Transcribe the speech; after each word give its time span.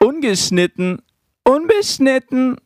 Ungeschnitten, 0.00 1.02
unbeschnitten. 1.44 2.56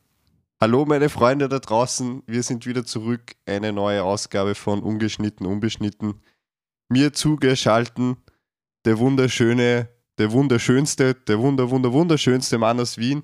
Hallo 0.59 0.85
meine 0.85 1.09
Freunde 1.09 1.47
da 1.47 1.59
draußen, 1.59 2.23
wir 2.25 2.41
sind 2.41 2.65
wieder 2.65 2.83
zurück. 2.83 3.35
Eine 3.45 3.71
neue 3.71 4.03
Ausgabe 4.03 4.55
von 4.55 4.81
Ungeschnitten, 4.81 5.45
Unbeschnitten. 5.45 6.21
Mir 6.89 7.13
zugeschalten 7.13 8.17
der 8.85 8.97
wunderschöne, 8.97 9.89
der 10.17 10.31
wunderschönste, 10.31 11.13
der 11.13 11.39
wunder, 11.39 11.69
wunder, 11.69 11.93
wunderschönste 11.93 12.57
Mann 12.57 12.79
aus 12.79 12.97
Wien. 12.97 13.21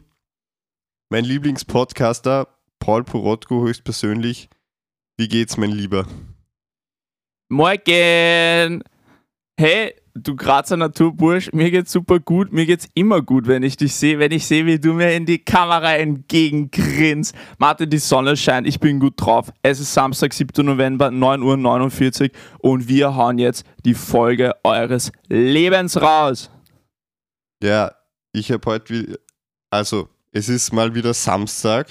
Mein 1.12 1.26
Lieblingspodcaster, 1.26 2.48
Paul 2.80 3.04
Porotko 3.04 3.64
höchstpersönlich. 3.64 4.50
Wie 5.18 5.28
geht's, 5.28 5.58
mein 5.58 5.72
Lieber? 5.72 6.08
Morgen! 7.50 8.82
Hey, 9.60 9.94
du 10.14 10.38
Grazer 10.38 10.78
Naturbursch, 10.78 11.52
mir 11.52 11.70
geht's 11.70 11.92
super 11.92 12.22
gut, 12.22 12.54
mir 12.54 12.66
geht's 12.66 12.88
immer 12.94 13.22
gut, 13.22 13.48
wenn 13.48 13.62
ich 13.62 13.76
dich 13.76 13.94
sehe, 13.94 14.20
wenn 14.20 14.32
ich 14.32 14.46
sehe, 14.46 14.66
wie 14.66 14.80
du 14.80 14.94
mir 14.94 15.14
in 15.14 15.26
die 15.26 15.40
Kamera 15.40 15.98
entgegengrinst. 15.98 17.36
Martin, 17.58 17.90
die 17.90 17.98
Sonne 17.98 18.38
scheint, 18.38 18.66
ich 18.66 18.80
bin 18.80 19.02
gut 19.02 19.16
drauf. 19.18 19.52
Es 19.64 19.82
ist 19.82 19.94
Samstag, 19.94 20.32
7. 20.32 20.66
November, 20.66 21.08
9.49 21.08 22.32
Uhr 22.32 22.72
und 22.72 22.88
wir 22.88 23.18
hauen 23.18 23.38
jetzt 23.38 23.66
die 23.84 23.96
Folge 23.96 24.56
eures 24.64 25.12
Lebens 25.28 26.02
raus. 26.02 26.50
Ja, 27.62 27.92
ich 28.32 28.50
habe 28.50 28.66
heute 28.66 28.94
wieder, 28.94 29.18
also 29.70 30.08
es 30.32 30.50
ist 30.50 30.74
mal 30.74 30.96
wieder 30.96 31.14
Samstag. 31.14 31.88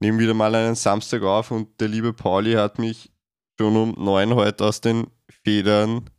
Nehmen 0.00 0.18
wieder 0.18 0.34
mal 0.34 0.54
einen 0.54 0.74
Samstag 0.74 1.22
auf 1.22 1.50
und 1.50 1.80
der 1.80 1.88
liebe 1.88 2.12
Pauli 2.12 2.52
hat 2.54 2.78
mich 2.78 3.10
schon 3.58 3.76
um 3.76 3.92
neun 3.92 4.34
heute 4.34 4.64
aus 4.64 4.80
den 4.80 5.06
Federn 5.42 6.10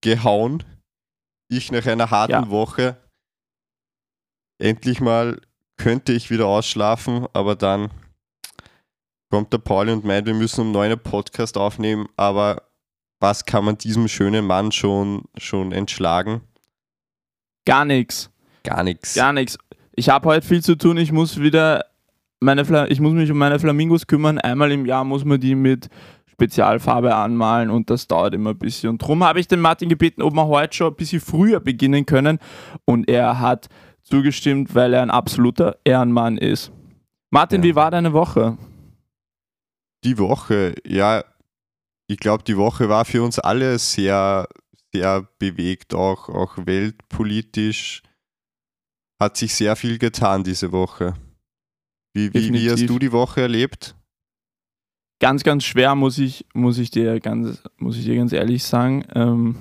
gehauen. 0.00 0.62
Ich 1.48 1.70
nach 1.70 1.86
einer 1.86 2.10
harten 2.10 2.32
Ja. 2.32 2.50
Woche 2.50 2.96
endlich 4.58 5.00
mal 5.00 5.40
könnte 5.76 6.12
ich 6.12 6.30
wieder 6.30 6.46
ausschlafen, 6.46 7.26
aber 7.32 7.56
dann 7.56 7.90
kommt 9.30 9.52
der 9.52 9.58
Pauli 9.58 9.92
und 9.92 10.04
meint, 10.04 10.26
wir 10.26 10.34
müssen 10.34 10.60
um 10.60 10.72
neun 10.72 10.92
einen 10.92 11.00
Podcast 11.00 11.56
aufnehmen, 11.56 12.08
aber 12.16 12.62
was 13.20 13.44
kann 13.44 13.64
man 13.64 13.78
diesem 13.78 14.08
schönen 14.08 14.46
Mann 14.46 14.72
schon, 14.72 15.24
schon 15.36 15.72
entschlagen? 15.72 16.42
Gar 17.66 17.84
nichts. 17.84 18.30
Gar 18.64 18.84
nichts. 18.84 19.14
Gar 19.14 19.32
nichts. 19.32 19.58
Ich 19.94 20.08
habe 20.08 20.28
heute 20.28 20.46
viel 20.46 20.62
zu 20.62 20.76
tun. 20.76 20.96
Ich 20.96 21.12
muss 21.12 21.40
wieder 21.40 21.84
meine 22.40 22.64
Fla 22.64 22.88
ich 22.88 23.00
muss 23.00 23.12
mich 23.12 23.30
um 23.30 23.38
meine 23.38 23.58
Flamingos 23.58 24.06
kümmern. 24.06 24.38
Einmal 24.38 24.72
im 24.72 24.86
Jahr 24.86 25.04
muss 25.04 25.24
man 25.24 25.40
die 25.40 25.54
mit 25.54 25.88
Spezialfarbe 26.30 27.14
anmalen 27.14 27.70
und 27.70 27.90
das 27.90 28.08
dauert 28.08 28.34
immer 28.34 28.50
ein 28.50 28.58
bisschen. 28.58 28.90
Und 28.90 29.02
darum 29.02 29.22
habe 29.22 29.38
ich 29.38 29.48
den 29.48 29.60
Martin 29.60 29.88
gebeten, 29.88 30.22
ob 30.22 30.34
wir 30.34 30.46
heute 30.46 30.74
schon 30.74 30.88
ein 30.92 30.96
bisschen 30.96 31.20
früher 31.20 31.60
beginnen 31.60 32.06
können. 32.06 32.38
Und 32.84 33.08
er 33.08 33.38
hat 33.38 33.68
zugestimmt, 34.02 34.74
weil 34.74 34.94
er 34.94 35.02
ein 35.02 35.10
absoluter 35.10 35.76
Ehrenmann 35.84 36.38
ist. 36.38 36.72
Martin, 37.30 37.62
Ja. 37.62 37.68
wie 37.68 37.74
war 37.76 37.90
deine 37.90 38.12
Woche? 38.12 38.56
Die 40.04 40.18
Woche, 40.18 40.74
ja, 40.84 41.22
ich 42.08 42.18
glaube, 42.18 42.42
die 42.42 42.56
Woche 42.56 42.88
war 42.88 43.04
für 43.04 43.22
uns 43.22 43.38
alle 43.38 43.78
sehr, 43.78 44.48
sehr 44.92 45.28
bewegt, 45.38 45.94
auch, 45.94 46.28
auch 46.28 46.56
weltpolitisch 46.66 48.02
hat 49.22 49.36
sich 49.36 49.54
sehr 49.54 49.76
viel 49.76 49.98
getan 49.98 50.44
diese 50.44 50.72
Woche. 50.72 51.14
Wie, 52.12 52.32
wie, 52.34 52.52
wie 52.52 52.70
hast 52.70 52.88
du 52.88 52.98
die 52.98 53.12
Woche 53.12 53.40
erlebt? 53.40 53.94
Ganz, 55.18 55.44
ganz 55.44 55.64
schwer, 55.64 55.94
muss 55.94 56.18
ich, 56.18 56.44
muss 56.52 56.78
ich, 56.78 56.90
dir, 56.90 57.20
ganz, 57.20 57.62
muss 57.78 57.96
ich 57.96 58.04
dir 58.04 58.16
ganz 58.16 58.32
ehrlich 58.32 58.64
sagen. 58.64 59.04
Ähm, 59.14 59.56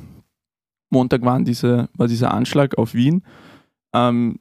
Montag 0.90 1.22
waren 1.22 1.46
diese, 1.46 1.88
war 1.94 2.08
dieser 2.08 2.34
Anschlag 2.34 2.78
auf 2.78 2.94
Wien. 2.94 3.24
Ähm, 3.94 4.40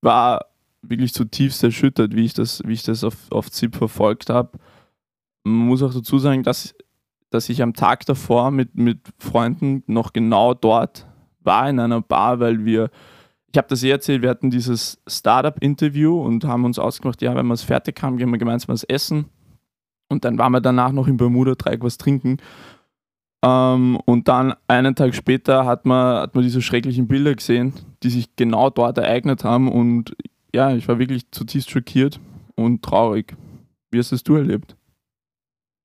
war 0.00 0.46
wirklich 0.82 1.12
zutiefst 1.12 1.62
erschüttert, 1.62 2.14
wie 2.14 2.24
ich 2.24 2.34
das, 2.34 2.62
wie 2.64 2.72
ich 2.72 2.82
das 2.82 3.04
auf, 3.04 3.30
auf 3.30 3.50
ZIP 3.50 3.76
verfolgt 3.76 4.30
habe. 4.30 4.58
Man 5.44 5.66
muss 5.68 5.82
auch 5.82 5.92
dazu 5.92 6.18
sagen, 6.18 6.42
dass, 6.42 6.74
dass 7.30 7.48
ich 7.48 7.62
am 7.62 7.74
Tag 7.74 8.06
davor 8.06 8.50
mit, 8.50 8.74
mit 8.74 9.00
Freunden 9.18 9.82
noch 9.86 10.12
genau 10.12 10.54
dort 10.54 11.06
war 11.40 11.68
in 11.68 11.78
einer 11.78 12.00
Bar, 12.00 12.40
weil 12.40 12.64
wir, 12.64 12.90
ich 13.52 13.58
habe 13.58 13.68
das 13.68 13.82
eh 13.82 13.90
erzählt, 13.90 14.22
wir 14.22 14.30
hatten 14.30 14.50
dieses 14.50 15.00
Startup-Interview 15.06 16.20
und 16.20 16.44
haben 16.44 16.64
uns 16.64 16.78
ausgemacht, 16.78 17.22
ja, 17.22 17.34
wenn 17.34 17.46
wir 17.46 17.54
es 17.54 17.62
fertig 17.62 18.02
haben, 18.02 18.16
gehen 18.16 18.30
wir 18.30 18.38
gemeinsam 18.38 18.72
was 18.72 18.84
essen. 18.84 19.26
Und 20.08 20.24
dann 20.24 20.38
waren 20.38 20.52
wir 20.52 20.60
danach 20.60 20.92
noch 20.92 21.08
im 21.08 21.16
Bermuda-Dreieck 21.16 21.82
was 21.82 21.98
trinken. 21.98 22.38
Ähm, 23.44 23.98
und 24.04 24.28
dann 24.28 24.54
einen 24.68 24.94
Tag 24.94 25.14
später 25.14 25.64
hat 25.64 25.86
man, 25.86 26.22
hat 26.22 26.34
man 26.34 26.44
diese 26.44 26.62
schrecklichen 26.62 27.08
Bilder 27.08 27.34
gesehen, 27.34 27.72
die 28.02 28.10
sich 28.10 28.36
genau 28.36 28.70
dort 28.70 28.98
ereignet 28.98 29.44
haben. 29.44 29.70
Und 29.70 30.16
ja, 30.54 30.74
ich 30.74 30.86
war 30.88 30.98
wirklich 30.98 31.30
zutiefst 31.30 31.70
schockiert 31.70 32.20
und 32.54 32.82
traurig. 32.82 33.36
Wie 33.90 33.98
hast 33.98 34.12
es 34.12 34.22
du 34.22 34.36
erlebt? 34.36 34.76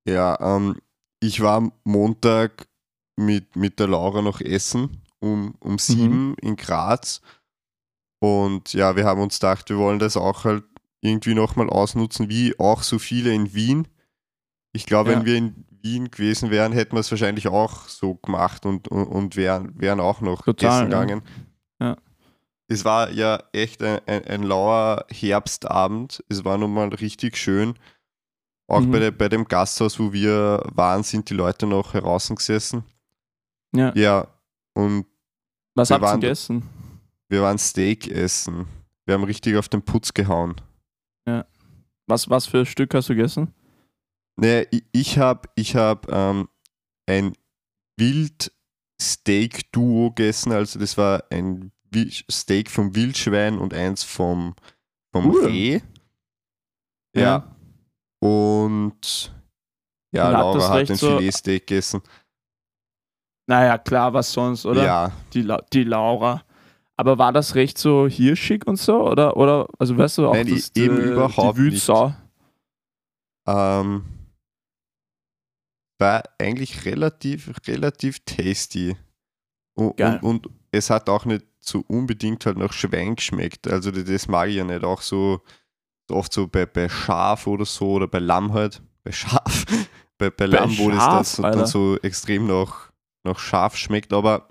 Ja, 0.08 0.38
ähm, 0.40 0.78
ich 1.20 1.42
war 1.42 1.58
am 1.58 1.72
Montag 1.84 2.68
mit, 3.16 3.56
mit 3.56 3.80
der 3.80 3.88
Laura 3.88 4.22
noch 4.22 4.42
essen 4.42 5.02
um, 5.22 5.54
um 5.60 5.78
sieben 5.78 6.36
in 6.42 6.56
Graz. 6.56 7.22
Und 8.24 8.74
ja, 8.74 8.96
wir 8.96 9.06
haben 9.06 9.20
uns 9.22 9.40
gedacht, 9.40 9.70
wir 9.70 9.78
wollen 9.78 9.98
das 10.00 10.16
auch 10.16 10.44
halt 10.46 10.64
irgendwie 11.02 11.34
nochmal 11.34 11.70
ausnutzen, 11.70 12.30
wie 12.30 12.58
auch 12.60 12.84
so 12.84 13.00
viele 13.00 13.34
in 13.34 13.54
Wien. 13.56 13.88
Ich 14.74 14.86
glaube, 14.86 15.12
Ja. 15.12 15.18
wenn 15.18 15.26
wir 15.26 15.36
in 15.38 15.66
Wien 15.82 16.12
gewesen 16.12 16.52
wären, 16.52 16.72
hätten 16.74 16.96
wir 16.96 17.00
es 17.00 17.10
wahrscheinlich 17.10 17.48
auch 17.48 17.88
so 17.88 18.14
gemacht 18.16 18.66
und, 18.68 18.88
und, 18.90 19.06
und 19.08 19.36
wären, 19.36 19.74
wären 19.82 20.00
auch 20.00 20.22
noch 20.22 20.44
Total, 20.44 20.84
essen 20.84 20.92
ja. 20.92 21.02
gegangen. 21.02 21.24
Ja. 21.80 21.98
Es 22.68 22.86
war 22.86 23.10
ja 23.10 23.42
echt 23.54 23.82
ein, 23.82 24.00
ein, 24.06 24.24
ein 24.26 24.44
lauer 24.44 25.06
Herbstabend. 25.10 26.24
Es 26.30 26.46
war 26.46 26.60
nun 26.60 26.74
mal 26.74 26.90
richtig 26.90 27.36
schön. 27.38 27.74
Auch 28.68 28.82
Mhm. 28.82 28.92
bei, 28.92 29.00
der, 29.00 29.12
bei 29.12 29.28
dem 29.30 29.46
Gasthaus, 29.46 30.00
wo 30.00 30.14
wir 30.14 30.64
waren, 30.76 31.02
sind 31.04 31.30
die 31.32 31.34
Leute 31.34 31.66
noch 31.66 31.96
heraus 31.96 32.30
gesessen. 32.30 32.84
Ja. 33.76 33.92
Ja, 33.96 34.28
und 34.74 35.06
Was 35.74 35.90
habt 35.90 36.06
ihr 36.06 36.14
gegessen? 36.14 36.70
Wir 37.32 37.42
waren 37.42 37.58
Steak 37.58 38.08
essen. 38.10 38.68
Wir 39.06 39.16
haben 39.16 39.24
richtig 39.24 39.56
auf 39.58 39.68
den 39.70 39.82
Putz 39.82 40.14
gehauen. 40.14 40.56
Was, 42.08 42.30
was 42.30 42.46
für 42.46 42.60
ein 42.60 42.66
Stück 42.66 42.94
hast 42.94 43.08
du 43.10 43.16
gegessen? 43.16 43.54
Nee, 44.36 44.68
ich, 44.72 44.84
ich 44.92 45.18
habe 45.18 45.48
ich 45.56 45.76
hab, 45.78 46.12
ähm, 46.12 46.50
ein 47.08 47.34
Wild-Steak-Duo 47.98 50.10
gegessen. 50.12 50.52
Also 50.52 50.78
das 50.80 50.98
war 50.98 51.24
ein 51.32 51.72
Steak 52.30 52.70
vom 52.70 52.94
Wildschwein 52.96 53.58
und 53.60 53.74
eins 53.74 54.04
vom, 54.04 54.56
vom 55.14 55.30
Cool. 55.30 55.46
Reh. 55.46 55.80
Ja. 57.16 57.56
Und 58.22 59.34
ja, 60.14 60.28
Und 60.30 60.36
hat 60.36 60.42
Laura 60.42 60.70
hat 60.70 60.78
recht 60.80 60.92
ein 60.92 60.98
so- 60.98 61.18
Filetsteak 61.18 61.68
gegessen. 61.68 62.02
Naja, 63.48 63.78
klar, 63.78 64.14
was 64.14 64.32
sonst, 64.32 64.66
oder? 64.66 64.84
Ja, 64.84 65.12
Die, 65.34 65.42
La 65.42 65.62
die 65.74 65.84
Laura. 65.84 66.44
Aber 67.02 67.18
war 67.18 67.34
das 67.34 67.56
recht 67.56 67.80
so 67.80 68.08
hirschig 68.08 68.68
und 68.68 68.76
so? 68.76 69.10
Oder, 69.10 69.36
oder 69.36 69.68
also 69.80 69.98
weißt 69.98 70.20
du 70.20 70.28
auch, 70.28 70.36
Nein, 70.36 70.46
dass 70.46 70.72
eben 70.76 70.98
die, 70.98 71.02
überhaupt 71.08 71.58
die 71.58 71.64
Wildsau? 71.64 72.14
ähm, 73.48 74.04
war 75.98 76.22
eigentlich 76.38 76.86
relativ, 76.86 77.52
relativ 77.66 78.20
tasty. 78.24 78.96
Und, 79.74 80.00
und, 80.00 80.22
und 80.22 80.50
es 80.72 80.92
hat 80.92 81.10
auch 81.10 81.26
nicht 81.26 81.44
so 81.60 81.84
unbedingt 81.88 82.46
halt 82.46 82.58
nach 82.58 82.72
Schwein 82.72 83.16
geschmeckt. 83.16 83.68
Also 83.68 83.90
das- 83.90 84.28
mag 84.28 84.50
ich 84.50 84.58
ja 84.58 84.64
nicht. 84.64 84.84
Auch 84.84 85.02
so 85.02 85.42
oft 86.08 86.32
so 86.32 86.48
bei, 86.48 86.68
bei 86.68 86.88
Schaf 86.88 87.48
oder 87.48 87.66
so 87.66 87.94
oder 87.94 88.08
bei 88.08 88.20
Lamm 88.20 88.54
halt. 88.54 88.80
Bei 89.04 89.12
Schaf. 89.12 89.66
bei, 90.20 90.30
bei 90.30 90.46
Lamm, 90.46 90.78
wo 90.78 90.92
das 90.92 91.38
dann 91.38 91.66
so 91.66 91.98
extrem 92.04 92.46
nach, 92.46 92.92
nach 93.24 93.40
Schaf 93.40 93.76
schmeckt. 93.76 94.14
Aber 94.14 94.50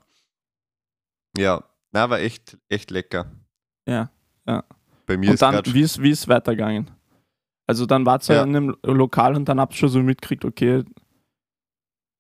ja, 1.39 1.63
na, 1.93 2.09
war 2.11 2.21
echt, 2.21 2.59
echt 2.69 2.91
lecker. 2.91 3.31
Ja, 3.87 4.11
ja. 4.47 4.65
Bei 5.07 5.17
mir 5.17 5.29
Und 5.29 5.35
ist 5.35 5.43
dann, 5.43 5.63
wie 5.67 5.81
ist, 5.83 6.01
wie 6.01 6.11
ist 6.11 6.29
weitergegangen? 6.29 6.91
Also 7.67 7.87
dann 7.87 8.05
wart 8.07 8.29
ihr 8.29 8.37
Ja. 8.37 8.43
in 8.43 8.57
einem 8.57 8.77
Lokal 8.83 9.37
und 9.37 9.49
dann 9.49 9.61
habt 9.61 9.75
ihr 9.75 9.79
schon 9.79 9.89
so 9.89 10.01
mitgekriegt, 10.01 10.45
okay, 10.45 10.85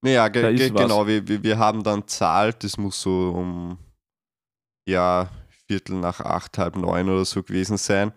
Naja, 0.03 0.29
ge 0.29 0.55
ge 0.55 0.71
genau, 0.71 1.07
wir, 1.07 1.27
wir, 1.29 1.43
wir 1.43 1.59
haben 1.59 1.83
dann 1.83 2.07
zahlt, 2.07 2.65
das 2.65 2.79
muss 2.79 3.01
so 3.03 3.31
um 3.31 3.79
ja, 4.89 5.29
Viertel 5.67 5.97
nach 5.97 6.21
acht, 6.21 6.59
halb 6.59 6.77
neun 6.77 7.09
oder 7.09 7.25
so 7.25 7.43
gewesen 7.43 7.77
sein. 7.77 8.13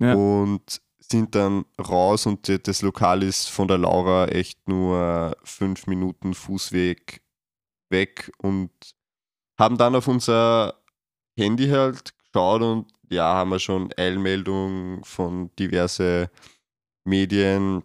Ja. 0.00 0.14
Und 0.14 0.80
sind 0.98 1.34
dann 1.34 1.64
raus 1.78 2.26
und 2.26 2.48
das 2.66 2.82
Lokal 2.82 3.22
ist 3.22 3.50
von 3.50 3.68
der 3.68 3.78
Laura 3.78 4.26
echt 4.28 4.66
nur 4.68 5.36
fünf 5.44 5.86
Minuten 5.86 6.32
Fußweg 6.34 7.22
weg 7.90 8.32
und 8.38 8.70
haben 9.62 9.78
dann 9.78 9.94
auf 9.94 10.08
unser 10.08 10.74
Handy 11.38 11.68
halt 11.68 12.12
geschaut 12.18 12.62
und 12.62 12.92
ja, 13.10 13.34
haben 13.34 13.50
wir 13.50 13.60
schon 13.60 13.92
Eilmeldungen 13.96 15.04
von 15.04 15.54
diverse 15.56 16.30
Medien, 17.04 17.84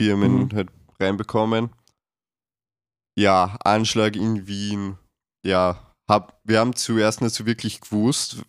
Firmen 0.00 0.44
Mhm. 0.46 0.54
halt 0.54 0.70
reinbekommen. 0.98 1.70
Ja, 3.16 3.56
Anschlag 3.64 4.16
in 4.16 4.46
Wien. 4.46 4.98
Ja, 5.44 5.94
hab, 6.08 6.40
wir 6.44 6.58
haben 6.58 6.74
zuerst 6.74 7.20
nicht 7.20 7.34
so 7.34 7.46
wirklich 7.46 7.80
gewusst, 7.80 8.42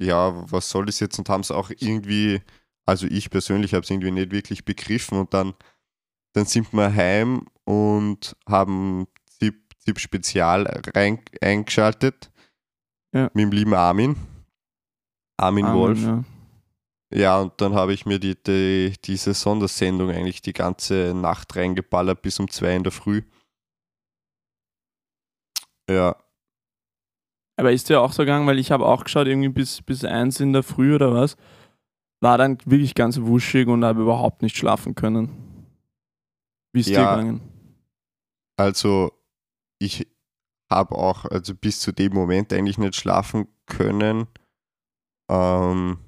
ja, 0.00 0.32
was 0.50 0.70
soll 0.70 0.86
das 0.86 1.00
jetzt 1.00 1.18
und 1.18 1.28
haben 1.28 1.40
es 1.40 1.50
auch 1.50 1.70
irgendwie, 1.70 2.40
also 2.86 3.06
ich 3.06 3.30
persönlich 3.30 3.74
habe 3.74 3.82
es 3.82 3.90
irgendwie 3.90 4.10
nicht 4.10 4.30
wirklich 4.30 4.64
begriffen 4.64 5.18
und 5.18 5.34
dann, 5.34 5.54
dann 6.34 6.44
sind 6.46 6.72
wir 6.72 6.94
heim 6.94 7.46
und 7.64 8.36
haben 8.48 9.06
ZIP 9.84 9.98
Spezial 10.00 10.66
rein, 10.94 11.20
eingeschaltet 11.40 12.30
Ja. 13.14 13.24
mit 13.34 13.42
dem 13.44 13.52
lieben 13.52 13.74
Armin. 13.74 14.16
Armin 15.36 15.66
Amen, 15.66 15.76
Wolf. 15.78 16.02
ja. 16.02 16.24
Ja, 17.12 17.40
und 17.40 17.52
dann 17.60 17.74
habe 17.74 17.92
ich 17.92 18.06
mir 18.06 18.18
die, 18.18 18.34
die, 18.42 18.94
diese 19.04 19.34
Sondersendung 19.34 20.10
eigentlich 20.10 20.42
die 20.42 20.52
ganze 20.52 21.12
Nacht 21.14 21.54
reingeballert 21.54 22.22
bis 22.22 22.40
um 22.40 22.50
zwei 22.50 22.74
in 22.74 22.82
der 22.82 22.92
Früh. 22.92 23.22
Ja, 25.88 26.16
Aber 27.56 27.70
ist 27.72 27.88
dir 27.88 28.00
auch 28.00 28.12
so 28.12 28.22
gegangen, 28.22 28.46
weil 28.48 28.58
ich 28.58 28.72
habe 28.72 28.86
auch 28.86 29.04
geschaut, 29.04 29.26
irgendwie 29.28 29.50
bis, 29.50 29.82
bis 29.82 30.04
eins 30.04 30.40
in 30.40 30.52
der 30.52 30.62
Früh 30.64 30.94
oder 30.94 31.12
was, 31.14 31.36
war 32.20 32.38
dann 32.38 32.58
wirklich 32.64 32.94
ganz 32.94 33.20
wuschig 33.20 33.68
und 33.68 33.84
habe 33.84 34.02
überhaupt 34.02 34.42
nicht 34.42 34.56
schlafen 34.56 34.94
können. 34.94 35.28
Wie 36.72 36.80
ist 36.80 36.88
dir 36.88 36.94
Ja. 36.94 37.10
gegangen? 37.16 37.40
also 38.56 39.12
ich 39.78 40.06
habe 40.70 40.96
auch 40.96 41.24
also 41.26 41.54
bis 41.54 41.80
zu 41.80 41.92
dem 41.92 42.12
Moment 42.12 42.52
eigentlich 42.52 42.78
nicht 42.78 42.96
schlafen 42.96 43.48
können. 43.66 44.26
Ähm, 45.30 45.98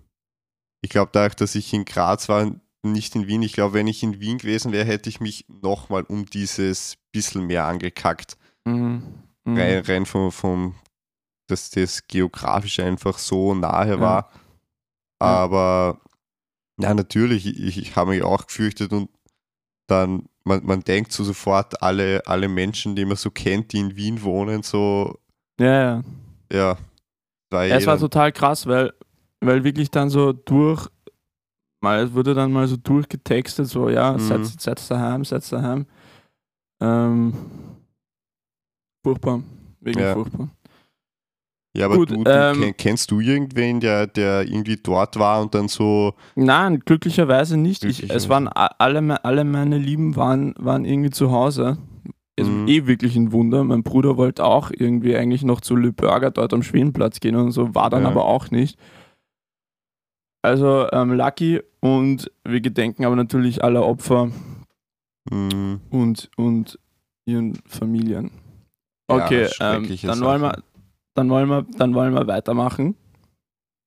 ich 0.82 0.90
glaube, 0.90 1.10
dadurch, 1.12 1.34
dass 1.34 1.54
ich 1.54 1.72
in 1.72 1.84
Graz 1.84 2.28
war, 2.28 2.52
nicht 2.82 3.14
in 3.14 3.26
Wien. 3.26 3.42
Ich 3.42 3.52
glaube, 3.52 3.74
wenn 3.74 3.86
ich 3.86 4.02
in 4.02 4.20
Wien 4.20 4.38
gewesen 4.38 4.72
wäre, 4.72 4.86
hätte 4.86 5.08
ich 5.08 5.20
mich 5.20 5.46
nochmal 5.48 6.04
um 6.04 6.26
dieses 6.26 6.96
bisschen 7.12 7.46
mehr 7.46 7.66
angekackt. 7.66 8.36
Mhm. 8.64 9.02
Mhm. 9.44 9.56
rein, 9.56 9.84
rein 9.84 10.06
vom, 10.06 10.32
vom 10.32 10.74
dass 11.48 11.70
das 11.70 12.06
geografisch 12.08 12.80
einfach 12.80 13.18
so 13.18 13.54
nahe 13.54 14.00
war. 14.00 14.30
Ja. 15.20 15.26
Aber 15.26 16.00
ja, 16.78 16.92
natürlich, 16.92 17.46
ich, 17.46 17.78
ich 17.78 17.96
habe 17.96 18.10
mich 18.10 18.22
auch 18.22 18.46
gefürchtet 18.46 18.92
und 18.92 19.08
dann, 19.86 20.28
man, 20.46 20.64
man 20.64 20.80
denkt 20.80 21.12
so 21.12 21.24
sofort, 21.24 21.82
alle, 21.82 22.22
alle 22.26 22.48
Menschen, 22.48 22.94
die 22.94 23.04
man 23.04 23.16
so 23.16 23.30
kennt, 23.30 23.72
die 23.72 23.78
in 23.80 23.96
Wien 23.96 24.22
wohnen, 24.22 24.62
so, 24.62 25.18
Ja, 25.60 25.66
ja. 25.96 26.02
ja, 26.52 26.78
war 27.50 27.64
es 27.66 27.86
war 27.86 27.98
total 27.98 28.30
krass, 28.32 28.66
weil, 28.66 28.92
weil 29.40 29.64
wirklich 29.64 29.90
dann 29.90 30.08
so 30.08 30.32
durch, 30.32 30.88
mal, 31.82 32.04
es 32.04 32.12
wurde 32.12 32.32
dann 32.34 32.52
mal 32.52 32.68
so 32.68 32.76
durchgetextet, 32.76 33.66
so, 33.66 33.88
ja, 33.88 34.12
Mhm. 34.12 34.18
seid, 34.44 34.46
seid 34.60 34.90
daheim, 34.90 35.24
seid 35.24 35.50
daheim. 35.52 35.86
Ähm, 36.80 37.34
furchtbar, 39.04 39.42
wirklich 39.80 40.04
Ja. 40.04 40.14
furchtbar. 40.14 40.48
Ja, 41.76 41.86
aber 41.86 41.96
gut, 41.96 42.10
du, 42.10 42.24
du 42.24 42.30
ähm, 42.30 42.60
ken- 42.60 42.76
kennst 42.76 43.10
du 43.10 43.20
irgendwen, 43.20 43.80
der, 43.80 44.06
der 44.06 44.42
irgendwie 44.42 44.76
dort 44.76 45.18
war 45.18 45.40
und 45.42 45.54
dann 45.54 45.68
so, 45.68 46.14
Nein, 46.34 46.80
glücklicherweise 46.80 47.56
nicht. 47.56 47.84
Ich, 47.84 48.02
es 48.02 48.08
Glücklicherweise. 48.08 48.28
waren 48.30 48.48
alle, 48.48 49.24
alle 49.24 49.44
meine 49.44 49.78
Lieben 49.78 50.16
waren, 50.16 50.54
waren 50.58 50.84
irgendwie 50.84 51.10
zu 51.10 51.30
Hause. 51.30 51.78
Es 52.38 52.48
Mhm. 52.48 52.68
eh 52.68 52.86
wirklich 52.86 53.16
ein 53.16 53.32
Wunder. 53.32 53.64
Mein 53.64 53.82
Bruder 53.82 54.16
wollte 54.18 54.44
auch 54.44 54.70
irgendwie 54.70 55.16
eigentlich 55.16 55.42
noch 55.42 55.60
zu 55.62 55.74
Le 55.74 55.92
Burger 55.92 56.30
dort 56.30 56.52
am 56.52 56.62
Schwedenplatz 56.62 57.20
gehen 57.20 57.34
und 57.36 57.50
so, 57.52 57.74
war 57.74 57.88
dann 57.90 58.02
Ja. 58.02 58.08
aber 58.10 58.26
auch 58.26 58.50
nicht. 58.50 58.78
Also 60.42 60.86
ähm, 60.92 61.12
lucky 61.12 61.60
und 61.80 62.30
wir 62.44 62.60
gedenken 62.60 63.04
aber 63.04 63.16
natürlich 63.16 63.64
aller 63.64 63.84
Opfer 63.84 64.30
mh, 65.30 65.80
und, 65.90 66.30
und 66.36 66.78
ihren 67.24 67.56
Familien. 67.66 68.30
Ja, 69.10 69.16
Okay, 69.24 69.42
ähm, 69.42 69.48
schreckliche 69.48 70.06
dann, 70.08 70.20
wollen 70.20 70.42
wir. 70.42 70.62
Dann, 71.16 71.30
wollen 71.30 71.48
wir, 71.48 71.62
dann 71.76 71.94
wollen 71.94 72.14
wir 72.14 72.26
weitermachen. 72.26 72.94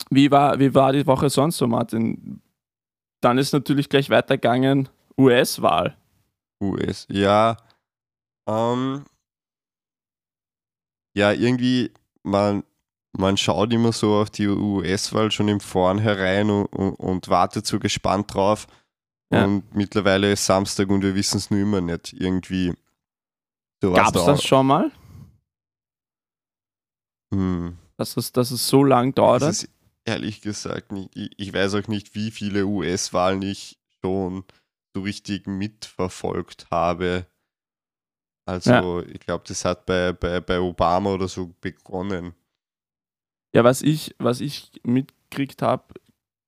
Wie 0.09 0.31
war, 0.31 0.59
wie 0.59 0.73
war 0.73 0.91
die 0.91 1.05
Woche 1.05 1.29
sonst 1.29 1.57
so, 1.57 1.67
Martin? 1.67 2.41
Dann 3.21 3.37
ist 3.37 3.53
natürlich 3.53 3.89
gleich 3.89 4.09
weitergegangen 4.09 4.89
US-Wahl. 5.17 5.95
US. 6.61 7.05
Ja. 7.09 7.57
Ähm, 8.47 9.03
ja, 11.15 11.31
irgendwie, 11.31 11.91
man, 12.23 12.63
man 13.17 13.37
schaut 13.37 13.71
immer 13.73 13.91
so 13.91 14.15
auf 14.15 14.29
die 14.29 14.47
US-Wahl 14.47 15.31
schon 15.31 15.47
im 15.47 15.59
Vornherein 15.59 16.49
und, 16.49 16.65
und, 16.67 16.93
und 16.95 17.29
wartet 17.29 17.65
so 17.65 17.79
gespannt 17.79 18.33
drauf. 18.33 18.67
Ja. 19.31 19.45
Und 19.45 19.75
mittlerweile 19.75 20.31
ist 20.31 20.45
Samstag 20.45 20.89
und 20.89 21.03
wir 21.03 21.13
wissen 21.13 21.37
es 21.37 21.51
nur 21.51 21.59
immer 21.59 21.81
nicht. 21.81 22.13
Irgendwie. 22.13 22.73
Gab 23.81 24.07
es 24.07 24.11
da 24.13 24.25
das 24.25 24.43
schon 24.43 24.65
mal, 24.67 24.91
Hm. 27.33 27.77
dass 27.97 28.17
es, 28.17 28.31
dass 28.31 28.51
es 28.51 28.67
so 28.67 28.83
lang 28.83 29.13
dauert? 29.13 29.41
Das 29.41 29.63
ist 29.63 29.69
ehrlich 30.05 30.41
gesagt 30.41 30.91
nicht. 30.91 31.15
Ich, 31.15 31.31
ich 31.37 31.53
weiß 31.53 31.75
auch 31.75 31.87
nicht, 31.87 32.15
wie 32.15 32.31
viele 32.31 32.65
US-Wahlen 32.65 33.41
ich 33.41 33.79
schon 34.01 34.43
so 34.95 35.01
richtig 35.03 35.45
mitverfolgt 35.47 36.67
habe. 36.71 37.25
Also, 38.45 39.03
ich 39.03 39.19
glaube, 39.19 39.43
das 39.47 39.63
hat 39.63 39.85
bei, 39.85 40.11
bei, 40.11 40.39
bei 40.39 40.59
Obama 40.59 41.11
oder 41.13 41.27
so 41.27 41.53
begonnen. 41.61 42.33
Ja, 43.53 43.63
was 43.63 43.83
ich, 43.83 44.15
was 44.17 44.41
ich 44.41 44.71
mitgekriegt 44.83 45.61
habe, 45.61 45.93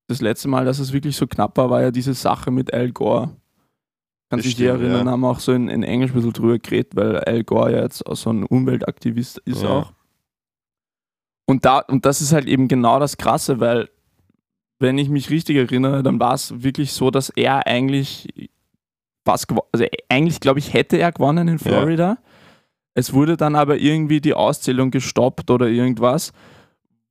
das 0.08 0.22
letzte 0.22 0.48
Mal, 0.48 0.66
dass 0.66 0.80
es 0.80 0.94
wirklich 0.94 1.16
so 1.16 1.28
knapp 1.28 1.58
war, 1.58 1.70
war 1.70 1.82
ja 1.82 1.92
diese 1.92 2.16
Sache 2.16 2.50
mit 2.50 2.74
Al 2.74 2.92
Gore. 2.92 3.36
Kannst 4.30 4.46
Das 4.46 4.56
dich 4.56 4.66
erinnern, 4.66 5.06
ja. 5.06 5.12
haben 5.12 5.22
wir 5.22 5.30
auch 5.30 5.40
so 5.40 5.52
in, 5.52 5.68
in 5.68 5.84
Englisch 5.84 6.12
ein 6.12 6.16
bisschen 6.16 6.34
drüber 6.34 6.58
geredet, 6.58 6.96
weil 6.96 7.18
Al 7.20 7.44
Gore 7.44 7.74
ja 7.74 7.82
jetzt 7.84 8.06
auch 8.06 8.16
so 8.16 8.32
ein 8.32 8.44
Umweltaktivist 8.46 9.38
ist 9.40 9.62
Ja. 9.62 9.70
auch. 9.70 9.94
Und, 11.52 11.66
da, 11.66 11.80
und 11.80 12.06
das 12.06 12.22
ist 12.22 12.32
halt 12.32 12.48
eben 12.48 12.70
genau 12.70 12.98
das 12.98 13.18
Krasse, 13.18 13.60
weil, 13.60 13.90
wenn 14.80 14.98
ich 14.98 15.10
mich 15.10 15.30
richtig 15.30 15.58
erinnere, 15.58 16.02
dann 16.02 16.18
war 16.18 16.34
es 16.34 16.64
wirklich 16.64 16.94
so, 16.94 17.12
dass 17.12 17.30
er 17.30 17.68
eigentlich 17.68 18.30
gewo- 19.26 19.66
also 19.74 19.86
eigentlich 20.08 20.40
glaube 20.40 20.60
ich, 20.60 20.72
hätte 20.74 20.98
er 20.98 21.12
gewonnen 21.12 21.50
in 21.50 21.58
Ja. 21.58 21.60
Florida. 21.64 22.18
Es 22.94 23.12
wurde 23.14 23.36
dann 23.36 23.56
aber 23.56 23.78
irgendwie 23.78 24.22
die 24.22 24.34
Auszählung 24.34 24.92
gestoppt 24.92 25.52
oder 25.52 25.68
irgendwas, 25.68 26.32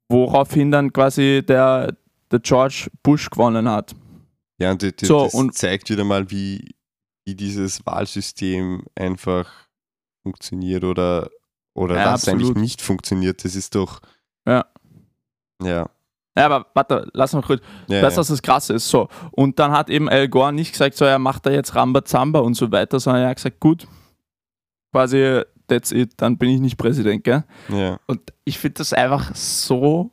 woraufhin 0.08 0.70
dann 0.70 0.90
quasi 0.92 1.42
der, 1.46 1.94
der 2.30 2.38
George 2.40 2.88
Bush 3.02 3.28
gewonnen 3.28 3.68
hat. 3.68 3.94
Ja, 4.58 4.70
und 4.72 4.82
das, 4.82 4.92
das 4.96 5.08
So, 5.08 5.24
das 5.24 5.34
und- 5.34 5.54
zeigt 5.54 5.90
wieder 5.90 6.04
mal, 6.04 6.30
wie, 6.30 6.74
wie 7.26 7.34
dieses 7.34 7.84
Wahlsystem 7.84 8.84
einfach 8.94 9.50
funktioniert 10.22 10.84
oder, 10.84 11.28
oder 11.74 11.96
Ja, 11.96 12.12
was 12.14 12.26
eigentlich 12.26 12.48
absolut. 12.48 12.56
nicht 12.56 12.80
funktioniert. 12.82 13.44
Das 13.44 13.54
ist 13.54 13.74
doch. 13.74 14.00
Ja. 14.46 14.64
Ja. 15.62 15.88
Ja, 16.36 16.46
aber 16.46 16.66
warte, 16.74 17.08
lass 17.12 17.32
mal 17.32 17.42
kurz. 17.42 17.60
ja, 17.88 17.98
ja. 17.98 18.02
was 18.02 18.14
das 18.14 18.40
Krasse 18.40 18.74
ist? 18.74 18.88
So. 18.88 19.08
Und 19.32 19.58
dann 19.58 19.72
hat 19.72 19.90
eben 19.90 20.08
Al 20.08 20.28
Gore 20.28 20.52
nicht 20.52 20.72
gesagt, 20.72 20.96
so, 20.96 21.04
er 21.04 21.18
macht 21.18 21.44
da 21.44 21.50
jetzt 21.50 21.74
Rambazamba 21.74 22.38
und 22.38 22.54
so 22.54 22.70
weiter, 22.70 23.00
sondern 23.00 23.24
er 23.24 23.28
hat 23.30 23.36
gesagt, 23.36 23.60
gut, 23.60 23.86
quasi, 24.92 25.42
that's 25.66 25.92
it, 25.92 26.12
dann 26.16 26.38
bin 26.38 26.50
ich 26.50 26.60
nicht 26.60 26.78
Präsident, 26.78 27.24
gell? 27.24 27.44
ja. 27.68 27.98
Und 28.06 28.20
ich 28.44 28.58
finde 28.58 28.78
das 28.78 28.92
einfach 28.92 29.34
so 29.34 30.12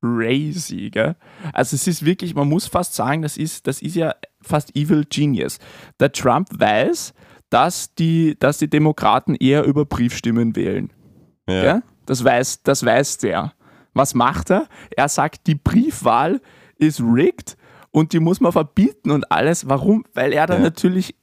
crazy, 0.00 0.90
gell? 0.90 1.16
Also 1.52 1.74
es 1.74 1.86
ist 1.86 2.04
wirklich, 2.04 2.34
man 2.34 2.48
muss 2.48 2.66
fast 2.66 2.94
sagen, 2.94 3.22
das 3.22 3.36
ist, 3.36 3.66
das 3.66 3.82
ist 3.82 3.96
ja 3.96 4.14
fast 4.40 4.76
Evil 4.76 5.04
Genius. 5.08 5.58
Der 5.98 6.12
Trump 6.12 6.48
weiß, 6.52 7.14
dass 7.50 7.94
die, 7.94 8.36
dass 8.38 8.58
die 8.58 8.68
Demokraten 8.68 9.34
eher 9.34 9.64
über 9.64 9.84
Briefstimmen 9.86 10.54
wählen. 10.54 10.92
Ja. 11.48 11.62
Gell? 11.62 11.82
Das, 12.08 12.24
weiß, 12.24 12.62
das 12.62 12.84
weiß 12.84 13.18
der. 13.18 13.52
Was 13.92 14.14
macht 14.14 14.50
er? 14.50 14.66
Er 14.96 15.08
sagt, 15.08 15.46
die 15.46 15.54
Briefwahl 15.54 16.40
ist 16.76 17.00
rigged 17.00 17.56
und 17.90 18.12
die 18.12 18.20
muss 18.20 18.40
man 18.40 18.52
verbieten 18.52 19.10
und 19.10 19.30
alles. 19.30 19.68
Warum? 19.68 20.04
Weil 20.14 20.32
er 20.32 20.46
dann 20.46 20.58
Ja. 20.58 20.64
natürlich 20.64 21.14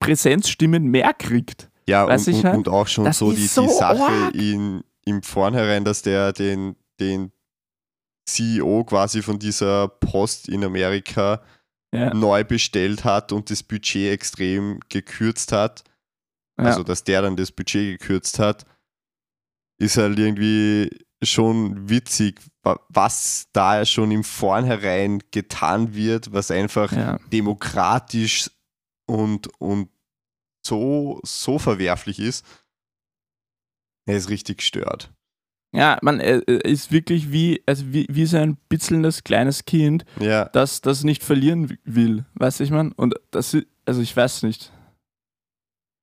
Präsenzstimmen 0.00 0.84
mehr 0.86 1.12
kriegt. 1.14 1.68
Ja, 1.88 2.04
und, 2.04 2.26
und, 2.26 2.44
halt? 2.44 2.56
und 2.56 2.68
auch 2.68 2.86
schon 2.86 3.04
Das 3.04 3.18
so 3.18 3.32
die, 3.32 3.46
so 3.46 3.62
die 3.62 3.68
Sache 3.68 4.30
in, 4.34 4.82
im 5.04 5.22
Vornherein, 5.22 5.84
dass 5.84 6.02
der 6.02 6.32
den, 6.32 6.76
den 7.00 7.32
CEO 8.26 8.84
quasi 8.84 9.20
von 9.22 9.38
dieser 9.38 9.88
Post 9.88 10.48
in 10.48 10.64
Amerika 10.64 11.42
Ja. 11.92 12.14
neu 12.14 12.44
bestellt 12.44 13.04
hat 13.04 13.32
und 13.32 13.50
das 13.50 13.62
Budget 13.62 14.12
extrem 14.12 14.80
gekürzt 14.88 15.52
hat. 15.52 15.84
Ja. 16.58 16.64
Also, 16.66 16.82
dass 16.84 17.04
der 17.04 17.22
dann 17.22 17.36
das 17.36 17.50
Budget 17.50 17.98
gekürzt 17.98 18.38
hat, 18.38 18.64
ist 19.82 19.96
halt 19.96 20.18
irgendwie 20.18 20.88
schon 21.22 21.88
witzig, 21.88 22.40
wa- 22.62 22.80
was 22.88 23.48
da 23.52 23.84
schon 23.84 24.10
im 24.10 24.24
Vornherein 24.24 25.22
getan 25.30 25.94
wird, 25.94 26.32
was 26.32 26.50
einfach 26.50 26.92
ja. 26.92 27.18
demokratisch 27.32 28.50
und, 29.06 29.48
und 29.60 29.88
so, 30.66 31.20
so 31.24 31.58
verwerflich 31.58 32.18
ist. 32.18 32.44
Er 34.06 34.16
ist 34.16 34.30
richtig 34.30 34.58
gestört. 34.58 35.12
Ja, 35.74 35.98
man 36.02 36.20
er 36.20 36.46
er 36.46 36.64
ist 36.66 36.92
wirklich 36.92 37.32
wie, 37.32 37.62
also 37.66 37.92
wie, 37.92 38.06
wie 38.10 38.26
so 38.26 38.36
ein 38.36 38.56
bitzelndes 38.68 39.24
kleines 39.24 39.64
Kind, 39.64 40.04
Ja, 40.20 40.44
das 40.46 40.82
das 40.82 41.02
nicht 41.02 41.22
verlieren 41.22 41.70
wi- 41.70 41.78
will. 41.84 42.26
Weißt 42.34 42.60
du, 42.60 42.64
ich 42.64 42.70
meine? 42.70 42.92
Und 42.94 43.14
das 43.30 43.56
also 43.86 44.00
ich 44.02 44.14
weiß 44.16 44.42
nicht. 44.42 44.70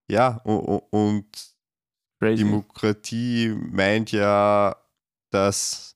ja, 0.10 0.38
und, 0.44 0.82
und 0.92 1.26
Crazy. 2.20 2.44
Demokratie 2.44 3.56
meint 3.72 4.12
ja, 4.12 4.76
dass, 5.32 5.96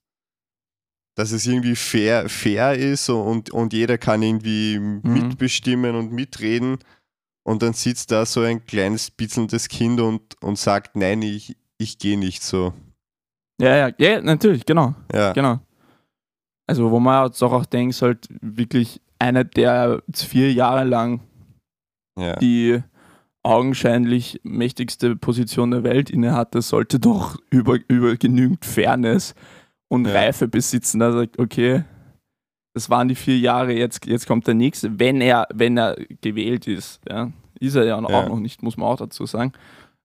dass 1.16 1.32
es 1.32 1.46
irgendwie 1.46 1.76
fair, 1.76 2.28
fair 2.28 2.74
ist 2.74 3.08
und, 3.10 3.50
und 3.50 3.72
jeder 3.72 3.98
kann 3.98 4.22
irgendwie 4.22 4.78
mitbestimmen 4.78 5.94
und 5.94 6.12
mitreden. 6.12 6.78
Und 7.46 7.62
dann 7.62 7.74
sitzt 7.74 8.10
da 8.10 8.24
so 8.24 8.40
ein 8.40 8.64
kleines 8.64 9.10
bitzelndes 9.10 9.68
Kind 9.68 10.00
und, 10.00 10.42
und 10.42 10.58
sagt, 10.58 10.96
nein, 10.96 11.20
ich, 11.20 11.56
ich 11.76 11.98
gehe 11.98 12.18
nicht 12.18 12.42
so. 12.42 12.72
Ja, 13.60 13.76
ja, 13.76 13.94
ja, 13.98 14.20
natürlich, 14.22 14.64
genau. 14.64 14.94
Ja, 15.12 15.32
Genau. 15.32 15.60
Also, 16.66 16.90
wo 16.90 16.98
man 16.98 17.26
jetzt 17.26 17.42
auch, 17.42 17.52
auch 17.52 17.66
denkt, 17.66 18.00
halt 18.00 18.26
wirklich 18.40 19.02
einer, 19.18 19.44
der 19.44 20.02
vier 20.14 20.50
Jahre 20.50 20.84
lang 20.84 21.20
ja. 22.18 22.36
die 22.36 22.82
augenscheinlich 23.44 24.40
mächtigste 24.42 25.16
Position 25.16 25.70
der 25.70 25.84
Welt 25.84 26.10
inne 26.10 26.32
hatte, 26.34 26.62
sollte 26.62 26.98
doch 26.98 27.36
über, 27.50 27.78
über 27.88 28.16
genügend 28.16 28.64
Fairness 28.64 29.34
und 29.88 30.06
Ja. 30.06 30.12
Reife 30.14 30.48
besitzen. 30.48 30.98
Da 30.98 31.12
sagt, 31.12 31.38
okay, 31.38 31.84
das 32.72 32.90
waren 32.90 33.06
die 33.08 33.14
vier 33.14 33.38
Jahre, 33.38 33.72
jetzt, 33.72 34.06
jetzt 34.06 34.26
kommt 34.26 34.46
der 34.46 34.54
nächste, 34.54 34.98
wenn 34.98 35.20
er, 35.20 35.46
wenn 35.54 35.76
er 35.78 35.94
gewählt 36.22 36.66
ist. 36.66 37.00
Ja. 37.08 37.30
Ist 37.60 37.76
er 37.76 37.84
ja 37.84 37.96
auch 38.02 38.08
Ja. 38.10 38.28
noch 38.28 38.40
nicht, 38.40 38.62
muss 38.62 38.76
man 38.76 38.88
auch 38.88 38.96
dazu 38.98 39.26
sagen. 39.26 39.52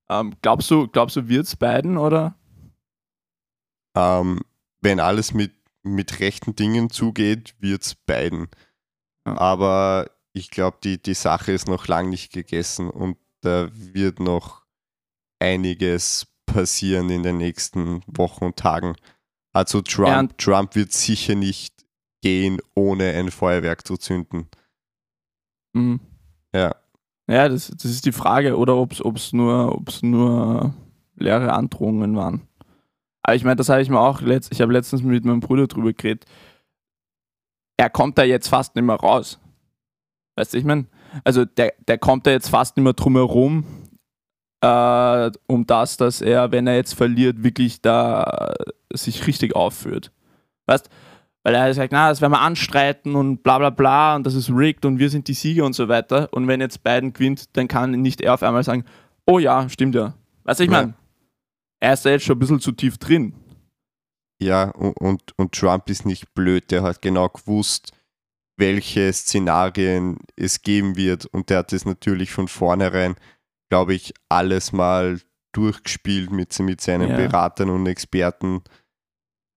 Ähm, 0.10 0.34
glaubst 0.42 0.70
du, 0.70 0.88
glaubst 0.88 1.16
du, 1.16 1.28
wird 1.28 1.46
es 1.46 1.56
beiden 1.56 1.98
oder? 1.98 2.36
Ähm, 3.96 4.42
wenn 4.82 5.00
alles 5.00 5.34
mit, 5.34 5.54
mit 5.84 6.20
rechten 6.20 6.56
Dingen 6.56 6.90
zugeht, 6.90 7.56
wird 7.60 7.84
es 7.84 7.96
beiden. 7.96 8.50
Ja. 9.26 9.38
Aber 9.38 10.10
ich 10.34 10.52
glaube, 10.52 10.78
die, 10.84 11.02
die 11.02 11.14
Sache 11.14 11.52
ist 11.52 11.68
noch 11.68 11.88
lang 11.88 12.10
nicht 12.10 12.32
gegessen 12.32 12.90
und 12.90 13.18
da 13.42 13.70
wird 13.74 14.20
noch 14.20 14.66
einiges 15.40 16.28
passieren 16.46 17.10
in 17.10 17.24
den 17.24 17.38
nächsten 17.38 18.02
Wochen 18.08 18.46
und 18.46 18.58
Tagen. 18.58 18.96
Also 19.54 19.82
Trump, 19.82 20.32
Ja, 20.32 20.38
Trump 20.38 20.76
wird 20.76 20.92
sicher 20.92 21.36
nicht 21.36 21.86
gehen, 22.22 22.60
ohne 22.76 23.12
ein 23.14 23.32
Feuerwerk 23.32 23.86
zu 23.86 23.98
zünden. 23.98 24.48
Mhm. 25.74 26.00
Ja, 26.54 26.76
Ja, 27.28 27.48
das, 27.48 27.68
das 27.70 27.86
ist 27.86 28.06
die 28.06 28.12
Frage, 28.12 28.58
oder 28.58 28.76
ob 28.76 29.16
es 29.16 29.34
nur, 29.34 29.76
ob's 29.76 30.02
nur 30.02 30.74
leere 31.16 31.54
Androhungen 31.54 32.16
waren. 32.16 32.48
Aber 33.22 33.36
ich 33.36 33.44
meine, 33.44 33.58
das 33.58 33.70
habe 33.70 33.82
ich 33.82 33.90
mir 33.90 34.00
auch 34.00 34.22
letzt, 34.22 34.52
ich 34.52 34.62
habe 34.62 34.74
letztens 34.74 35.04
mit 35.04 35.26
meinem 35.26 35.40
Bruder 35.40 35.68
drüber 35.68 35.94
geredet. 35.94 36.26
Er 37.78 37.90
kommt 37.90 38.18
da 38.18 38.24
jetzt 38.24 38.48
fast 38.48 38.76
nicht 38.76 38.86
mehr 38.86 38.96
raus. 38.96 39.40
Weißt 40.36 40.54
du, 40.54 40.58
ich 40.58 40.64
meine, 40.66 40.88
also 41.24 41.46
der, 41.46 41.74
der 41.88 41.98
kommt 41.98 42.26
da 42.28 42.32
jetzt 42.32 42.50
fast 42.50 42.78
nicht 42.78 42.84
mehr 42.84 42.94
drum 42.94 43.16
herum, 43.16 43.66
äh, 44.62 45.32
um 45.48 45.66
das, 45.66 45.98
dass 45.98 46.22
er, 46.22 46.52
wenn 46.52 46.68
er 46.68 46.76
jetzt 46.76 46.94
verliert, 46.94 47.44
wirklich 47.44 47.82
da 47.82 48.54
sich 48.94 49.26
richtig 49.28 49.56
aufführt. 49.56 50.12
Weißt 50.66 50.90
weil 51.44 51.56
er 51.56 51.68
gesagt, 51.70 51.94
na, 51.94 52.10
das 52.10 52.20
werden 52.20 52.34
wir 52.34 52.42
anstreiten 52.42 53.16
und 53.16 53.44
bla 53.44 53.58
bla 53.58 53.70
bla 53.70 54.16
und 54.18 54.26
das 54.26 54.36
ist 54.36 54.50
rigged 54.50 54.84
und 54.86 55.00
wir 55.00 55.10
sind 55.10 55.28
die 55.30 55.34
Sieger 55.34 55.66
und 55.66 55.74
so 55.74 55.88
weiter. 55.88 56.28
Und 56.34 56.48
wenn 56.50 56.60
jetzt 56.60 56.84
Biden 56.84 57.14
gewinnt, 57.14 57.56
dann 57.56 57.70
kann 57.70 57.92
nicht 57.92 58.20
er 58.20 58.34
auf 58.34 58.44
einmal 58.44 58.64
sagen, 58.64 58.84
oh 59.26 59.40
ja, 59.40 59.68
stimmt 59.70 59.96
ja. 59.96 60.14
Weißt 60.44 60.60
du, 60.60 60.66
ich 60.66 60.70
Ja. 60.70 60.82
meine, 60.82 60.94
er 61.80 61.94
ist 61.94 62.06
da 62.06 62.10
jetzt 62.10 62.26
schon 62.26 62.36
ein 62.36 62.40
bisschen 62.40 62.60
zu 62.60 62.74
tief 62.74 62.98
drin. 62.98 63.34
ja 64.42 64.70
und, 64.72 64.98
und, 64.98 65.22
und 65.38 65.54
Trump 65.54 65.90
ist 65.90 66.06
nicht 66.06 66.34
blöd, 66.34 66.70
der 66.72 66.84
hat 66.84 67.02
genau 67.02 67.30
gewusst, 67.30 67.94
welche 68.60 69.12
Szenarien 69.14 70.18
es 70.36 70.62
geben 70.62 70.96
wird 70.96 71.26
und 71.26 71.50
der 71.50 71.60
hat 71.60 71.72
das 71.72 71.86
natürlich 71.86 72.32
von 72.32 72.48
vornherein, 72.48 73.16
glaube 73.70 73.94
ich, 73.96 74.14
alles 74.30 74.72
mal 74.72 75.20
durchgespielt 75.54 76.32
mit, 76.32 76.58
mit 76.60 76.82
seinen 76.82 77.10
Ja. 77.10 77.16
Beratern 77.18 77.70
und 77.72 77.88
Experten, 77.88 78.62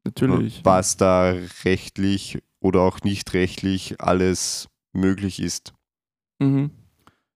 Natürlich. 0.04 0.60
was 0.64 0.96
da 0.96 1.34
rechtlich 1.64 2.38
oder 2.60 2.80
auch 2.80 3.00
nicht 3.02 3.32
rechtlich 3.34 4.00
alles 4.00 4.68
möglich 4.92 5.40
ist. 5.40 5.72
Mhm. 6.38 6.70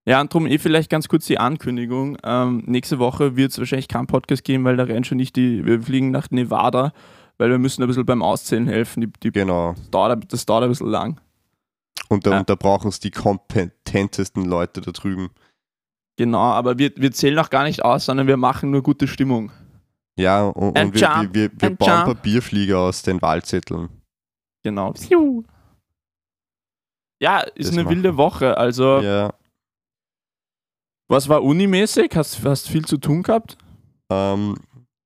Ja, 0.05 0.21
und 0.21 0.33
darum 0.33 0.47
eh 0.47 0.57
vielleicht 0.57 0.89
ganz 0.89 1.09
kurz 1.09 1.25
die 1.25 1.37
Ankündigung. 1.37 2.17
Ähm, 2.23 2.63
nächste 2.65 2.97
Woche 2.97 3.35
wird 3.35 3.51
es 3.51 3.57
wahrscheinlich 3.59 3.89
keinen 3.89 4.07
Podcast 4.07 4.43
geben, 4.45 4.63
weil 4.63 4.77
da 4.77 4.83
rennt 4.83 5.05
schon 5.05 5.17
nicht 5.17 5.35
die, 5.35 5.65
wir 5.65 5.81
fliegen 5.81 6.11
nach 6.11 6.29
Nevada, 6.31 6.93
weil 7.37 7.49
wir 7.49 7.57
müssen 7.57 7.81
ein 7.83 7.87
bisschen 7.87 8.05
beim 8.05 8.21
Auszählen 8.21 8.67
helfen. 8.67 9.01
Die, 9.01 9.11
die, 9.21 9.31
Genau. 9.31 9.73
das, 9.73 9.89
dauert, 9.91 10.33
das 10.33 10.45
dauert 10.45 10.63
ein 10.63 10.69
bisschen 10.69 10.87
lang. 10.87 11.19
Und 12.09 12.25
da, 12.25 12.31
Ja. 12.31 12.39
und 12.39 12.49
da 12.49 12.55
brauchen 12.55 12.87
es 12.89 12.99
die 12.99 13.11
kompetentesten 13.11 14.45
Leute 14.45 14.81
da 14.81 14.91
drüben. 14.91 15.29
Genau, 16.17 16.39
aber 16.39 16.77
wir, 16.77 16.91
wir 16.95 17.11
zählen 17.11 17.37
auch 17.39 17.49
gar 17.49 17.63
nicht 17.63 17.83
aus, 17.83 18.05
sondern 18.05 18.27
wir 18.27 18.37
machen 18.37 18.71
nur 18.71 18.81
gute 18.81 19.07
Stimmung. 19.07 19.51
Ja, 20.17 20.45
und, 20.45 20.77
und 20.79 20.93
wir, 20.93 21.01
Jump, 21.01 21.33
wir, 21.35 21.51
wir, 21.51 21.61
wir 21.61 21.75
bauen 21.75 21.89
Jump. 21.89 22.05
Papierflieger 22.05 22.79
aus 22.79 23.03
den 23.03 23.21
Wahlzetteln. 23.21 23.89
Genau. 24.63 24.93
Ja, 27.21 27.39
ist 27.41 27.67
Das 27.69 27.71
eine 27.73 27.83
machen. 27.83 27.95
wilde 27.95 28.17
Woche. 28.17 28.57
Also, 28.57 28.99
Ja. 29.01 29.33
was 31.09 31.29
war 31.29 31.43
unimäßig? 31.43 32.15
Hast 32.15 32.43
hast 32.43 32.67
viel 32.67 32.85
zu 32.85 32.97
tun 32.97 33.23
gehabt? 33.23 33.57
Ähm, 34.11 34.55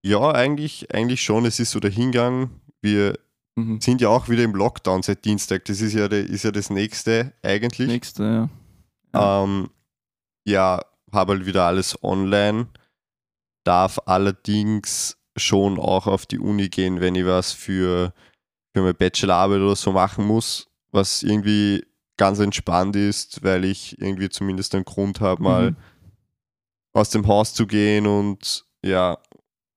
ja, 0.06 0.32
eigentlich, 0.32 0.94
eigentlich 0.94 1.22
schon. 1.22 1.46
Es 1.46 1.60
ist 1.60 1.72
so 1.72 1.80
der 1.80 1.92
Hingang. 1.92 2.50
Wir 2.82 3.20
Mhm. 3.56 3.82
sind 3.82 4.00
ja 4.02 4.10
auch 4.10 4.30
wieder 4.30 4.44
im 4.44 4.56
Lockdown 4.56 5.04
seit 5.04 5.26
Dienstag. 5.26 5.66
Das 5.66 5.82
ist 5.82 5.94
ja, 5.94 6.06
ist 6.06 6.44
ja 6.44 6.52
das 6.52 6.70
nächste 6.70 7.34
eigentlich. 7.44 7.88
Nächste, 7.88 8.24
ja. 8.24 8.50
Ja. 9.14 9.44
Ähm, 9.44 9.70
ja, 10.48 10.82
habe 11.12 11.34
halt 11.34 11.46
wieder 11.46 11.66
alles 11.66 12.02
online. 12.04 12.68
Darf 13.66 14.00
allerdings 14.06 15.18
schon 15.38 15.80
auch 15.80 16.08
auf 16.08 16.26
die 16.26 16.40
Uni 16.40 16.70
gehen, 16.70 17.00
wenn 17.02 17.16
ich 17.16 17.26
was 17.26 17.52
für, 17.52 18.14
für 18.74 18.82
meine 18.82 18.94
Bachelorarbeit 18.94 19.60
oder 19.60 19.76
so 19.76 19.92
machen 19.92 20.26
muss, 20.26 20.68
was 20.92 21.22
irgendwie 21.24 21.86
ganz 22.18 22.40
entspannt 22.40 22.96
ist, 22.96 23.44
weil 23.44 23.66
ich 23.66 24.00
irgendwie 24.02 24.30
zumindest 24.30 24.76
einen 24.76 24.86
Grund 24.86 25.20
habe, 25.22 25.44
mal 25.44 25.72
Mhm. 25.72 25.76
aus 26.94 27.10
dem 27.10 27.28
Haus 27.28 27.54
zu 27.54 27.68
gehen 27.68 28.08
und 28.08 28.66
ja, 28.84 29.18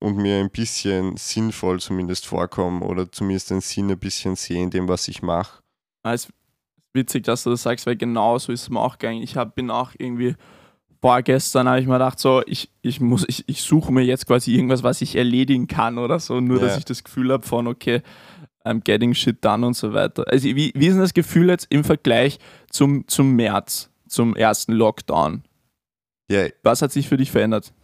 und 0.05 0.17
mir 0.17 0.39
ein 0.39 0.51
bisschen 0.51 1.17
sinnvoll 1.17 1.81
zumindest 1.81 2.27
vorkommen 2.27 2.83
oder 2.83 3.11
zumindest 3.11 3.51
den 3.51 3.61
Sinn 3.61 3.91
ein 3.91 3.99
bisschen 3.99 4.37
sehen, 4.37 4.71
dem, 4.71 4.89
was 4.89 5.09
ich 5.09 5.23
mache. 5.23 5.63
Ah, 6.03 6.13
ist 6.13 6.29
witzig, 6.93 7.25
dass 7.25 7.43
du 7.45 7.51
das 7.51 7.63
sagst, 7.63 7.87
weil 7.87 7.97
genau 7.97 8.39
so 8.39 8.53
ist 8.53 8.63
es 8.63 8.71
mir 8.71 8.81
auch 8.81 8.99
gegangen. 8.99 9.23
Ich 9.23 9.37
hab, 9.37 9.55
bin 9.55 9.71
auch 9.71 9.93
irgendwie 9.99 10.35
vorgestern 11.01 11.69
habe 11.69 11.81
ich 11.81 11.87
mir 11.87 11.95
gedacht, 11.95 12.19
so, 12.19 12.43
ich, 12.47 12.71
ich 12.81 13.01
muss, 13.01 13.25
ich, 13.29 13.45
ich 13.47 13.63
suche 13.63 13.93
mir 13.93 14.03
jetzt 14.03 14.27
quasi 14.27 14.55
irgendwas, 14.55 14.83
was 14.83 15.03
ich 15.03 15.17
erledigen 15.17 15.67
kann 15.67 15.99
oder 15.99 16.19
so, 16.19 16.41
nur 16.41 16.61
dass 16.61 16.73
Ja. 16.73 16.79
ich 16.79 16.85
das 16.87 17.05
Gefühl 17.05 17.31
habe 17.33 17.45
von, 17.47 17.67
okay, 17.67 18.01
I'm 18.65 18.81
getting 18.83 19.13
shit 19.13 19.45
done 19.45 19.67
und 19.67 19.75
so 19.75 19.93
weiter. 19.93 20.25
Also 20.29 20.47
wie, 20.49 20.73
wie 20.75 20.87
ist 20.87 20.95
denn 20.95 21.01
das 21.01 21.13
Gefühl 21.13 21.51
jetzt 21.51 21.67
im 21.69 21.85
Vergleich 21.85 22.39
zum, 22.71 23.07
zum 23.07 23.37
März, 23.37 23.91
zum 24.09 24.35
ersten 24.35 24.73
Lockdown? 24.73 25.45
Ja, 26.31 26.47
Was 26.63 26.81
hat 26.81 26.91
sich 26.93 27.07
für 27.09 27.19
dich 27.19 27.31
verändert? 27.31 27.75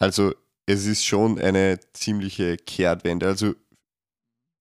Also 0.00 0.34
es 0.66 0.86
ist 0.86 1.04
schon 1.04 1.38
eine 1.38 1.78
ziemliche 1.92 2.56
Kehrtwende. 2.56 3.26
Also 3.26 3.54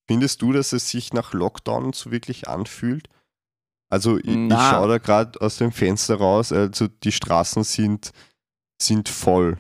findest 0.08 0.42
du, 0.42 0.52
dass 0.52 0.74
es 0.74 0.90
sich 0.90 1.14
nach 1.14 1.34
Lockdown 1.34 1.94
so 1.94 2.12
wirklich 2.12 2.48
anfühlt? 2.48 3.10
Also 3.90 4.18
ich, 4.18 4.26
ich 4.28 4.54
schaue 4.54 4.88
da 4.88 4.98
gerade 4.98 5.40
aus 5.40 5.58
dem 5.58 5.72
Fenster 5.72 6.16
raus, 6.16 6.52
also 6.52 6.88
die 6.88 7.12
Straßen 7.12 7.64
sind, 7.64 8.12
sind 8.82 9.08
voll. 9.08 9.58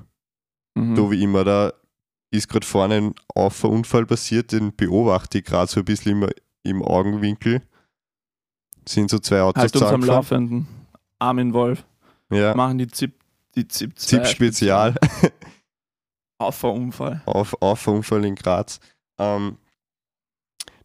Mhm. 0.73 0.95
So 0.95 1.12
wie 1.12 1.21
immer, 1.21 1.43
da 1.43 1.73
ist 2.31 2.50
gerade 2.50 2.65
vorne 2.65 2.95
ein 2.95 3.15
Auffahrunfall 3.35 4.07
passiert, 4.07 4.51
den 4.51 4.75
beobachte 4.75 5.38
ich 5.38 5.45
gerade 5.45 5.71
so 5.71 5.81
ein 5.81 5.85
bisschen 5.85 6.23
im, 6.23 6.29
im 6.63 6.81
Augenwinkel. 6.81 7.62
Sind 8.89 9.12
so 9.12 9.19
zwei 9.19 9.41
Autos 9.41 9.62
halt 9.62 9.75
uns 9.75 9.83
am. 9.83 10.01
Laufenden. 10.01 10.67
Armin 11.19 11.53
Wolf. 11.53 11.85
Ja, 12.31 12.55
Machen 12.55 12.79
die 12.79 12.88
ZIP, 12.88 13.13
die 13.55 13.67
ZIP, 13.67 13.97
ZIP 13.97 14.25
Spezial. 14.25 14.95
Auffahrunfall. 16.43 17.21
auf, 17.25 17.55
Auffahrunfall 17.62 18.25
in 18.25 18.35
Graz. 18.35 18.79
Ähm, 19.17 19.57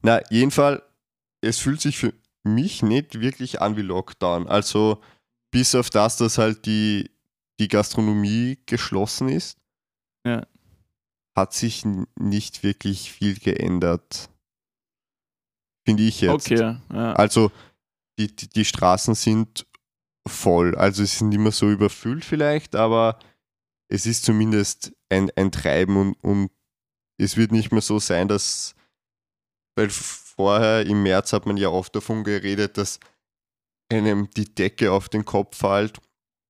na, 0.02 0.20
jedenfalls, 0.30 0.82
es 1.40 1.58
fühlt 1.58 1.80
sich 1.80 1.98
für 1.98 2.12
mich 2.44 2.82
nicht 2.82 3.20
wirklich 3.20 3.60
an 3.60 3.76
wie 3.76 3.82
Lockdown. 3.82 4.46
Also 4.46 5.00
bis 5.50 5.74
auf 5.74 5.90
das, 5.90 6.16
dass 6.16 6.38
halt 6.38 6.66
die, 6.66 7.10
die 7.60 7.68
Gastronomie 7.68 8.58
geschlossen 8.66 9.28
ist, 9.28 9.58
Ja. 10.24 10.46
hat 11.36 11.52
sich 11.52 11.84
nicht 12.18 12.62
wirklich 12.62 13.12
viel 13.12 13.38
geändert. 13.38 14.28
Finde 15.86 16.02
ich 16.02 16.20
jetzt. 16.20 16.50
Okay, 16.50 16.76
ja. 16.92 17.12
Also 17.14 17.50
die, 18.18 18.34
die, 18.34 18.48
die 18.48 18.64
Straßen 18.64 19.14
sind 19.14 19.66
voll. 20.28 20.74
Also 20.76 21.02
es 21.02 21.18
sind 21.18 21.32
immer 21.32 21.50
so 21.52 21.70
überfüllt 21.70 22.24
vielleicht, 22.24 22.74
aber 22.76 23.18
es 23.88 24.06
ist 24.06 24.24
zumindest 24.24 24.92
ein, 25.08 25.30
ein 25.36 25.50
Treiben 25.50 25.96
und, 25.96 26.14
und 26.22 26.50
es 27.18 27.36
wird 27.36 27.52
nicht 27.52 27.72
mehr 27.72 27.80
so 27.80 27.98
sein, 27.98 28.28
dass, 28.28 28.74
weil 29.76 29.90
vorher 29.90 30.86
im 30.86 31.02
März 31.02 31.32
hat 31.32 31.46
man 31.46 31.56
ja 31.56 31.68
oft 31.68 31.94
davon 31.94 32.24
geredet, 32.24 32.78
dass 32.78 33.00
einem 33.90 34.28
die 34.30 34.54
Decke 34.54 34.92
auf 34.92 35.08
den 35.08 35.24
Kopf 35.24 35.56
fällt. 35.56 35.98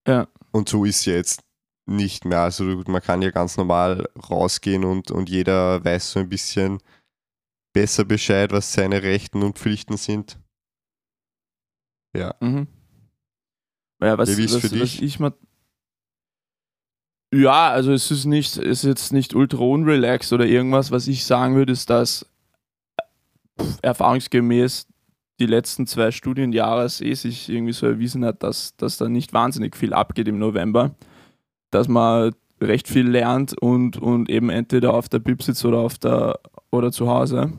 Ja. 0.06 0.28
Und 0.52 0.68
so 0.68 0.84
ist 0.84 1.00
es 1.00 1.04
jetzt 1.06 1.42
nicht 1.86 2.24
mehr. 2.24 2.40
Also 2.40 2.64
man 2.86 3.02
kann 3.02 3.22
ja 3.22 3.30
ganz 3.30 3.56
normal 3.56 4.08
rausgehen 4.28 4.84
und, 4.84 5.10
und 5.10 5.30
jeder 5.30 5.84
weiß 5.84 6.12
so 6.12 6.20
ein 6.20 6.28
bisschen 6.28 6.78
besser 7.72 8.04
Bescheid, 8.04 8.50
was 8.52 8.72
seine 8.72 9.02
Rechten 9.02 9.42
und 9.42 9.58
Pflichten 9.58 9.96
sind. 9.96 10.38
Ja. 12.14 12.34
Mhm. 12.40 12.66
Ja, 14.00 14.16
was, 14.18 14.30
was, 14.30 14.56
für 14.56 14.62
was 14.62 14.70
dich? 14.70 15.02
ich 15.02 15.18
mal. 15.18 15.32
Ja, 17.32 17.68
also 17.70 17.92
es 17.92 18.10
ist 18.10 18.24
nicht, 18.24 18.56
ist 18.56 18.84
jetzt 18.84 19.12
nicht 19.12 19.34
ultra 19.34 19.62
unrelaxed 19.62 20.32
oder 20.32 20.46
irgendwas. 20.46 20.90
Was 20.90 21.08
ich 21.08 21.24
sagen 21.24 21.56
würde, 21.56 21.72
ist, 21.72 21.90
dass 21.90 22.26
pff, 23.60 23.78
erfahrungsgemäß 23.82 24.86
die 25.40 25.46
letzten 25.46 25.86
zwei 25.86 26.10
Studienjahre 26.10 26.86
eh 26.86 27.14
sich 27.14 27.48
irgendwie 27.48 27.72
so 27.72 27.86
erwiesen 27.86 28.24
hat, 28.24 28.42
dass, 28.42 28.76
dass 28.76 28.96
da 28.96 29.08
nicht 29.08 29.32
wahnsinnig 29.32 29.76
viel 29.76 29.92
abgeht 29.92 30.26
im 30.26 30.38
November. 30.38 30.94
Dass 31.70 31.86
man 31.86 32.34
recht 32.60 32.88
viel 32.88 33.08
lernt 33.08 33.56
und, 33.60 33.98
und 33.98 34.28
eben 34.30 34.50
entweder 34.50 34.94
auf 34.94 35.08
der 35.08 35.20
Bib 35.20 35.42
sitzt 35.42 35.64
oder 35.64 35.78
auf 35.78 35.98
der 35.98 36.40
oder 36.70 36.90
zu 36.90 37.08
Hause. 37.08 37.52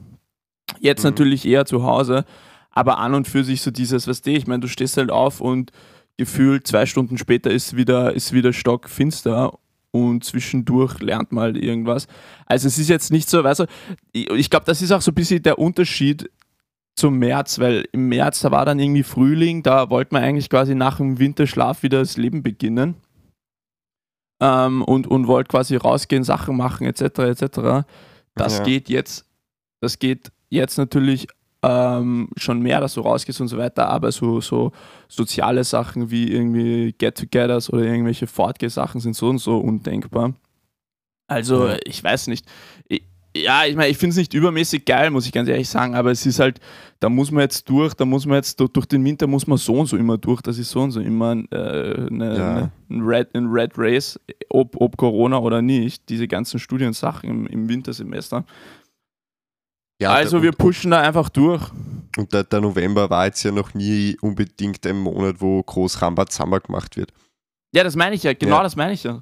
Jetzt 0.79 1.03
Mhm. 1.03 1.11
natürlich 1.11 1.45
eher 1.47 1.65
zu 1.65 1.83
Hause, 1.83 2.25
aber 2.71 2.97
an 2.97 3.13
und 3.13 3.27
für 3.27 3.43
sich 3.43 3.61
so 3.61 3.71
dieses, 3.71 4.07
was 4.07 4.21
du, 4.21 4.31
ich 4.31 4.45
meine, 4.47 4.59
du 4.59 4.67
stehst 4.67 4.97
halt 4.97 5.09
auf 5.11 5.39
und 5.41 5.71
gefühlt 6.19 6.67
zwei 6.67 6.85
Stunden 6.85 7.17
später 7.17 7.49
ist 7.49 7.77
wieder, 7.77 8.13
ist 8.13 8.33
wieder 8.33 8.51
stockfinster 8.51 9.57
und 9.91 10.25
zwischendurch 10.25 10.99
lernt 10.99 11.31
man 11.31 11.43
halt 11.45 11.57
irgendwas. 11.57 12.07
Also 12.45 12.67
es 12.67 12.77
ist 12.77 12.89
jetzt 12.89 13.09
nicht 13.09 13.29
so, 13.29 13.41
weißt 13.41 13.61
du, 13.61 13.65
ich, 14.11 14.29
ich 14.29 14.49
glaube, 14.49 14.65
das 14.65 14.81
ist 14.81 14.91
auch 14.91 15.01
so 15.01 15.11
ein 15.11 15.15
bisschen 15.15 15.41
der 15.41 15.57
Unterschied 15.57 16.29
zum 16.97 17.17
März, 17.19 17.57
weil 17.59 17.87
im 17.93 18.09
März, 18.09 18.41
da 18.41 18.51
war 18.51 18.65
dann 18.65 18.79
irgendwie 18.79 19.03
Frühling, 19.03 19.63
da 19.63 19.89
wollte 19.89 20.13
man 20.13 20.21
eigentlich 20.21 20.49
quasi 20.49 20.75
nach 20.75 20.97
dem 20.97 21.19
Winterschlaf 21.19 21.83
wieder 21.83 21.99
das 21.99 22.17
Leben 22.17 22.43
beginnen 22.43 22.95
ähm, 24.41 24.81
und, 24.83 25.07
und 25.07 25.27
wollte 25.27 25.47
quasi 25.47 25.77
rausgehen, 25.77 26.25
Sachen 26.25 26.57
machen 26.57 26.85
etc. 26.85 27.01
etc. 27.19 27.87
Das 28.35 28.57
Ja. 28.57 28.63
geht 28.65 28.89
jetzt, 28.89 29.25
das 29.79 29.99
geht 29.99 30.31
jetzt 30.49 30.77
natürlich 30.77 31.27
ähm, 31.61 32.29
schon 32.37 32.61
mehr, 32.61 32.79
dass 32.79 32.93
du 32.93 33.01
rausgehst 33.01 33.41
und 33.41 33.47
so 33.49 33.57
weiter, 33.57 33.89
aber 33.89 34.11
so, 34.11 34.39
so 34.41 34.71
soziale 35.07 35.63
Sachen 35.63 36.09
wie 36.11 36.31
irgendwie 36.31 36.93
Get-togethers 36.97 37.71
oder 37.73 37.83
irgendwelche 37.83 38.27
Fortgeh-Sachen 38.27 39.01
sind 39.01 39.15
so 39.15 39.29
und 39.29 39.39
so 39.39 39.57
undenkbar. 39.57 40.33
Also, 41.27 41.67
Ja. 41.67 41.77
ich 41.85 42.03
weiß 42.03 42.27
nicht. 42.27 42.45
Ich, 42.87 43.03
ja, 43.37 43.63
ich 43.65 43.75
meine, 43.75 43.89
ich 43.89 43.97
finde 43.97 44.11
es 44.11 44.17
nicht 44.17 44.33
übermäßig 44.33 44.85
geil, 44.85 45.11
muss 45.11 45.27
ich 45.27 45.31
ganz 45.31 45.47
ehrlich 45.47 45.69
sagen, 45.69 45.93
aber 45.93 46.09
es 46.11 46.25
ist 46.25 46.39
halt, 46.39 46.59
da 46.99 47.09
muss 47.09 47.29
man 47.29 47.41
jetzt 47.41 47.69
durch, 47.69 47.93
da 47.93 48.03
muss 48.03 48.25
man 48.25 48.37
jetzt 48.37 48.59
durch, 48.59 48.71
durch 48.71 48.87
den 48.87 49.05
Winter 49.05 49.27
muss 49.27 49.45
man 49.45 49.57
so 49.59 49.75
und 49.75 49.85
so 49.85 49.97
immer 49.97 50.17
durch, 50.17 50.41
das 50.41 50.57
ist 50.57 50.71
so 50.71 50.81
und 50.81 50.91
so 50.91 50.99
immer 50.99 51.33
äh, 51.51 52.07
eine, 52.07 52.37
Ja. 52.37 52.49
eine, 52.55 52.71
ein, 52.89 53.01
Red, 53.01 53.35
ein 53.35 53.45
Red 53.47 53.73
Race, 53.77 54.19
ob, 54.49 54.75
ob 54.81 54.97
Corona 54.97 55.37
oder 55.37 55.61
nicht, 55.61 56.09
diese 56.09 56.27
ganzen 56.27 56.59
Studiensachen 56.59 57.29
im, 57.29 57.47
im 57.47 57.69
Wintersemester. 57.69 58.45
Ja, 60.01 60.11
also 60.13 60.37
der, 60.37 60.43
wir 60.43 60.49
und, 60.51 60.57
pushen 60.57 60.91
da 60.91 61.01
einfach 61.01 61.29
durch. 61.29 61.63
und 62.17 62.31
der, 62.33 62.43
der 62.43 62.61
November 62.61 63.09
war 63.09 63.25
jetzt 63.25 63.43
ja 63.43 63.51
noch 63.51 63.73
nie 63.73 64.17
unbedingt 64.21 64.85
ein 64.87 64.97
Monat, 64.99 65.35
wo 65.39 65.61
groß 65.61 66.01
Rambazamba 66.01 66.59
gemacht 66.59 66.95
wird. 66.97 67.11
Ja, 67.73 67.83
das 67.83 67.95
meine 67.95 68.15
ich 68.15 68.23
ja, 68.23 68.33
genau 68.33 68.57
Ja. 68.57 68.63
das 68.63 68.75
meine 68.75 68.93
ich 68.93 69.03
ja. 69.03 69.21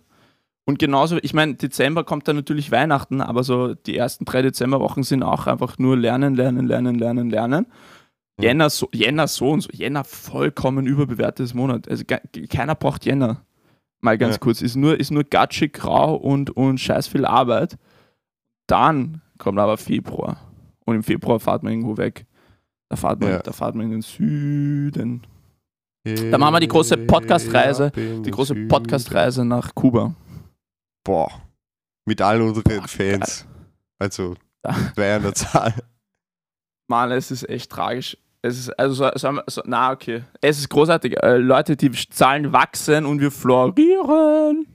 Und 0.66 0.80
genauso, 0.80 1.18
ich 1.22 1.34
meine, 1.34 1.56
Dezember 1.56 2.04
kommt 2.04 2.28
dann 2.28 2.36
natürlich 2.36 2.72
Weihnachten, 2.72 3.22
aber 3.22 3.44
so 3.44 3.74
die 3.74 3.96
ersten 3.98 4.26
drei 4.26 4.42
Dezemberwochen 4.42 5.04
sind 5.04 5.24
auch 5.24 5.48
einfach 5.48 5.78
nur 5.78 5.96
lernen, 5.98 6.36
lernen, 6.36 6.68
lernen, 6.68 6.96
lernen, 6.96 7.30
lernen. 7.30 7.68
Jänner, 8.40 8.70
so, 8.70 8.90
Jänner 8.94 9.28
so 9.28 9.50
und 9.52 9.62
so. 9.62 9.70
Jänner 9.72 10.04
vollkommen 10.04 10.86
überbewertetes 10.86 11.54
Monat. 11.56 11.90
Also 11.90 12.04
ke- 12.06 12.22
keiner 12.50 12.76
braucht 12.76 13.06
Jänner. 13.06 13.42
Mal 14.02 14.18
ganz 14.18 14.36
Ja. 14.36 14.40
kurz. 14.40 14.62
Ist 14.62 14.76
nur, 14.76 15.00
ist 15.00 15.10
nur 15.10 15.24
gatschig, 15.24 15.74
grau 15.74 16.16
und, 16.16 16.52
und 16.56 16.78
scheiß 16.80 17.08
viel 17.08 17.26
Arbeit. 17.26 17.78
Dann 18.68 19.22
kommt 19.40 19.58
aber 19.60 19.78
Februar. 19.78 20.47
Und 20.88 20.96
im 20.96 21.04
Februar 21.04 21.40
fahrt 21.40 21.64
man 21.64 21.74
irgendwo 21.74 21.98
weg. 21.98 22.26
Da 22.90 22.96
fahrt 22.96 23.20
man, 23.20 23.30
Ja. 23.30 23.40
da 23.40 23.52
fahrt 23.52 23.76
man 23.76 23.88
in 23.88 23.92
den 23.92 24.02
Süden. 24.02 25.28
Da 26.06 26.38
machen 26.38 26.54
wir 26.56 26.60
die 26.62 26.70
große 26.70 26.96
Podcast-Reise, 26.98 27.92
Die 27.92 28.32
große 28.32 28.56
Podcast-Reise 28.68 29.44
nach 29.44 29.76
Kuba. 29.76 30.16
Boah. 31.04 31.30
Mit 32.06 32.22
allen 32.22 32.42
unseren 32.44 32.88
Fans. 32.88 33.46
Also 34.00 34.36
Ja. 34.66 34.74
zwei 34.96 35.16
an 35.18 35.24
der 35.24 35.34
Zahl. 35.36 35.74
Mann, 36.90 37.12
es 37.12 37.30
ist 37.32 37.50
echt 37.50 37.70
tragisch. 37.70 38.18
Es 38.42 38.58
ist, 38.58 38.70
also, 38.80 38.94
so, 38.94 39.12
so, 39.16 39.42
so, 39.48 39.62
na, 39.66 39.92
okay. 39.92 40.24
Es 40.40 40.60
ist 40.60 40.70
großartig. 40.70 41.22
Äh, 41.22 41.38
Leute, 41.38 41.76
die 41.76 41.92
Zahlen 41.92 42.54
wachsen 42.54 43.06
und 43.06 43.20
wir 43.20 43.32
florieren. 43.32 44.68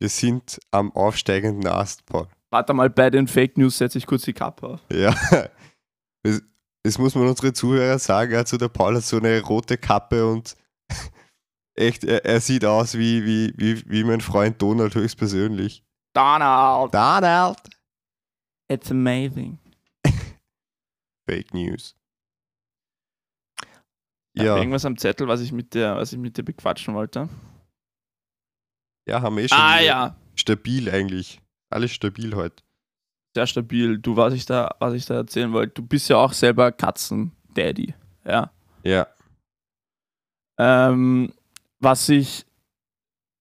Wir 0.00 0.08
sind 0.08 0.58
am 0.72 0.90
aufsteigenden 0.92 1.68
Ast, 1.70 2.04
Paul. 2.06 2.26
Warte 2.50 2.72
mal, 2.74 2.90
bei 2.90 3.10
den 3.10 3.26
Fake 3.26 3.58
News 3.58 3.78
setze 3.78 3.98
ich 3.98 4.06
kurz 4.06 4.22
die 4.22 4.32
Kappe 4.32 4.66
auf. 4.68 4.80
Ja. 4.90 5.14
Das, 6.22 6.42
das 6.82 6.98
muss 6.98 7.14
man 7.14 7.28
unsere 7.28 7.52
Zuhörer 7.52 8.00
sagen. 8.00 8.34
Also 8.34 8.56
der 8.56 8.68
Paul 8.68 8.96
hat 8.96 9.04
so 9.04 9.18
eine 9.18 9.40
rote 9.42 9.78
Kappe 9.78 10.26
und 10.28 10.56
echt, 11.76 12.02
er, 12.02 12.24
er 12.24 12.40
sieht 12.40 12.64
aus 12.64 12.98
wie, 12.98 13.24
wie, 13.24 13.52
wie, 13.56 13.88
wie 13.88 14.02
mein 14.02 14.20
Freund 14.20 14.60
Donald 14.60 14.92
höchstpersönlich. 14.96 15.84
Donald, 16.14 16.92
Donald! 16.92 17.58
it's 18.68 18.90
amazing. 18.90 19.58
Fake 21.28 21.54
News. 21.54 21.94
Ja. 24.34 24.56
Irgendwas 24.56 24.84
am 24.84 24.98
Zettel, 24.98 25.28
was 25.28 25.40
ich 25.40 25.52
mit 25.52 25.74
dir, 25.74 25.94
was 25.96 26.12
ich 26.12 26.18
mit 26.18 26.36
dir 26.36 26.42
bequatschen 26.42 26.94
wollte. 26.94 27.28
ja, 29.08 29.22
haben 29.22 29.36
wir 29.36 29.44
eh 29.44 29.48
schon 29.48 29.58
Ah 29.58 29.80
ja, 29.80 30.16
stabil 30.34 30.90
eigentlich. 30.90 31.40
Alles 31.70 31.92
stabil 31.92 32.34
heute. 32.34 32.62
sehr 33.34 33.46
stabil. 33.46 33.98
Du, 33.98 34.16
was 34.16 34.32
ich 34.32 34.46
da, 34.46 34.74
was 34.78 34.94
ich 34.94 35.04
da 35.06 35.14
erzählen 35.16 35.52
wollte, 35.52 35.74
du 35.74 35.82
bist 35.82 36.08
ja 36.08 36.16
auch 36.16 36.32
selber 36.32 36.72
Katzen-Daddy. 36.72 37.94
Ja. 38.24 38.50
Ja. 38.82 39.06
Ähm, 40.58 41.32
was 41.80 42.08
ich, 42.08 42.46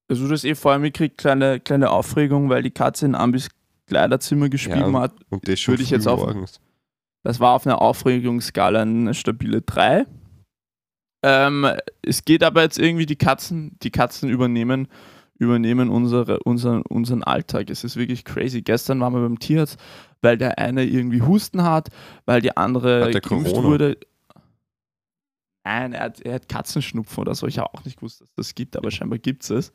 also 0.10 0.24
du 0.24 0.30
das 0.30 0.44
eh 0.44 0.56
vorher 0.56 0.80
mitkriegt, 0.80 1.18
kleine, 1.18 1.60
kleine 1.60 1.90
Aufregung, 1.92 2.50
weil 2.50 2.62
die 2.64 2.72
Katze 2.72 3.06
in 3.06 3.16
Ambis 3.16 3.50
Kleiderzimmer 3.88 4.50
gespielt 4.50 4.80
Ja, 4.80 5.00
hat. 5.00 5.14
Und 5.30 5.48
das 5.48 5.68
Würde 5.68 5.84
ich 5.84 5.92
jetzt 5.92 6.06
morgens. 6.06 6.60
Das 7.24 7.40
war 7.40 7.54
auf 7.54 7.66
einer 7.66 7.82
Aufregungsskala 7.82 8.82
eine 8.82 9.14
stabile 9.14 9.62
3. 9.62 10.06
Ähm, 11.24 11.68
es 12.02 12.26
geht 12.26 12.44
aber 12.44 12.64
jetzt 12.64 12.78
irgendwie, 12.80 13.06
die 13.06 13.16
Katzen, 13.16 13.78
die 13.82 13.92
Katzen 13.92 14.30
übernehmen, 14.30 14.88
übernehmen 15.38 15.90
unsere, 15.90 16.40
unseren, 16.40 16.82
unseren 16.84 17.24
Alltag. 17.24 17.70
Es 17.70 17.84
ist 17.84 17.98
wirklich 17.98 18.24
crazy. 18.24 18.62
Gestern 18.62 19.00
waren 19.00 19.14
wir 19.14 19.22
beim 19.22 19.40
Tierarzt, 19.40 19.78
weil 20.22 20.38
der 20.38 20.58
eine 20.58 20.86
irgendwie 20.86 21.22
Husten 21.22 21.64
hat, 21.64 21.90
weil 22.26 22.42
die 22.42 22.56
andere 22.56 23.06
Hat 23.06 23.14
der 23.14 23.22
geimpft 23.22 23.56
wurde. 23.56 23.98
Nein, 25.66 25.94
er 25.94 26.04
hat, 26.04 26.22
er 26.22 26.36
hat 26.36 26.48
Katzenschnupfen 26.48 27.22
oder 27.22 27.36
so. 27.36 27.48
Ich 27.48 27.58
habe 27.58 27.74
auch 27.74 27.84
nicht 27.84 27.98
gewusst, 27.98 28.22
dass 28.22 28.34
das 28.36 28.56
gibt, 28.56 28.78
aber 28.78 28.92
scheinbar 28.92 29.20
gibt 29.20 29.50
es. 29.50 29.74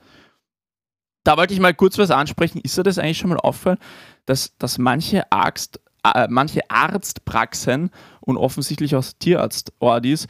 Da 1.24 1.36
wollte 1.36 1.52
ich 1.52 1.60
mal 1.60 1.74
kurz 1.74 1.98
was 1.98 2.10
ansprechen. 2.10 2.60
Ist 2.62 2.78
dir 2.78 2.82
das 2.82 2.98
eigentlich 2.98 3.18
schon 3.18 3.30
mal 3.30 3.38
aufgefallen, 3.38 3.78
dass, 4.24 4.56
dass 4.56 4.78
manche, 4.78 5.30
Arzt, 5.30 5.80
äh, 6.04 6.28
manche 6.30 6.70
Arztpraxen 6.70 7.90
und 8.20 8.38
offensichtlich 8.38 8.94
auch 8.94 9.04
Tierarztordis, 9.18 10.26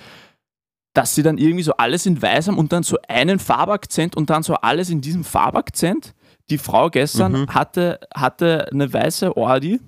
dass 0.92 1.14
sie 1.14 1.22
dann 1.22 1.38
irgendwie 1.38 1.62
so 1.62 1.72
alles 1.76 2.06
in 2.06 2.20
weiß 2.20 2.48
haben 2.48 2.58
und 2.58 2.72
dann 2.72 2.82
so 2.82 2.98
einen 3.08 3.38
Farbakzent 3.38 4.16
und 4.16 4.28
dann 4.30 4.42
so 4.42 4.54
alles 4.54 4.90
in 4.90 5.00
diesem 5.00 5.24
Farbakzent? 5.24 6.14
Die 6.50 6.58
Frau 6.58 6.90
gestern 6.90 7.32
Mhm. 7.32 7.46
hatte, 7.54 8.00
hatte 8.14 8.66
eine 8.72 8.92
weiße 8.92 9.36
Ordi 9.36 9.80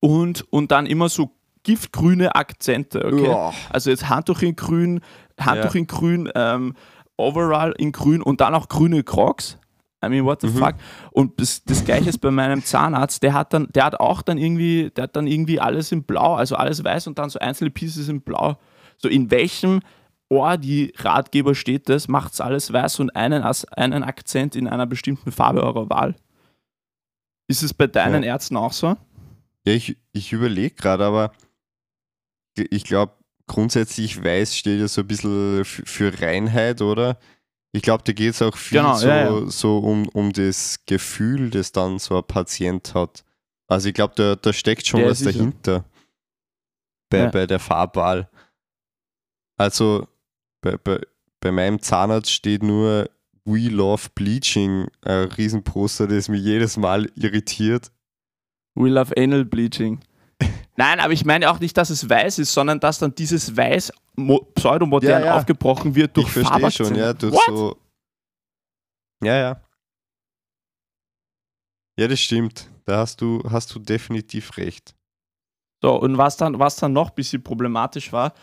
und, 0.00 0.44
und 0.52 0.70
dann 0.70 0.86
immer 0.86 1.08
so 1.08 1.30
giftgrüne 1.62 2.34
Akzente, 2.34 3.04
okay? 3.04 3.26
Ja. 3.28 3.52
Also 3.70 3.90
jetzt 3.90 4.08
Handtuch 4.08 4.42
in 4.42 4.54
grün, 4.56 5.00
Handtuch 5.40 5.74
in 5.74 5.86
grün, 5.86 6.30
ähm, 6.34 6.74
Overall 7.16 7.72
in 7.78 7.92
grün 7.92 8.20
und 8.22 8.40
dann 8.40 8.54
auch 8.54 8.68
grüne 8.68 9.02
Crocs. 9.02 9.56
I 10.04 10.08
mean, 10.10 10.24
what 10.26 10.42
the 10.42 10.48
Mhm. 10.48 10.58
fuck? 10.58 10.74
Und 11.12 11.40
das, 11.40 11.64
das 11.64 11.82
gleiche 11.84 12.10
ist 12.10 12.18
bei 12.20 12.30
meinem 12.30 12.62
Zahnarzt, 12.62 13.22
der 13.22 13.32
hat 13.32 13.54
dann, 13.54 13.68
der 13.74 13.84
hat 13.86 14.00
auch 14.00 14.20
dann 14.20 14.36
irgendwie, 14.36 14.90
der 14.94 15.04
hat 15.04 15.16
dann 15.16 15.26
irgendwie 15.26 15.60
alles 15.60 15.92
in 15.92 16.02
blau, 16.02 16.34
also 16.34 16.56
alles 16.56 16.84
weiß 16.84 17.06
und 17.06 17.18
dann 17.18 17.30
so 17.30 17.38
einzelne 17.38 17.70
Pieces 17.70 18.08
in 18.10 18.20
blau. 18.20 18.58
So 18.98 19.08
in 19.08 19.30
welchem 19.30 19.80
Ordi-Ratgeber 20.30 21.54
steht 21.54 21.88
das, 21.88 22.08
macht's 22.08 22.40
alles 22.40 22.72
weiß 22.72 23.00
und 23.00 23.10
einen, 23.14 23.42
einen 23.42 24.02
Akzent 24.02 24.56
in 24.56 24.66
einer 24.66 24.86
bestimmten 24.86 25.32
Farbe 25.32 25.62
eurer 25.62 25.88
Wahl. 25.90 26.16
Ist 27.46 27.62
es 27.62 27.74
bei 27.74 27.86
deinen 27.86 28.22
Ja. 28.22 28.30
Ärzten 28.30 28.56
auch 28.56 28.72
so? 28.72 28.96
Ja, 29.66 29.72
ich, 29.72 29.96
ich 30.12 30.32
überlege 30.32 30.74
gerade, 30.74 31.04
aber 31.04 31.32
ich 32.56 32.84
glaube, 32.84 33.12
grundsätzlich 33.46 34.22
weiß 34.22 34.56
steht 34.56 34.80
ja 34.80 34.88
so 34.88 35.02
ein 35.02 35.06
bisschen 35.06 35.64
für 35.64 36.20
Reinheit, 36.20 36.80
oder? 36.80 37.18
Ich 37.72 37.82
glaube, 37.82 38.04
da 38.04 38.12
geht 38.12 38.30
es 38.30 38.40
auch 38.40 38.56
viel 38.56 38.78
Genau, 38.78 38.94
so, 38.94 39.08
ja, 39.08 39.24
ja. 39.30 39.46
so 39.50 39.78
um, 39.78 40.08
um 40.10 40.32
das 40.32 40.84
Gefühl, 40.86 41.50
das 41.50 41.72
dann 41.72 41.98
so 41.98 42.16
ein 42.16 42.24
Patient 42.24 42.94
hat. 42.94 43.24
Also 43.66 43.88
ich 43.88 43.94
glaube, 43.94 44.14
da, 44.16 44.36
da 44.36 44.52
steckt 44.52 44.86
schon 44.86 45.00
Ja, 45.00 45.08
was 45.08 45.22
dahinter 45.22 45.84
bei, 47.10 47.26
bei 47.26 47.46
der 47.46 47.58
Farbwahl. 47.58 48.28
Also 49.56 50.06
bei, 50.62 50.76
bei, 50.76 51.00
bei 51.40 51.52
meinem 51.52 51.80
Zahnarzt 51.80 52.30
steht 52.30 52.62
nur 52.62 53.08
We 53.44 53.68
Love 53.68 54.08
Bleaching, 54.14 54.88
ein 55.02 55.28
Riesenposter, 55.28 56.06
das 56.08 56.28
mich 56.28 56.42
jedes 56.42 56.76
Mal 56.76 57.10
irritiert. 57.14 57.92
We 58.74 58.88
love 58.88 59.12
anal 59.16 59.44
bleaching. 59.44 60.00
Nein, 60.76 60.98
aber 60.98 61.12
ich 61.12 61.24
meine 61.24 61.48
auch 61.50 61.60
nicht, 61.60 61.76
dass 61.76 61.90
es 61.90 62.08
weiß 62.08 62.38
ist, 62.40 62.52
sondern 62.52 62.80
dass 62.80 62.98
dann 62.98 63.14
dieses 63.14 63.56
Weiß 63.56 63.92
mo- 64.16 64.42
pseudomodern 64.54 65.10
Ja, 65.20 65.26
ja. 65.26 65.36
aufgebrochen 65.36 65.94
wird 65.94 66.16
durch 66.16 66.26
ich 66.26 66.32
verstehe 66.32 66.70
schon, 66.72 66.96
ja, 66.96 67.12
durch 67.12 67.32
What? 67.32 67.44
so. 67.46 67.76
Ja, 69.22 69.36
ja. 69.36 69.60
Ja, 71.96 72.08
das 72.08 72.18
stimmt. 72.18 72.68
Da 72.86 72.98
hast 72.98 73.20
du, 73.20 73.42
hast 73.48 73.72
du 73.74 73.78
definitiv 73.78 74.56
recht. 74.56 74.94
So, 75.80 75.94
und 76.00 76.18
was 76.18 76.36
dann, 76.36 76.58
was 76.58 76.76
dann 76.76 76.92
noch 76.92 77.10
ein 77.10 77.14
bisschen 77.14 77.42
problematisch 77.42 78.12
war, 78.12 78.34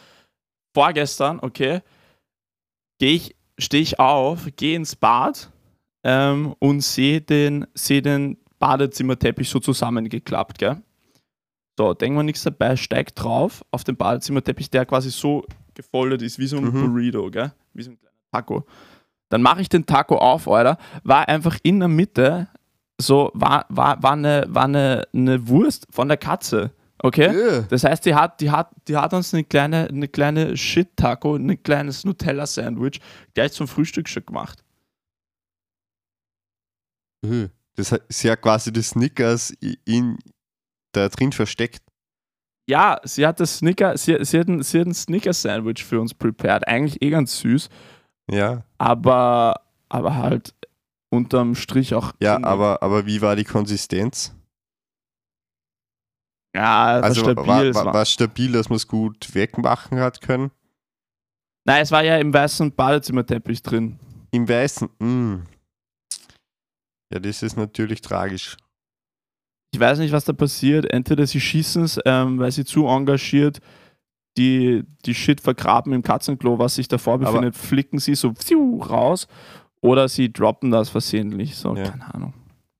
vorgestern, 0.74 1.40
okay, 1.42 1.82
gehe 3.00 3.14
ich, 3.16 3.36
stehe 3.58 3.84
ich 3.84 4.00
auf, 4.00 4.48
gehe 4.56 4.76
ins 4.76 4.96
Bad 4.96 5.52
ähm, 6.04 6.56
und 6.60 6.82
sehe 6.82 7.22
den, 7.22 7.68
seh 7.74 8.02
den 8.02 8.38
Badezimmerteppich 8.60 9.50
so 9.50 9.60
zusammengeklappt, 9.60 10.60
gell? 10.60 10.82
So, 11.78 11.94
denken 11.94 12.18
wir 12.18 12.24
nichts 12.24 12.44
dabei, 12.44 12.76
steigt 12.76 13.22
drauf 13.24 13.64
auf 13.72 13.84
den 13.84 13.96
Badezimmerteppich, 13.96 14.70
der 14.70 14.86
quasi 14.86 15.10
so 15.10 15.46
gefoldet 15.74 16.22
ist, 16.22 16.38
wie 16.38 16.46
so 16.48 16.58
ein 16.58 16.66
Mhm. 16.66 16.94
Burrito, 16.94 17.30
gell? 17.32 17.54
Wie 17.74 17.82
so 17.84 17.92
ein 17.92 17.98
kleiner 18.00 18.16
Taco. 18.32 18.66
Dann 19.30 19.42
mache 19.42 19.62
ich 19.62 19.70
den 19.70 19.86
Taco 19.86 20.18
auf, 20.18 20.48
Alter, 20.48 20.78
war 21.04 21.28
einfach 21.28 21.58
in 21.64 21.80
der 21.80 21.88
Mitte, 21.88 22.50
so, 23.00 23.32
war, 23.34 23.66
war, 23.70 24.04
war, 24.04 24.12
eine, 24.12 24.46
war 24.50 24.66
eine, 24.66 25.08
eine 25.14 25.48
Wurst 25.48 25.88
von 25.90 26.08
der 26.08 26.18
Katze, 26.18 26.72
okay? 27.04 27.32
Ja. 27.38 27.62
Das 27.64 27.84
heißt, 27.84 28.06
die 28.06 28.16
hat, 28.16 28.40
die 28.42 28.50
hat, 28.52 28.70
die 28.88 28.96
hat 28.98 29.14
uns 29.14 29.34
eine 29.34 29.44
kleine, 29.44 29.88
eine 29.88 30.08
kleine 30.08 30.56
Shit-Taco, 30.58 31.36
ein 31.36 31.62
kleines 31.64 32.04
Nutella-Sandwich 32.06 33.00
gleich 33.34 33.52
zum 33.54 33.68
Frühstück 33.68 34.08
schon 34.10 34.26
gemacht. 34.26 34.64
Äh, 37.26 37.50
Das 37.76 37.92
hat- 37.92 38.04
ist 38.10 38.24
ja 38.24 38.36
quasi 38.36 38.72
das 38.74 38.90
Snickers 38.90 39.54
in, 39.86 40.18
da 40.92 41.08
drin 41.10 41.32
versteckt. 41.32 41.82
Ja, 42.70 43.00
sie 43.04 43.26
hat 43.26 43.40
das 43.40 43.58
Snicker, 43.58 43.98
sie, 43.98 44.18
sie 44.24 44.40
hat 44.40 44.48
ein, 44.48 44.62
sie 44.62 44.80
hat 44.80 44.88
ein 44.88 44.94
Snicker-Sandwich 44.94 45.84
für 45.84 46.00
uns 46.00 46.14
prepared. 46.14 46.68
Eigentlich 46.68 47.02
eh 47.02 47.10
ganz 47.10 47.40
süß, 47.40 47.70
Ja, 48.30 48.64
aber, 48.78 49.62
aber 49.90 50.16
halt 50.16 50.54
unterm 51.10 51.56
Strich 51.56 51.94
auch. 51.96 52.14
ja 52.22 52.42
aber, 52.44 52.82
aber 52.84 53.06
wie 53.06 53.22
war 53.22 53.36
die 53.36 53.44
Konsistenz? 53.44 54.34
Ja, 56.56 57.00
Also 57.00 57.22
stabil. 57.22 57.48
war, 57.48 57.64
es 57.64 57.76
war, 57.76 57.86
war, 57.86 57.94
war 57.94 58.06
stabil, 58.06 58.52
dass 58.52 58.70
man 58.70 58.76
es 58.78 58.88
gut 58.88 59.34
wegmachen 59.34 60.00
hat 60.00 60.22
können? 60.22 60.52
Nein, 61.66 61.84
es 61.84 61.92
war 61.92 62.04
ja 62.04 62.18
im 62.18 62.34
weißen 62.34 62.74
Badezimmerteppich 62.74 63.62
drin. 63.64 64.00
Im 64.32 64.48
Weißen, 64.50 64.90
mm. 65.00 65.44
Ja, 67.14 67.20
das 67.20 67.44
ist 67.44 67.58
natürlich 67.58 68.02
tragisch. 68.02 68.58
Ich 69.74 69.80
weiß 69.80 70.00
nicht, 70.00 70.12
was 70.12 70.26
da 70.26 70.34
passiert. 70.34 70.92
Entweder 70.92 71.26
sie 71.28 71.40
schießen 71.40 71.84
es, 71.84 72.00
ähm, 72.06 72.40
weil 72.40 72.52
sie 72.52 72.66
zu 72.66 72.88
engagiert 72.88 73.60
die, 74.38 74.84
die 75.06 75.14
Shit 75.14 75.42
vergraben 75.42 75.94
im 75.94 76.04
Katzenklo, 76.04 76.58
was 76.58 76.76
sich 76.76 76.88
davor 76.88 77.16
Aber- 77.16 77.26
befindet, 77.26 77.56
flicken 77.56 78.00
sie 78.00 78.16
so 78.16 78.34
pfiuh, 78.34 78.82
raus. 78.82 79.28
Oder 79.82 80.08
sie 80.10 80.32
droppen 80.32 80.72
das 80.72 80.90
versehentlich. 80.90 81.56
So, 81.56 81.76
Ja. 81.76 81.84
keine 81.90 82.14
Ahnung. 82.14 82.34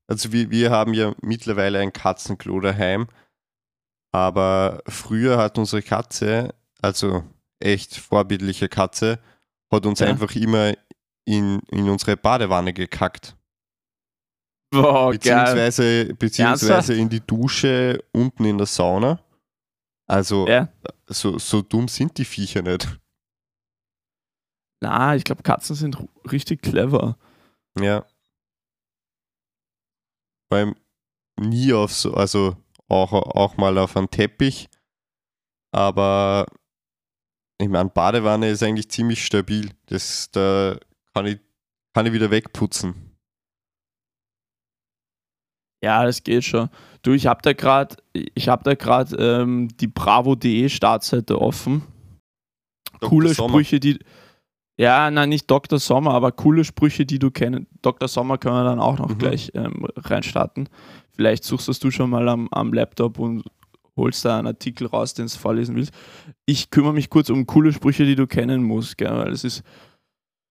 Also 0.08 0.32
wir, 0.32 0.50
wir 0.50 0.70
haben 0.70 0.94
ja 0.94 1.14
mittlerweile 1.22 1.78
ein 1.80 1.92
Katzenklo 1.92 2.60
daheim, 2.60 3.06
aber 4.12 4.82
früher 4.86 5.38
hat 5.38 5.58
unsere 5.58 5.82
Katze, 5.82 6.54
also 6.80 7.24
echt 7.58 7.96
vorbildliche 7.96 8.68
Katze, 8.68 9.18
hat 9.72 9.86
uns 9.86 10.00
Ja. 10.00 10.06
einfach 10.08 10.34
immer 10.36 10.74
in, 11.24 11.60
in 11.70 11.88
unsere 11.88 12.16
Badewanne 12.16 12.72
gekackt. 12.72 13.36
Boah, 14.70 15.10
geil. 15.10 15.18
Beziehungsweise, 15.18 16.14
beziehungsweise 16.14 16.72
Ernsthaft? 16.72 16.98
in 17.00 17.08
die 17.08 17.20
Dusche 17.20 18.02
unten 18.12 18.44
in 18.44 18.58
der 18.58 18.66
Sauna. 18.66 19.20
Also 20.08 20.46
Ja. 20.48 20.68
so, 21.06 21.38
so 21.38 21.62
dumm 21.62 21.88
sind 21.88 22.16
die 22.18 22.24
Viecher 22.24 22.62
nicht. 22.62 22.98
Na, 24.82 25.14
ich 25.14 25.24
glaube, 25.24 25.42
Katzen 25.42 25.76
sind 25.76 25.96
richtig 26.30 26.60
clever. 26.62 27.16
Ja. 27.78 28.04
Allem 30.50 30.74
nie 31.40 31.72
auf 31.72 31.92
so, 31.94 32.12
also 32.14 32.56
auch, 32.92 33.12
auch 33.12 33.56
mal 33.56 33.76
auf 33.78 33.96
einen 33.96 34.10
Teppich. 34.10 34.68
Aber 35.72 36.46
ich 37.58 37.68
meine, 37.68 37.88
Badewanne 37.88 38.50
ist 38.50 38.62
eigentlich 38.62 38.90
ziemlich 38.90 39.24
stabil. 39.24 39.70
Das, 39.86 40.30
da 40.32 40.78
kann 41.14 41.26
ich, 41.26 41.38
kann 41.94 42.06
ich 42.06 42.12
wieder 42.12 42.30
wegputzen. 42.30 43.16
Ja, 45.82 46.04
das 46.04 46.22
geht 46.22 46.44
schon. 46.44 46.68
Du, 47.02 47.12
ich 47.12 47.26
habe 47.26 47.42
da 47.42 47.52
gerade, 47.52 47.96
ich 48.12 48.48
habe 48.48 48.62
da 48.62 48.74
gerade 48.74 49.16
ähm, 49.16 49.68
die 49.78 49.88
Bravo.de 49.88 50.68
Startseite 50.68 51.40
offen. 51.40 51.82
Dr. 53.00 53.08
coole 53.08 53.34
Sommer. 53.34 53.54
Sprüche, 53.54 53.80
die. 53.80 53.98
Ja, 54.82 55.12
nein, 55.12 55.28
nicht 55.28 55.48
Dr. 55.48 55.78
Sommer, 55.78 56.12
aber 56.12 56.32
coole 56.32 56.64
Sprüche, 56.64 57.06
die 57.06 57.20
du 57.20 57.30
kennst. 57.30 57.68
Dr. 57.82 58.08
Sommer 58.08 58.36
können 58.36 58.56
wir 58.56 58.64
dann 58.64 58.80
auch 58.80 58.98
noch 58.98 59.10
Mhm. 59.10 59.18
gleich 59.18 59.52
ähm, 59.54 59.86
reinstarten. 59.94 60.68
Vielleicht 61.12 61.44
suchst 61.44 61.68
das 61.68 61.78
du 61.78 61.92
schon 61.92 62.10
mal 62.10 62.28
am, 62.28 62.48
am 62.50 62.72
Laptop 62.72 63.20
und 63.20 63.44
holst 63.96 64.24
da 64.24 64.38
einen 64.38 64.48
Artikel 64.48 64.88
raus, 64.88 65.14
den 65.14 65.26
du 65.26 65.32
vorlesen 65.38 65.76
willst. 65.76 65.92
Ich 66.46 66.70
kümmere 66.70 66.94
mich 66.94 67.10
kurz 67.10 67.30
um 67.30 67.46
coole 67.46 67.72
Sprüche, 67.72 68.04
die 68.04 68.16
du 68.16 68.26
kennen 68.26 68.64
musst, 68.64 68.98
gell? 68.98 69.12
weil 69.16 69.30
es 69.30 69.44
ist. 69.44 69.62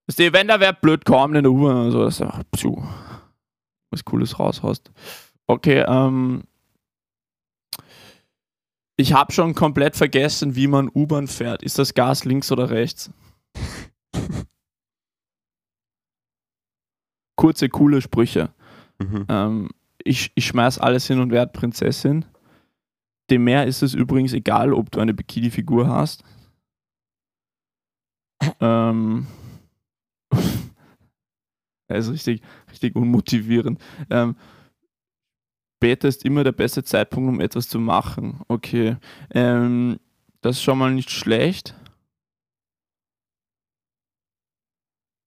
Weißt 0.08 0.20
du, 0.20 0.32
wenn 0.32 0.48
da 0.48 0.62
wer 0.62 0.72
blöd 0.72 1.04
kommt 1.04 1.36
in 1.36 1.44
der 1.44 1.52
U-Bahn 1.52 1.76
oder 1.82 1.92
so, 1.92 2.04
das 2.06 2.16
ist 2.16 2.22
einfach, 2.22 2.44
psu, 2.52 2.82
was 3.92 4.06
Cooles 4.06 4.40
raushaust. 4.40 4.92
Okay, 5.48 5.84
ähm. 5.86 6.44
Ich 8.96 9.12
habe 9.12 9.34
schon 9.34 9.56
komplett 9.56 9.98
vergessen, 9.98 10.56
wie 10.56 10.68
man 10.68 10.90
U-Bahn 10.94 11.28
fährt. 11.28 11.64
Ist 11.64 11.80
das 11.80 11.94
Gas 11.94 12.24
links 12.24 12.50
oder 12.50 12.70
rechts? 12.70 13.12
Kurze, 17.42 17.70
coole 17.70 18.04
Sprüche. 18.04 18.54
Mhm. 19.00 19.26
Ähm, 19.28 19.70
ich, 20.04 20.32
ich 20.36 20.46
schmeiß 20.46 20.78
alles 20.78 21.08
hin 21.08 21.20
und 21.20 21.32
werde 21.32 21.52
Prinzessin. 21.52 22.24
Dem 23.32 23.46
Meer 23.46 23.66
ist 23.66 23.82
es 23.82 23.96
übrigens 23.96 24.34
egal, 24.34 24.74
ob 24.74 24.92
du 24.92 25.00
eine 25.00 25.16
Bikini-Figur 25.16 25.88
hast. 25.88 26.24
ähm, 28.60 29.26
das 31.88 32.06
ist 32.10 32.12
richtig, 32.12 32.42
richtig 32.70 32.96
unmotivierend. 32.96 33.82
Ähm, 34.12 34.36
später 35.80 36.10
ist 36.10 36.24
immer 36.24 36.44
der 36.44 36.52
beste 36.52 36.84
Zeitpunkt, 36.84 37.28
um 37.28 37.40
etwas 37.40 37.68
zu 37.68 37.80
machen. 37.80 38.42
Okay. 38.50 38.98
Ähm, 39.32 40.00
das 40.42 40.58
ist 40.58 40.62
schon 40.62 40.78
mal 40.78 40.94
nicht 40.94 41.10
schlecht. 41.10 41.74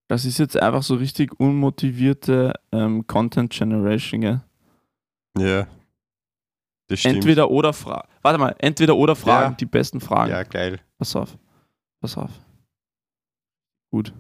Das 0.09 0.25
ist 0.25 0.39
jetzt 0.39 0.57
einfach 0.61 0.83
so 0.83 0.95
richtig 0.97 1.39
unmotivierte 1.41 2.53
ähm, 2.73 3.07
Content 3.07 3.51
Generation, 3.51 4.21
gell? 4.21 4.41
Ja. 5.39 5.67
Das 6.89 7.01
stimmt. 7.01 7.17
Entweder 7.17 7.51
oder 7.51 7.73
Fragen. 7.73 8.09
Warte 8.23 8.39
mal, 8.39 8.55
entweder 8.59 8.97
oder 8.97 9.17
Fragen, 9.17 9.53
Ja. 9.53 9.57
die 9.57 9.67
besten 9.67 10.01
Fragen. 10.01 10.31
Ja, 10.31 10.43
geil. 10.43 10.81
Pass 10.99 11.17
auf. 11.17 11.37
Pass 12.01 12.19
auf. 12.19 12.31
Gut. 13.91 14.13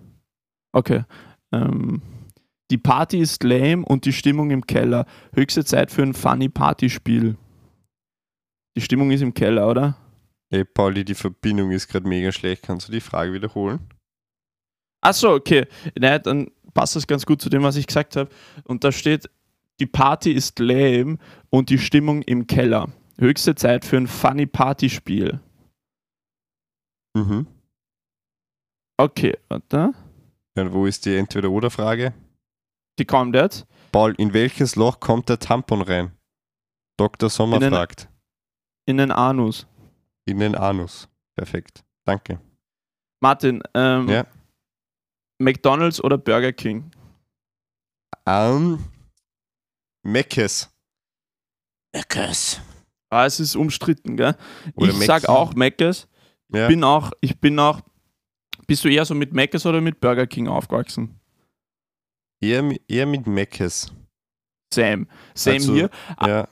Okay. 0.73 1.05
Ähm, 1.53 2.01
die 2.70 2.79
Party 2.79 3.18
ist 3.18 3.42
lame 3.44 3.85
und 3.85 4.07
die 4.07 4.12
Stimmung 4.12 4.51
im 4.51 4.66
Keller. 4.66 5.05
Höchste 5.35 5.64
Zeit 5.64 5.90
für 5.90 6.03
ein 6.03 6.14
funny 6.14 6.49
Partyspiel. 6.49 7.37
Die 8.77 8.81
Stimmung 8.81 9.11
ist 9.11 9.20
im 9.20 9.35
Keller, 9.35 9.68
oder? 9.68 9.97
Ey, 10.51 10.64
Pauli, 10.64 11.05
die 11.05 11.14
Verbindung 11.14 11.70
ist 11.73 11.88
gerade 11.88 12.09
mega 12.09 12.33
schlecht. 12.33 12.62
Kannst 12.62 12.88
du 12.88 12.92
die 12.92 13.01
Frage 13.01 13.33
wiederholen? 13.35 13.81
Achso, 15.05 15.35
okay. 15.35 15.67
Naja, 15.99 16.19
dann 16.19 16.51
passt 16.73 16.97
das 16.97 17.07
ganz 17.07 17.25
gut 17.27 17.40
zu 17.43 17.49
dem, 17.51 17.62
was 17.62 17.77
ich 17.77 17.87
gesagt 17.87 18.17
habe. 18.17 18.31
Und 18.64 18.83
da 18.85 18.90
steht, 18.90 19.29
die 19.81 19.87
Party 19.87 20.33
ist 20.33 20.59
lame 20.59 21.19
und 21.51 21.69
die 21.71 21.79
Stimmung 21.79 22.23
im 22.23 22.47
Keller. 22.47 22.88
Höchste 23.19 23.55
Zeit 23.55 23.85
für 23.85 23.97
ein 23.97 24.07
funny 24.07 24.47
Partyspiel. 24.47 25.40
Mhm. 27.17 27.47
Okay, 28.97 29.37
warte. 29.49 29.93
Dann 30.55 30.73
wo 30.73 30.87
ist 30.87 31.05
die 31.05 31.17
Entweder-Oder-Frage? 31.17 32.14
Die 32.99 33.05
kommt 33.05 33.35
jetzt. 33.35 33.67
Paul, 33.93 34.14
in 34.19 34.33
welches 34.33 34.77
Loch 34.77 35.01
kommt 35.01 35.29
der 35.29 35.38
Tampon 35.38 35.83
rein? 35.83 36.12
Dr. 36.97 37.29
Sommer 37.29 37.57
In 37.57 37.62
den- 37.62 37.73
fragt. 37.73 38.09
In 38.87 38.99
den 38.99 39.11
Anus. 39.11 39.67
In 40.27 40.38
den 40.38 40.55
Anus. 40.55 41.09
Perfekt. 41.37 41.85
Danke. 42.05 42.40
Martin, 43.21 43.62
ähm, 43.75 44.09
Ja. 44.09 44.27
McDonalds 45.38 46.03
oder 46.03 46.18
Burger 46.18 46.53
King? 46.53 46.90
Ähm, 48.27 48.85
Meckes. 50.03 50.70
Meckes. 51.94 52.61
Ah, 53.11 53.27
es 53.27 53.38
ist 53.40 53.55
umstritten, 53.57 54.16
gell? 54.16 54.37
Oder 54.75 54.90
ich 54.92 54.99
sag 55.07 55.23
Mackie. 55.23 55.29
auch 55.29 55.55
Meckes. 55.55 56.09
Ja. 56.53 56.68
Bin 56.68 56.83
auch, 56.85 57.12
ich 57.20 57.38
bin 57.40 57.59
auch. 57.59 57.81
Bist 58.66 58.85
du 58.85 58.88
eher 58.88 59.05
so 59.05 59.14
mit 59.14 59.33
Meckes 59.33 59.66
oder 59.66 59.81
mit 59.81 60.01
Burger 60.01 60.27
King 60.27 60.49
aufgewachsen? 60.49 61.20
Eher, 62.40 62.64
eher 62.88 63.07
mit 63.07 63.27
Meckes. 63.27 63.92
Same. 64.73 65.07
Same 65.35 65.57
Also- 65.57 65.75
hier. 65.75 65.90
Ja. 66.27 66.49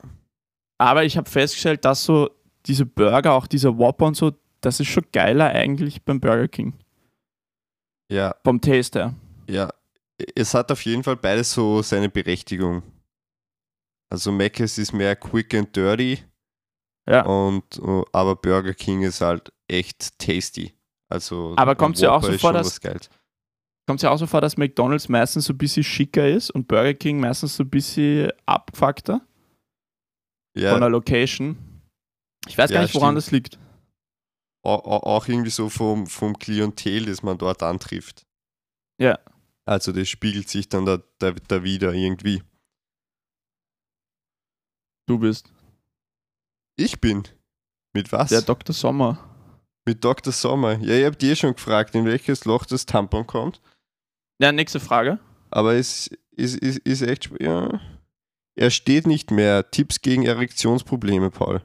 Aber 0.78 1.04
ich 1.04 1.16
habe 1.16 1.28
festgestellt, 1.30 1.84
dass 1.84 2.04
so 2.04 2.30
diese 2.66 2.86
Burger, 2.86 3.32
auch 3.32 3.46
dieser 3.46 3.76
Whopper 3.78 4.06
und 4.06 4.16
so, 4.16 4.32
das 4.60 4.78
ist 4.80 4.88
schon 4.88 5.04
geiler 5.12 5.46
eigentlich 5.50 6.02
beim 6.02 6.20
Burger 6.20 6.48
King. 6.48 6.74
Ja, 8.12 8.34
Vom 8.44 8.60
Taste 8.60 8.98
her. 8.98 9.14
ja. 9.48 9.72
Es 10.36 10.54
hat 10.54 10.70
auf 10.70 10.84
jeden 10.84 11.02
Fall 11.02 11.16
beides 11.16 11.52
so 11.52 11.82
seine 11.82 12.08
Berechtigung. 12.08 12.82
Also 14.08 14.30
Meckes 14.30 14.78
ist 14.78 14.92
mehr 14.92 15.16
quick 15.16 15.52
and 15.54 15.74
dirty 15.74 16.18
Ja. 17.08 17.24
und 17.24 17.64
uh, 17.80 18.04
aber 18.12 18.36
Burger 18.36 18.74
King 18.74 19.02
ist 19.02 19.20
halt 19.20 19.52
echt 19.66 20.16
tasty. 20.18 20.74
Also 21.08 21.54
Aber 21.56 21.72
ein 21.72 21.76
kommt's 21.76 21.98
dir 22.00 22.12
auch 22.12 22.22
so 22.22 22.30
vor, 22.38 22.52
dass-. 22.52 22.80
Kommt 22.80 23.98
es 23.98 24.02
ja 24.02 24.10
auch 24.10 24.18
so 24.18 24.26
vor, 24.28 24.40
dass 24.40 24.56
McDonalds 24.56 25.08
meistens 25.08 25.46
so 25.46 25.54
ein 25.54 25.58
bisschen 25.58 25.82
schicker 25.82 26.28
ist 26.28 26.50
und 26.50 26.68
Burger 26.68 26.94
King 26.94 27.18
meistens 27.18 27.56
so 27.56 27.64
ein 27.64 27.70
bisschen 27.70 28.30
abgefuckter 28.46 29.26
Ja, 30.56 30.70
von 30.72 30.80
der 30.82 30.90
Location. 30.90 31.56
Ich 32.46 32.56
weiß 32.56 32.70
gar 32.70 32.76
Ja, 32.76 32.82
nicht, 32.82 32.94
woran 32.94 33.14
stimmt. 33.20 33.26
das 33.26 33.30
liegt. 33.32 33.58
Au- 34.62 34.74
au- 34.84 35.02
auch 35.06 35.28
irgendwie 35.28 35.50
so 35.50 35.68
vom, 35.68 36.06
vom 36.06 36.38
Klientel, 36.38 37.06
das 37.06 37.22
man 37.22 37.38
dort 37.38 37.62
antrifft. 37.62 38.24
Ja. 39.00 39.18
Also 39.64 39.92
das 39.92 40.08
spiegelt 40.08 40.48
sich 40.48 40.68
dann 40.68 40.86
da, 40.86 40.98
da, 41.18 41.32
da 41.32 41.62
wieder 41.62 41.92
irgendwie. 41.92 42.42
Du 45.08 45.18
bist 45.18 45.52
Ich 46.76 47.00
bin. 47.00 47.24
Mit 47.94 48.10
was? 48.12 48.30
der 48.30 48.42
Dr. 48.42 48.74
Sommer. 48.74 49.28
Mit 49.84 50.02
Dr. 50.04 50.32
Sommer. 50.32 50.78
Ja, 50.78 50.94
ihr 50.96 51.06
habt 51.06 51.22
eh 51.22 51.36
schon 51.36 51.54
gefragt, 51.54 51.94
in 51.94 52.04
welches 52.06 52.44
Loch 52.44 52.64
das 52.64 52.86
Tampon 52.86 53.26
kommt. 53.26 53.60
Ja, 54.40 54.52
nächste 54.52 54.80
Frage. 54.80 55.18
Aber 55.50 55.74
es 55.74 56.06
ist, 56.30 56.56
ist, 56.56 56.78
ist 56.78 57.02
echt. 57.02 57.30
Ja. 57.40 57.80
Er 58.54 58.70
steht 58.70 59.06
nicht 59.06 59.30
mehr. 59.30 59.70
Tipps 59.70 60.00
gegen 60.00 60.24
Erektionsprobleme, 60.24 61.30
Paul. 61.30 61.62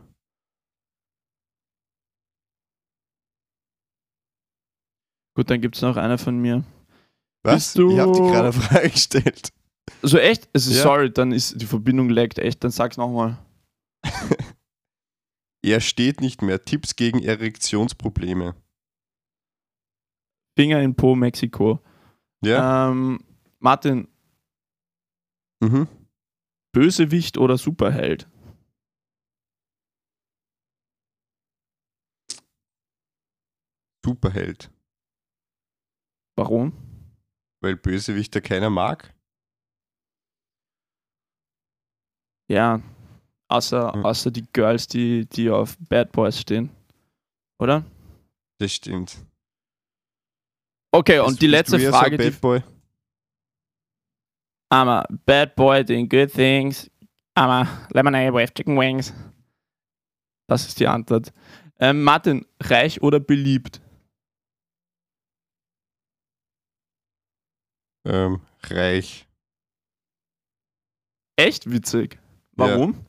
Gut, 5.37 5.51
dann 5.51 5.61
gibt 5.61 5.75
es 5.75 5.83
noch 5.83 5.97
eine 5.97 6.17
von 6.17 6.39
mir. 6.39 6.63
Was? 7.43 7.53
Bist 7.53 7.77
du- 7.77 7.91
Ich 7.91 7.99
habe 7.99 8.11
dir 8.11 8.21
gerade 8.21 8.39
eine 8.49 8.53
Frage 8.53 8.89
gestellt. 8.89 9.53
Also 10.01 10.17
echt? 10.17 10.49
Also 10.51 10.73
Ja. 10.73 10.81
sorry, 10.81 11.13
dann 11.13 11.31
ist 11.31 11.61
die 11.61 11.67
Verbindung 11.67 12.09
laggt 12.09 12.39
echt. 12.39 12.63
Dann 12.63 12.71
sag's 12.71 12.97
nochmal. 12.97 13.37
Er 15.63 15.79
steht 15.81 16.21
nicht 16.21 16.41
mehr. 16.41 16.63
Tipps 16.65 16.95
gegen 16.95 17.21
Erektionsprobleme. 17.21 18.55
Finger 20.57 20.81
in 20.81 20.95
Po, 20.95 21.13
Mexiko. 21.15 21.79
Ja? 22.43 22.89
Ähm, 22.89 23.19
Martin, 23.59 24.07
Mhm. 25.61 25.87
Bösewicht 26.73 27.37
oder 27.37 27.57
Superheld? 27.59 28.27
Superheld. 34.05 34.69
Warum? 36.37 36.71
Weil 37.61 37.75
Bösewichter 37.75 38.41
keiner 38.41 38.69
mag. 38.69 39.13
Ja, 42.49 42.81
außer, 43.49 43.93
Hm. 43.93 44.05
außer 44.05 44.31
die 44.31 44.45
Girls, 44.53 44.87
die, 44.87 45.25
die 45.25 45.49
auf 45.49 45.77
Bad 45.89 46.11
Boys 46.11 46.39
stehen. 46.39 46.69
Oder? 47.59 47.83
Das 48.59 48.71
stimmt. 48.71 49.17
Okay, 50.93 51.17
Bist- 51.17 51.27
und 51.27 51.41
die 51.41 51.47
letzte 51.47 51.77
eher 51.77 51.91
so 51.91 51.97
Frage, 51.97 52.15
ein 52.15 52.21
die 52.21 52.29
Bad 52.31 52.41
Boy? 52.41 52.63
I'm 54.69 54.89
a 54.89 55.05
bad 55.25 55.55
boy 55.55 55.83
doing 55.83 56.09
good 56.09 56.31
things. 56.31 56.89
I'm 57.37 57.49
a 57.49 57.87
lemonade 57.93 58.33
with 58.33 58.53
chicken 58.53 58.77
wings. 58.77 59.13
Das 60.49 60.67
ist 60.67 60.79
die 60.79 60.87
Antwort. 60.87 61.31
Ähm, 61.79 62.03
Martin, 62.03 62.45
reich 62.61 63.01
oder 63.01 63.19
beliebt? 63.21 63.79
Ähm, 68.07 68.39
reich. 68.63 69.27
Echt 71.35 71.69
witzig. 71.69 72.17
Warum? 72.53 73.05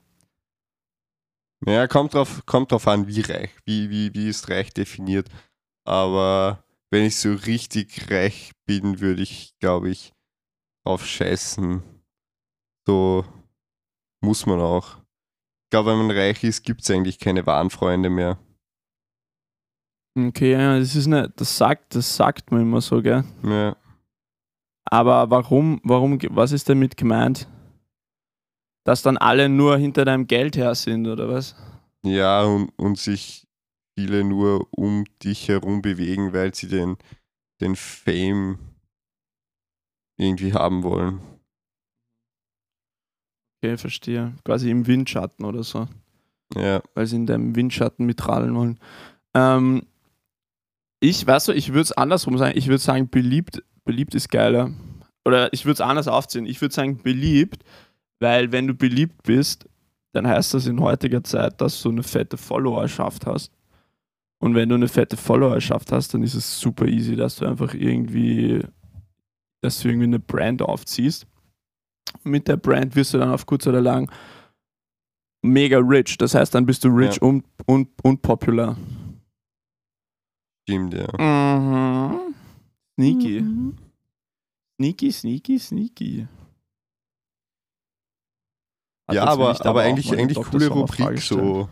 Ja, 1.65 1.87
kommt 1.87 2.15
drauf, 2.15 2.45
kommt 2.47 2.73
drauf 2.73 2.87
an, 2.89 3.07
wie 3.07 3.21
reich. 3.21 3.51
Wie, 3.65 3.91
wie, 3.91 4.13
wie 4.13 4.29
ist 4.29 4.49
reich 4.51 4.75
definiert. 4.75 5.29
Aber 5.85 6.65
wenn 6.91 7.05
ich 7.05 7.17
so 7.17 7.33
richtig 7.33 8.11
reich 8.11 8.53
bin, 8.67 9.01
würde 9.01 9.23
ich, 9.23 9.57
glaube 9.61 9.91
ich, 9.91 10.13
auf 10.85 11.07
Scheißen. 11.07 11.83
So 12.87 13.25
muss 14.21 14.47
man 14.47 14.61
auch. 14.61 14.97
Ich 14.97 15.71
glaube, 15.71 15.91
wenn 15.91 16.07
man 16.07 16.17
reich 16.17 16.43
ist, 16.43 16.65
gibt 16.65 16.83
es 16.83 16.91
eigentlich 16.91 17.21
keine 17.21 17.47
wahren 17.47 17.71
Freunde 17.71 18.11
mehr. 18.11 18.39
Okay, 20.17 20.53
ja, 20.53 20.79
das 20.79 20.97
ist 20.97 21.07
eine, 21.07 21.29
das 21.31 21.57
sagt, 21.57 21.95
das 21.95 22.17
sagt 22.17 22.51
man 22.51 22.63
immer 22.63 22.81
so, 22.81 23.01
gell? 23.01 23.25
Ja. 23.45 23.77
Aber 24.91 25.31
warum, 25.31 25.81
warum, 25.85 26.19
was 26.31 26.53
ist 26.53 26.69
damit 26.69 26.97
gemeint? 26.97 27.47
Dass 28.85 29.03
dann 29.03 29.19
alle 29.19 29.49
nur 29.49 29.77
hinter 29.77 30.05
deinem 30.05 30.27
Geld 30.27 30.57
her 30.57 30.75
sind, 30.75 31.07
oder 31.07 31.29
was? 31.29 31.55
Ja, 32.03 32.43
und, 32.43 32.71
und 32.79 32.99
sich 32.99 33.47
viele 33.99 34.25
nur 34.25 34.67
um 34.71 35.05
dich 35.23 35.49
herum 35.49 35.83
bewegen, 35.83 36.33
weil 36.33 36.55
sie 36.55 36.69
den, 36.69 36.97
den 37.61 37.77
Fame 37.77 38.59
irgendwie 40.17 40.55
haben 40.55 40.83
wollen. 40.83 41.21
Okay, 43.61 43.77
verstehe. 43.77 44.35
Quasi 44.45 44.71
im 44.71 44.87
Windschatten 44.87 45.45
oder 45.45 45.65
so. 45.65 45.87
Ja, 46.55 46.81
weil 46.95 47.07
sie 47.07 47.17
in 47.17 47.27
deinem 47.27 47.57
Windschatten 47.57 48.07
mitradeln 48.07 48.55
wollen. 48.55 48.79
Ähm, 49.35 49.83
ich, 51.01 51.27
weißt 51.27 51.49
du, 51.49 51.53
ich 51.53 51.71
würde 51.71 51.83
es 51.83 51.93
andersrum 51.93 52.39
sagen. 52.39 52.57
Ich 52.57 52.69
würde 52.69 52.79
sagen, 52.79 53.11
beliebt, 53.11 53.63
beliebt 53.89 54.15
ist 54.15 54.29
geiler. 54.29 54.71
Oder 55.25 55.51
ich 55.55 55.65
würde 55.65 55.73
es 55.75 55.81
anders 55.81 56.09
aufziehen. 56.09 56.45
Ich 56.47 56.61
würde 56.61 56.75
sagen, 56.75 56.99
beliebt, 57.03 57.65
weil 58.21 58.53
wenn 58.53 58.67
du 58.67 58.75
beliebt 58.75 59.23
bist, 59.23 59.67
dann 60.13 60.27
heißt 60.29 60.53
das 60.53 60.67
in 60.67 60.81
heutiger 60.81 61.25
Zeit, 61.25 61.59
dass 61.63 61.81
du 61.83 61.89
eine 61.89 62.03
fette 62.03 62.37
Followerschaft 62.37 63.25
hast. 63.27 63.51
Und 64.41 64.55
wenn 64.55 64.69
du 64.69 64.75
eine 64.75 64.89
fette 64.89 65.17
Followerschaft 65.17 65.91
hast, 65.91 66.13
dann 66.13 66.23
ist 66.23 66.35
es 66.35 66.61
super 66.61 66.87
easy, 66.87 67.17
dass 67.17 67.37
du 67.37 67.47
einfach 67.47 67.73
irgendwie, 67.75 68.61
dass 69.63 69.81
du 69.81 69.89
irgendwie 69.89 70.05
eine 70.07 70.19
Brand 70.21 70.61
aufziehst. 70.63 71.27
Mit 72.25 72.47
der 72.47 72.57
Brand 72.59 72.95
wirst 72.95 73.15
du 73.15 73.19
dann 73.19 73.31
auf 73.31 73.47
kurz 73.47 73.67
oder 73.67 73.81
lang 73.81 74.11
mega 75.43 75.79
rich. 75.79 76.19
Das 76.19 76.35
heißt, 76.35 76.55
dann 76.55 76.67
bist 76.67 76.85
du 76.85 76.89
rich 76.89 77.17
Ja. 77.17 77.23
und, 77.23 77.45
und, 77.67 77.89
und 78.03 78.21
popular. 78.23 78.77
stimmt, 80.69 80.95
ja. 80.95 81.07
Mhm. 81.19 82.35
Sneaky. 82.99 83.45
Sneaky, 84.81 85.13
sneaky, 85.13 85.59
sneaky. 85.61 86.29
Warte, 89.07 89.17
Ja, 89.17 89.25
jetzt 89.31 89.39
will 89.39 89.47
aber, 89.47 89.67
aber 89.67 89.81
eigentlich, 89.83 90.13
eigentlich 90.13 90.39
coole 90.45 90.67
Rubrik 90.69 91.21
so. 91.21 91.69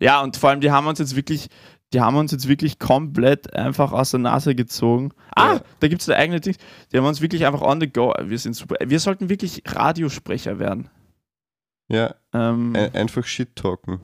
Ja, 0.00 0.22
und 0.22 0.36
vor 0.36 0.50
allem, 0.50 0.60
die 0.60 0.70
haben 0.70 0.86
uns 0.86 1.00
jetzt 1.00 1.16
wirklich, 1.16 1.48
die 1.92 2.00
haben 2.00 2.16
uns 2.16 2.30
jetzt 2.30 2.46
wirklich 2.46 2.78
komplett 2.78 3.52
einfach 3.54 3.90
aus 3.92 4.12
der 4.12 4.20
Nase 4.20 4.54
gezogen. 4.54 5.12
Ah, 5.34 5.54
Ja. 5.54 5.60
da 5.80 5.88
gibt 5.88 6.02
es 6.02 6.08
eine 6.08 6.18
eigene 6.18 6.40
Ding. 6.40 6.56
Die 6.92 6.98
haben 6.98 7.06
uns 7.06 7.20
wirklich 7.20 7.44
einfach 7.46 7.62
on 7.62 7.80
the 7.80 7.90
go. 7.90 8.14
Wir 8.22 8.38
sind 8.38 8.54
super. 8.54 8.76
Wir 8.84 9.00
sollten 9.00 9.28
wirklich 9.28 9.62
Radiosprecher 9.66 10.58
werden. 10.60 10.88
Ja, 11.88 12.14
Ähm, 12.32 12.76
ein, 12.76 12.94
einfach 12.94 13.24
Shit 13.24 13.56
talken. 13.56 14.00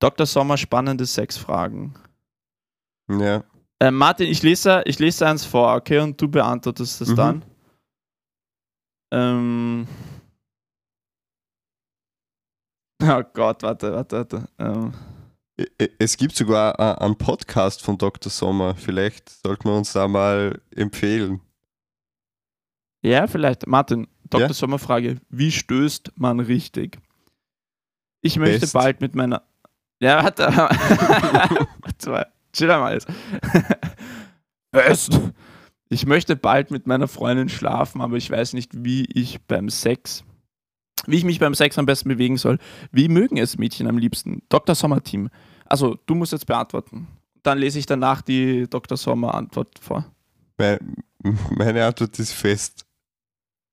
Dr. 0.00 0.26
Sommer, 0.26 0.56
spannende 0.58 1.06
Sexfragen. 1.06 1.94
Ja. 3.08 3.44
Äh, 3.78 3.90
Martin, 3.90 4.28
ich 4.28 4.42
lese, 4.42 4.82
ich 4.86 4.98
lese 4.98 5.26
eins 5.26 5.44
vor, 5.44 5.74
okay, 5.74 5.98
und 6.00 6.20
du 6.20 6.28
beantwortest 6.28 7.00
es 7.02 7.08
Mhm. 7.10 7.16
dann. 7.16 7.44
Ähm. 9.12 9.86
Oh 13.02 13.22
Gott, 13.34 13.62
warte, 13.62 13.92
warte, 13.92 14.16
warte. 14.16 14.48
Ähm. 14.58 14.94
Es 15.98 16.16
gibt 16.16 16.34
sogar 16.34 16.78
a- 16.80 16.94
einen 16.94 17.16
Podcast 17.16 17.82
von 17.82 17.96
Dr. 17.98 18.30
Sommer. 18.30 18.74
Vielleicht 18.74 19.28
sollten 19.28 19.68
wir 19.68 19.74
uns 19.76 19.92
da 19.92 20.08
mal 20.08 20.60
empfehlen. 20.74 21.40
Ja, 23.04 23.26
vielleicht. 23.26 23.66
Martin, 23.66 24.08
Dr. 24.30 24.48
Ja? 24.48 24.52
Sommerfrage. 24.54 25.20
Wie 25.28 25.52
stößt 25.52 26.12
man 26.16 26.40
richtig? 26.40 26.98
Ich 28.22 28.38
möchte 28.38 28.60
Best. 28.60 28.72
bald 28.72 29.00
mit 29.02 29.14
meiner. 29.14 29.42
Ja, 30.00 30.24
warte. 30.24 30.46
Chill 32.56 32.68
mal. 32.68 32.98
Fest. 34.74 35.20
Ich 35.88 36.04
möchte 36.04 36.34
bald 36.34 36.72
mit 36.72 36.88
meiner 36.88 37.06
Freundin 37.06 37.48
schlafen, 37.48 38.00
aber 38.00 38.16
ich 38.16 38.28
weiß 38.28 38.54
nicht, 38.54 38.84
wie 38.84 39.04
ich 39.04 39.40
beim 39.42 39.68
Sex, 39.68 40.24
wie 41.06 41.14
ich 41.14 41.24
mich 41.24 41.38
beim 41.38 41.54
Sex 41.54 41.78
am 41.78 41.86
besten 41.86 42.08
bewegen 42.08 42.38
soll. 42.38 42.58
Wie 42.90 43.06
mögen 43.06 43.36
es 43.36 43.56
Mädchen 43.56 43.86
am 43.86 43.96
liebsten? 43.96 44.42
Dr. 44.48 44.74
Sommer 44.74 45.00
Team. 45.04 45.30
Also, 45.64 45.96
du 46.06 46.16
musst 46.16 46.32
jetzt 46.32 46.46
beantworten. 46.46 47.06
Dann 47.44 47.58
lese 47.58 47.78
ich 47.78 47.86
danach 47.86 48.20
die 48.20 48.68
Dr. 48.68 48.96
Sommer 48.96 49.36
Antwort 49.36 49.78
vor. 49.80 50.04
Meine 51.50 51.86
Antwort 51.86 52.18
ist 52.18 52.32
fest. 52.32 52.84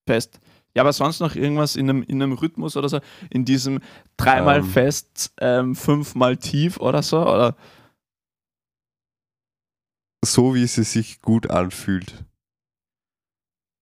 Fest. 0.08 0.40
Ja, 0.76 0.84
aber 0.84 0.94
sonst 0.94 1.20
noch 1.20 1.36
irgendwas 1.36 1.76
in 1.76 1.90
einem, 1.90 2.04
in 2.04 2.22
einem 2.22 2.34
Rhythmus 2.34 2.78
oder 2.78 2.90
so? 2.90 3.00
In 3.32 3.44
diesem 3.44 3.80
dreimal 4.18 4.60
um. 4.60 4.68
Ähm. 4.68 4.72
fest, 4.72 5.34
ähm, 5.40 5.76
fünfmal 5.76 6.38
tief 6.38 6.78
oder 6.78 7.02
so? 7.02 7.22
Oder? 7.22 7.56
So 10.26 10.56
wie 10.56 10.66
sie 10.68 10.84
sich 10.84 11.22
gut 11.22 11.50
anfühlt. 11.50 12.24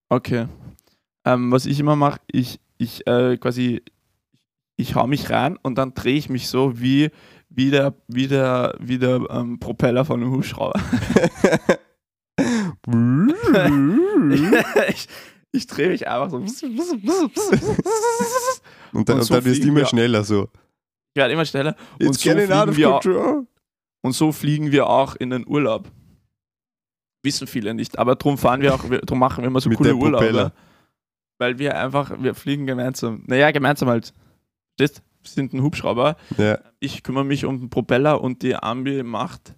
Okay. 0.10 0.47
Ähm, 1.23 1.51
was 1.51 1.67
ich 1.67 1.80
immer 1.80 1.95
mache, 1.95 2.19
ich, 2.32 2.60
ich 2.80 3.06
äh, 3.06 3.38
quasi, 3.38 3.84
ich 4.75 4.95
hau 4.95 5.06
mich 5.06 5.30
rein 5.30 5.60
und 5.62 5.77
dann 5.77 5.93
drehe 5.93 6.15
ich 6.15 6.30
mich 6.30 6.47
so 6.47 6.82
wie, 6.82 7.12
wie 7.49 7.69
der, 7.69 7.93
wie 8.08 8.27
der, 8.27 8.75
wie 8.80 8.97
der 8.97 9.21
ähm, 9.30 9.60
Propeller 9.60 10.04
von 10.04 10.19
einem 10.19 10.32
Hubschrauber. 10.32 10.82
ich, 14.89 15.08
ich 15.51 15.67
drehe 15.67 15.89
mich 15.89 16.08
einfach 16.08 16.32
so. 16.32 16.38
und 16.38 16.49
dann, 19.10 19.19
und 19.19 19.23
so 19.23 19.36
dann 19.36 19.45
wirst 19.45 19.63
du 19.63 19.67
immer 19.67 19.86
schneller 19.86 20.23
so. 20.23 20.49
Ich 21.13 21.19
werde 21.19 21.34
immer 21.34 21.45
schneller. 21.45 21.75
It's 21.99 22.08
und 22.08 22.15
so, 22.15 22.32
fliegen 22.32 22.75
wir 22.75 23.45
und 24.01 24.13
so 24.13 24.32
fliegen 24.32 24.71
wir 24.71 24.88
auch 24.88 25.15
in 25.15 25.30
den 25.30 25.45
Urlaub. 25.45 25.91
Wissen 27.23 27.47
viele 27.47 27.73
nicht, 27.73 27.99
aber 27.99 28.15
darum 28.15 28.38
fahren 28.38 28.62
wir 28.62 28.73
auch, 28.73 28.84
darum 28.84 29.19
machen 29.19 29.43
wir 29.43 29.47
immer 29.47 29.62
so 29.62 29.69
Mit 29.69 29.77
coole 29.77 29.95
Urlaube. 29.95 30.51
Weil 31.38 31.60
wir 31.60 31.77
einfach, 31.77 32.12
wir 32.21 32.36
fliegen 32.36 32.65
gemeinsam. 32.65 33.23
Naja, 33.27 33.51
gemeinsam 33.51 33.89
halt. 33.89 34.13
Wir 34.77 34.89
sind 35.23 35.53
ein 35.53 35.62
Hubschrauber. 35.62 36.15
Ja. 36.38 36.60
Ich 36.79 37.03
kümmere 37.03 37.25
mich 37.25 37.45
um 37.45 37.60
den 37.60 37.69
Propeller 37.69 38.21
und 38.21 38.41
die 38.41 38.55
Ambi 38.55 39.03
macht, 39.03 39.55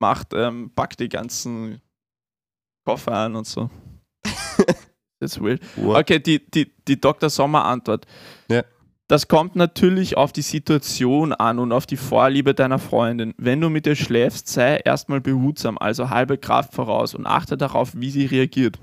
macht 0.00 0.32
ähm, 0.32 0.70
packt 0.74 1.00
die 1.00 1.08
ganzen 1.08 1.80
Koffer 2.84 3.12
an 3.12 3.36
und 3.36 3.46
so. 3.46 3.70
Das 5.18 5.32
ist 5.32 5.42
weird. 5.42 5.62
What? 5.76 5.96
Okay, 5.96 6.18
die, 6.18 6.44
die, 6.50 6.70
die 6.86 7.00
Dr. 7.00 7.30
Sommer-Antwort. 7.30 8.06
Ja. 8.50 8.62
Das 9.08 9.28
kommt 9.28 9.54
natürlich 9.54 10.16
auf 10.16 10.32
die 10.32 10.42
Situation 10.42 11.32
an 11.32 11.60
und 11.60 11.70
auf 11.70 11.86
die 11.86 11.96
Vorliebe 11.96 12.54
deiner 12.54 12.80
Freundin. 12.80 13.34
Wenn 13.38 13.60
du 13.60 13.70
mit 13.70 13.86
ihr 13.86 13.94
schläfst, 13.94 14.48
sei 14.48 14.78
erstmal 14.78 15.20
behutsam, 15.20 15.78
also 15.78 16.10
halbe 16.10 16.38
Kraft 16.38 16.74
voraus 16.74 17.14
und 17.14 17.24
achte 17.24 17.56
darauf, 17.56 17.92
wie 17.94 18.10
sie 18.10 18.26
reagiert. 18.26 18.78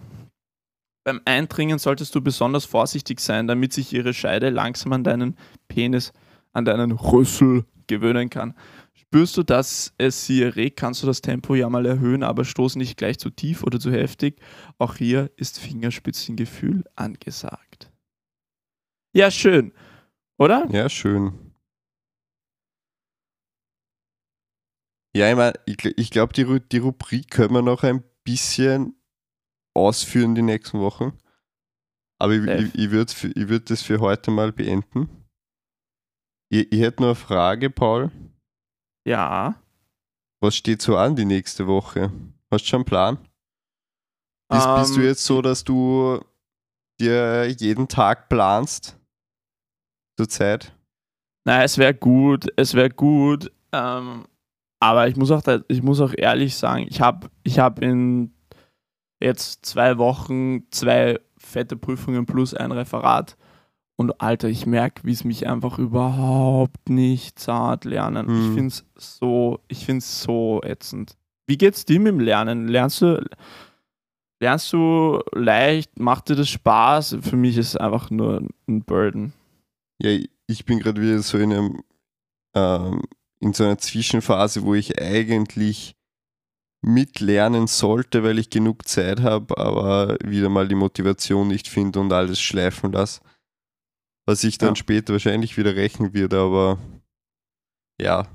Beim 1.04 1.20
Eindringen 1.26 1.78
solltest 1.78 2.16
du 2.16 2.22
besonders 2.22 2.64
vorsichtig 2.64 3.20
sein, 3.20 3.48
damit 3.48 3.74
sich 3.74 3.92
ihre 3.92 4.14
Scheide 4.14 4.50
langsam 4.50 4.94
an 4.94 5.04
deinen 5.04 5.36
Penis, 5.68 6.14
an 6.54 6.64
deinen 6.64 6.94
Rüssel 6.94 7.66
gewöhnen 7.88 8.30
kann. 8.30 8.54
Spürst 8.94 9.36
du, 9.36 9.44
dass 9.44 9.94
es 9.98 10.26
sie 10.26 10.42
erregt, 10.42 10.78
kannst 10.78 11.04
du 11.04 11.08
das 11.08 11.20
Tempo 11.20 11.56
ja 11.56 11.70
mal 11.70 11.86
erhöhen, 11.86 12.24
aber 12.24 12.46
stoß 12.46 12.78
nicht 12.78 12.98
gleich 12.98 13.20
zu 13.20 13.30
tief 13.30 13.64
oder 13.64 13.78
zu 13.78 13.92
heftig. 13.92 14.40
Auch 14.78 14.96
hier 14.96 15.30
ist 15.36 15.60
Fingerspitzengefühl 15.60 16.86
angesagt. 16.96 17.92
Ja, 19.14 19.30
schön. 19.30 19.74
Oder? 20.38 20.67
Ja, 20.72 20.89
schön. 20.89 21.54
Ja, 25.15 25.30
ich 25.30 25.36
meine, 25.36 25.54
ich, 25.65 25.86
ich 25.86 26.10
glaube, 26.10 26.34
die, 26.34 26.60
die 26.72 26.80
Rubrik 26.80 27.30
können 27.30 27.54
wir 27.54 27.62
noch 27.62 27.84
ein 27.84 28.04
bisschen 28.24 28.96
ausführen 29.76 30.34
die 30.34 30.41
nächsten 30.41 30.80
Wochen. 30.80 31.17
Aber 32.19 32.34
ich, 32.34 32.48
ich, 32.48 32.76
ich 32.76 32.91
würde 32.91 33.12
ich 33.36 33.50
würd 33.50 33.69
das 33.69 33.82
für 33.82 34.00
heute 34.00 34.32
mal 34.32 34.52
beenden. 34.52 35.28
Ich, 36.50 36.72
ich 36.72 36.82
hätte 36.82 37.04
noch 37.04 37.10
eine 37.10 37.15
Frage, 37.15 37.69
Paul. 37.69 38.12
Ja. 39.06 39.62
Was 40.41 40.56
steht 40.56 40.82
so 40.82 40.98
an 40.98 41.15
die 41.15 41.26
nächste 41.26 41.67
Woche? 41.67 42.12
Hast 42.50 42.65
du 42.65 42.69
schon 42.69 42.78
einen 42.80 42.86
Plan? 42.86 43.17
Bist, 44.50 44.67
um, 44.67 44.76
bist 44.76 44.96
du 44.96 45.02
ähm, 45.02 45.08
jetzt 45.08 45.26
so, 45.26 45.41
dass 45.41 45.63
du 45.63 46.19
dir 47.00 47.48
jeden 47.48 47.88
Tag 47.88 48.30
planst? 48.30 49.00
Zur 50.17 50.30
Zeit? 50.30 50.73
Naja, 51.45 51.63
es 51.63 51.78
wäre 51.78 51.93
gut, 51.93 52.47
es 52.56 52.73
wäre 52.73 52.89
gut. 52.89 53.52
Ähm, 53.71 54.26
aber 54.80 55.08
ich 55.08 55.15
muss 55.15 55.32
auch, 55.32 55.41
ich 55.67 55.82
muss 55.82 56.02
auch 56.02 56.13
ehrlich 56.15 56.56
sagen, 56.56 56.86
ich 56.88 57.02
habe 57.02 57.30
ich 57.43 57.60
hab 57.60 57.82
in 57.82 58.34
jetzt 59.21 59.65
zwei 59.65 59.97
Wochen 59.97 60.63
zwei 60.71 61.19
fette 61.38 61.76
Prüfungen 61.76 62.26
plus 62.26 62.54
ein 62.54 62.71
Referat. 62.71 63.38
Und 63.95 64.19
Alter, 64.21 64.49
ich 64.49 64.65
merke, 64.65 65.04
wie 65.06 65.12
es 65.12 65.23
mich 65.23 65.47
einfach 65.47 65.78
überhaupt 65.78 66.89
nicht 66.89 67.39
zart 67.39 67.86
lernen. 67.86 68.28
Hm. 68.28 68.36
Ich 68.36 68.54
finde 68.54 68.67
es 68.67 69.17
so, 69.17 69.60
ich 69.67 69.86
finde 69.86 69.99
es 69.99 70.23
so 70.23 70.62
ätzend. 70.63 71.15
Wie 71.45 71.58
geht's 71.58 71.86
dir 71.86 71.99
mit 71.99 72.13
dem 72.13 72.19
Lernen? 72.19 72.67
Lernst 72.67 73.02
du, 73.02 73.23
lernst 74.39 74.73
du 74.73 75.21
leicht? 75.34 75.99
Macht 75.99 76.30
dir 76.30 76.36
das 76.36 76.49
Spaß? 76.49 77.17
Für 77.21 77.36
mich 77.38 77.58
ist 77.58 77.69
es 77.69 77.78
einfach 77.78 78.10
nur 78.10 78.41
ein 78.67 78.84
Burden. 78.84 79.34
Ja, 80.04 80.20
ich 80.48 80.66
bin 80.66 80.80
gerade 80.80 81.02
wieder 81.02 81.20
so 81.20 81.38
in 81.38 81.54
einem, 81.54 81.84
ähm, 82.56 83.02
in 83.39 83.54
so 83.54 83.63
einer 83.63 83.78
Zwischenphase, 83.78 84.63
wo 84.63 84.74
ich 84.76 85.02
eigentlich 85.02 85.96
mitlernen 86.82 87.68
sollte, 87.68 88.24
weil 88.24 88.39
ich 88.39 88.50
genug 88.50 88.88
Zeit 88.88 89.22
habe, 89.22 89.58
aber 89.58 90.18
wieder 90.24 90.50
mal 90.50 90.68
die 90.68 90.76
Motivation 90.76 91.48
nicht 91.48 91.68
finde 91.68 92.00
und 92.02 92.12
alles 92.12 92.42
schleifen 92.42 92.92
lasse 92.92 93.22
was 94.26 94.44
ich 94.44 94.58
dann 94.58 94.70
ja. 94.70 94.76
später 94.76 95.13
wahrscheinlich 95.13 95.58
wieder 95.58 95.76
rächen 95.76 96.13
wird, 96.13 96.34
aber 96.34 96.78
ja, 98.00 98.28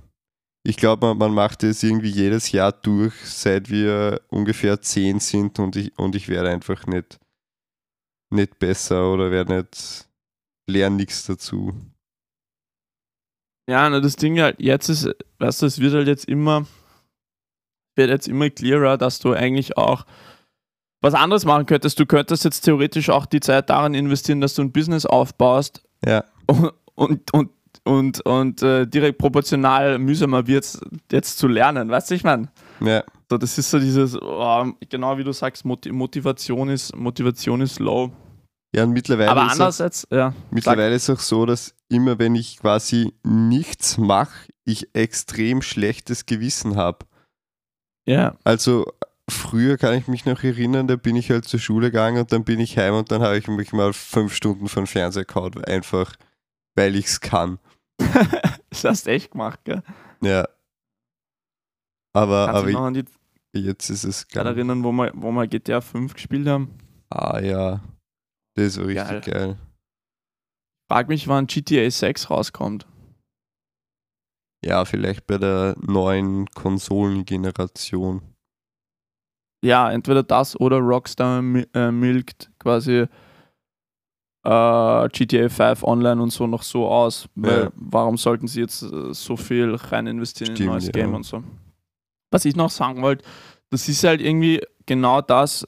ich 0.64 0.76
glaube, 0.76 1.06
man, 1.06 1.18
man, 1.18 1.32
macht 1.32 1.62
es 1.62 1.82
irgendwie 1.82 2.10
jedes 2.10 2.52
Jahr 2.52 2.72
durch, 2.72 3.14
seit 3.24 3.70
wir 3.70 4.20
ungefähr 4.28 4.80
zehn 4.80 5.18
sind 5.20 5.58
und 5.58 5.76
ich, 5.76 5.96
und 5.98 6.14
ich 6.14 6.28
werde 6.28 6.50
einfach 6.50 6.86
nicht, 6.86 7.18
nicht 8.30 8.58
besser 8.58 9.12
oder 9.12 9.30
werde 9.30 9.56
nicht, 9.56 10.07
lerne 10.68 10.96
nichts 10.96 11.26
dazu. 11.26 11.74
Ja, 13.68 13.88
na, 13.90 14.00
das 14.00 14.16
Ding 14.16 14.40
halt, 14.40 14.56
jetzt 14.60 14.88
ist, 14.88 15.10
weißt 15.38 15.62
du, 15.62 15.66
es 15.66 15.78
wird 15.78 15.92
halt 15.92 16.08
jetzt 16.08 16.26
immer, 16.26 16.66
wird 17.96 18.08
jetzt 18.08 18.28
immer 18.28 18.48
clearer, 18.48 18.96
dass 18.96 19.18
du 19.18 19.32
eigentlich 19.32 19.76
auch 19.76 20.06
was 21.02 21.14
anderes 21.14 21.44
machen 21.44 21.66
könntest. 21.66 21.98
Du 22.00 22.06
könntest 22.06 22.44
jetzt 22.44 22.62
theoretisch 22.62 23.10
auch 23.10 23.26
die 23.26 23.40
Zeit 23.40 23.70
daran 23.70 23.94
investieren, 23.94 24.40
dass 24.40 24.54
du 24.54 24.62
ein 24.62 24.72
Business 24.72 25.04
aufbaust. 25.06 25.82
Ja. 26.04 26.24
Und, 26.46 26.72
und, 26.94 27.32
und, 27.32 27.50
und, 27.84 28.20
und 28.26 28.62
äh, 28.62 28.86
direkt 28.86 29.18
proportional 29.18 29.98
mühsamer 29.98 30.46
wird 30.46 30.64
es 30.64 30.80
jetzt 31.12 31.38
zu 31.38 31.46
lernen. 31.46 31.90
Weißt 31.90 32.10
du, 32.10 32.14
ich 32.14 32.24
meine? 32.24 32.48
Ja. 32.80 33.04
So, 33.30 33.36
das 33.36 33.58
ist 33.58 33.70
so 33.70 33.78
dieses, 33.78 34.20
oh, 34.20 34.66
genau 34.88 35.18
wie 35.18 35.24
du 35.24 35.32
sagst, 35.32 35.64
Motivation 35.64 36.70
ist, 36.70 36.96
Motivation 36.96 37.60
ist 37.60 37.78
low. 37.78 38.10
Ja, 38.74 38.84
und 38.84 38.92
mittlerweile, 38.92 39.30
Aber 39.30 39.50
andererseits, 39.50 40.06
auch, 40.10 40.16
ja. 40.16 40.34
Mittlerweile 40.50 40.94
ist 40.94 41.08
auch 41.08 41.20
so, 41.20 41.46
dass 41.46 41.74
immer 41.88 42.18
wenn 42.18 42.34
ich 42.34 42.58
quasi 42.58 43.14
nichts 43.22 43.96
mache, 43.96 44.48
ich 44.64 44.94
extrem 44.94 45.62
schlechtes 45.62 46.26
Gewissen 46.26 46.76
habe. 46.76 47.06
Ja. 48.06 48.36
Also 48.44 48.86
früher 49.28 49.78
kann 49.78 49.94
ich 49.94 50.06
mich 50.06 50.26
noch 50.26 50.42
erinnern, 50.42 50.86
da 50.86 50.96
bin 50.96 51.16
ich 51.16 51.30
halt 51.30 51.46
zur 51.46 51.60
Schule 51.60 51.90
gegangen 51.90 52.20
und 52.20 52.32
dann 52.32 52.44
bin 52.44 52.60
ich 52.60 52.76
heim 52.76 52.94
und 52.94 53.10
dann 53.10 53.22
habe 53.22 53.38
ich 53.38 53.48
mich 53.48 53.72
mal 53.72 53.92
fünf 53.92 54.34
Stunden 54.34 54.68
von 54.68 54.86
Fernseher 54.86 55.24
gehauen, 55.24 55.64
einfach 55.64 56.14
weil 56.74 56.94
ich 56.94 57.06
es 57.06 57.20
kann. 57.20 57.58
das 58.70 58.84
hast 58.84 59.06
du 59.06 59.10
echt 59.10 59.32
gemacht, 59.32 59.60
gell? 59.64 59.82
Ja. 60.22 60.46
Aber, 62.12 62.46
Kannst 62.46 62.74
aber 62.74 62.86
an 62.86 62.94
die 62.94 63.04
jetzt 63.54 63.90
ist 63.90 64.04
es 64.04 64.28
geil. 64.28 64.46
erinnern, 64.46 64.84
wo 64.84 64.92
wir, 64.92 65.10
wo 65.14 65.32
wir 65.32 65.46
GTA 65.46 65.80
5 65.80 66.14
gespielt 66.14 66.46
haben? 66.46 66.70
Ah 67.10 67.40
ja, 67.40 67.80
das 68.58 68.76
ist 68.76 68.78
richtig 68.78 69.08
geil. 69.08 69.20
geil. 69.20 69.56
Frag 70.90 71.08
mich, 71.08 71.28
wann 71.28 71.46
GTA 71.46 71.90
6 71.90 72.30
rauskommt. 72.30 72.86
Ja, 74.64 74.84
vielleicht 74.84 75.26
bei 75.26 75.38
der 75.38 75.76
neuen 75.78 76.46
Konsolengeneration 76.50 78.22
ja, 79.62 79.90
entweder 79.90 80.22
das 80.22 80.58
oder 80.60 80.78
Rockstar 80.78 81.42
äh, 81.74 81.90
milkt 81.90 82.50
quasi 82.58 83.06
äh, 84.44 85.08
GTA 85.08 85.48
5 85.48 85.82
online 85.82 86.22
und 86.22 86.30
so 86.30 86.46
noch 86.46 86.62
so 86.62 86.86
aus. 86.86 87.28
Weil 87.34 87.64
ja. 87.64 87.72
warum 87.74 88.16
sollten 88.16 88.46
sie 88.46 88.60
jetzt 88.60 88.82
äh, 88.82 89.12
so 89.12 89.36
viel 89.36 89.74
rein 89.74 90.06
investieren 90.06 90.54
Stimmt, 90.54 90.60
in 90.60 90.66
ein 90.66 90.72
neues 90.72 90.86
ja. 90.86 90.92
Game 90.92 91.14
und 91.14 91.24
so? 91.24 91.42
Was 92.30 92.44
ich 92.44 92.54
noch 92.54 92.70
sagen 92.70 93.02
wollte, 93.02 93.24
das 93.70 93.88
ist 93.88 94.04
halt 94.04 94.20
irgendwie 94.20 94.60
genau 94.86 95.22
das, 95.22 95.66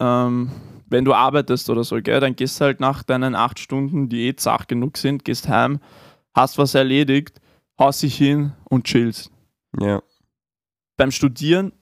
ähm, 0.00 0.50
wenn 0.92 1.04
du 1.04 1.14
arbeitest 1.14 1.68
oder 1.70 1.82
so, 1.84 2.00
gell, 2.00 2.20
dann 2.20 2.36
gehst 2.36 2.60
halt 2.60 2.78
nach 2.80 3.02
deinen 3.02 3.34
acht 3.34 3.58
Stunden, 3.58 4.08
die 4.08 4.28
eh 4.28 4.36
zart 4.36 4.68
genug 4.68 4.96
sind, 4.96 5.24
gehst 5.24 5.48
heim, 5.48 5.80
hast 6.34 6.58
was 6.58 6.74
erledigt, 6.74 7.40
haust 7.78 8.02
dich 8.02 8.16
hin 8.16 8.52
und 8.64 8.84
chillst. 8.84 9.30
Ja. 9.80 10.02
Beim 10.96 11.10
Studieren 11.10 11.72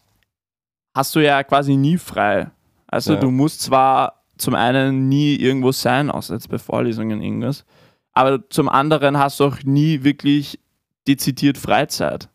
hast 0.95 1.15
du 1.15 1.21
ja 1.21 1.43
quasi 1.45 1.77
nie 1.77 1.99
frei. 1.99 2.51
Also 2.87 3.15
Ja. 3.15 3.21
du 3.21 3.31
musst 3.31 3.61
zwar 3.63 4.25
zum 4.39 4.55
einen 4.55 5.09
nie 5.09 5.37
irgendwo 5.37 5.73
sein, 5.73 6.11
außer 6.11 6.35
jetzt 6.35 6.49
bei 6.49 6.59
Vorlesungen 6.59 7.23
irgendwas, 7.23 7.65
aber 8.13 8.49
zum 8.49 8.69
anderen 8.69 9.19
hast 9.19 9.39
du 9.41 9.45
auch 9.45 9.63
nie 9.65 10.03
wirklich 10.03 10.59
dezidiert 11.07 11.59
Freizeit. 11.59 12.29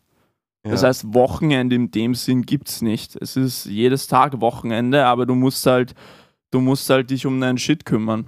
Das 0.62 0.82
Ja. 0.82 0.88
heißt, 0.88 1.14
Wochenende 1.14 1.76
in 1.76 1.90
dem 1.90 2.14
Sinn 2.14 2.42
gibt 2.42 2.68
es 2.68 2.82
nicht. 2.82 3.16
Es 3.16 3.36
ist 3.36 3.66
jedes 3.66 4.06
Tag 4.08 4.40
Wochenende, 4.40 5.06
aber 5.06 5.24
du 5.26 5.34
musst 5.34 5.64
halt, 5.66 5.94
du 6.56 6.62
musst 6.62 6.88
halt 6.88 7.10
dich 7.10 7.26
um 7.26 7.38
deinen 7.38 7.58
Shit 7.58 7.84
kümmern. 7.84 8.26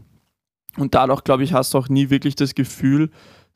Und 0.76 0.94
dadurch, 0.94 1.24
glaube 1.24 1.44
ich, 1.44 1.54
hast 1.54 1.72
du 1.72 1.78
auch 1.78 1.88
nie 1.88 2.10
wirklich 2.10 2.36
das 2.36 2.54
Gefühl, 2.54 3.10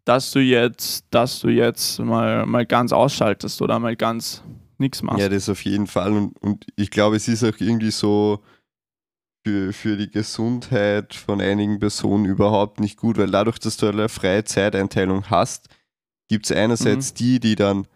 dass 0.07 0.31
du 0.31 0.41
jetzt, 0.41 1.05
dass 1.11 1.41
du 1.41 1.49
jetzt 1.51 1.99
mal, 2.01 2.47
mal 2.47 2.65
ganz 2.65 2.91
ausschaltest 2.93 3.61
oder 3.61 3.79
mal 3.79 3.97
ganz 3.97 4.43
nichts 4.79 5.03
machst. 5.03 5.21
Ja, 5.21 5.29
das 5.29 5.51
auf 5.51 5.63
jeden 5.65 5.87
Fall. 5.87 6.13
Und, 6.13 6.39
und 6.39 6.67
ich 6.75 6.91
glaube, 6.91 7.17
es 7.17 7.29
ist 7.29 7.45
auch 7.45 7.61
irgendwie 7.61 7.91
so 7.91 8.43
für, 9.47 9.75
für 9.75 9.99
die 9.99 10.11
Gesundheit 10.11 11.15
von 11.15 11.43
einigen 11.43 11.79
Personen 11.79 12.25
überhaupt 12.25 12.81
nicht 12.81 12.97
gut, 12.97 13.19
weil 13.19 13.31
dadurch, 13.31 13.59
dass 13.59 13.77
du 13.77 13.89
eine 13.89 14.09
freie 14.09 14.45
Zeiteinteilung 14.45 15.29
hast, 15.29 15.69
gibt 16.29 16.47
es 16.47 16.57
einerseits 16.57 17.13
die, 17.13 17.41
die 17.41 17.57
dann 17.57 17.87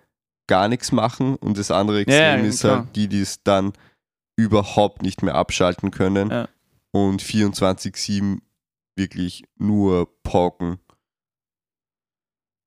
gar 0.46 0.68
nichts 0.68 0.92
machen 0.92 1.36
und 1.36 1.56
das 1.56 1.70
andere 1.70 2.02
Mhm. 2.02 2.04
Ja, 2.08 2.14
ja, 2.16 2.32
Extrem 2.34 2.48
ist 2.50 2.60
klar. 2.60 2.76
halt 2.80 2.96
die, 2.96 3.08
die 3.08 3.22
es 3.22 3.42
dann 3.42 3.72
überhaupt 4.36 5.02
nicht 5.02 5.22
mehr 5.22 5.34
abschalten 5.34 5.90
können 5.90 6.30
Ja. 6.30 6.48
Und 7.04 7.22
24-7 7.22 8.38
wirklich 8.96 9.44
nur 9.56 10.08
pauken. 10.22 10.78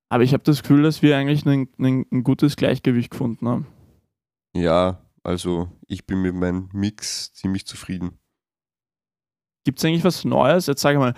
Aber 0.08 0.24
ich 0.24 0.32
habe 0.32 0.42
das 0.42 0.62
Gefühl, 0.62 0.82
dass 0.82 1.02
wir 1.02 1.16
eigentlich 1.16 1.46
ein, 1.46 1.68
ein, 1.78 2.06
ein 2.10 2.24
gutes 2.24 2.56
Gleichgewicht 2.56 3.10
gefunden 3.10 3.48
haben. 3.48 3.66
Ja, 4.54 5.04
also 5.22 5.70
ich 5.86 6.06
bin 6.06 6.22
mit 6.22 6.34
meinem 6.34 6.68
Mix 6.72 7.32
ziemlich 7.32 7.66
zufrieden. 7.66 8.18
Gibt 9.64 9.78
es 9.78 9.84
eigentlich 9.84 10.04
was 10.04 10.24
Neues? 10.24 10.66
Jetzt 10.66 10.80
sage 10.80 10.98
mal, 10.98 11.14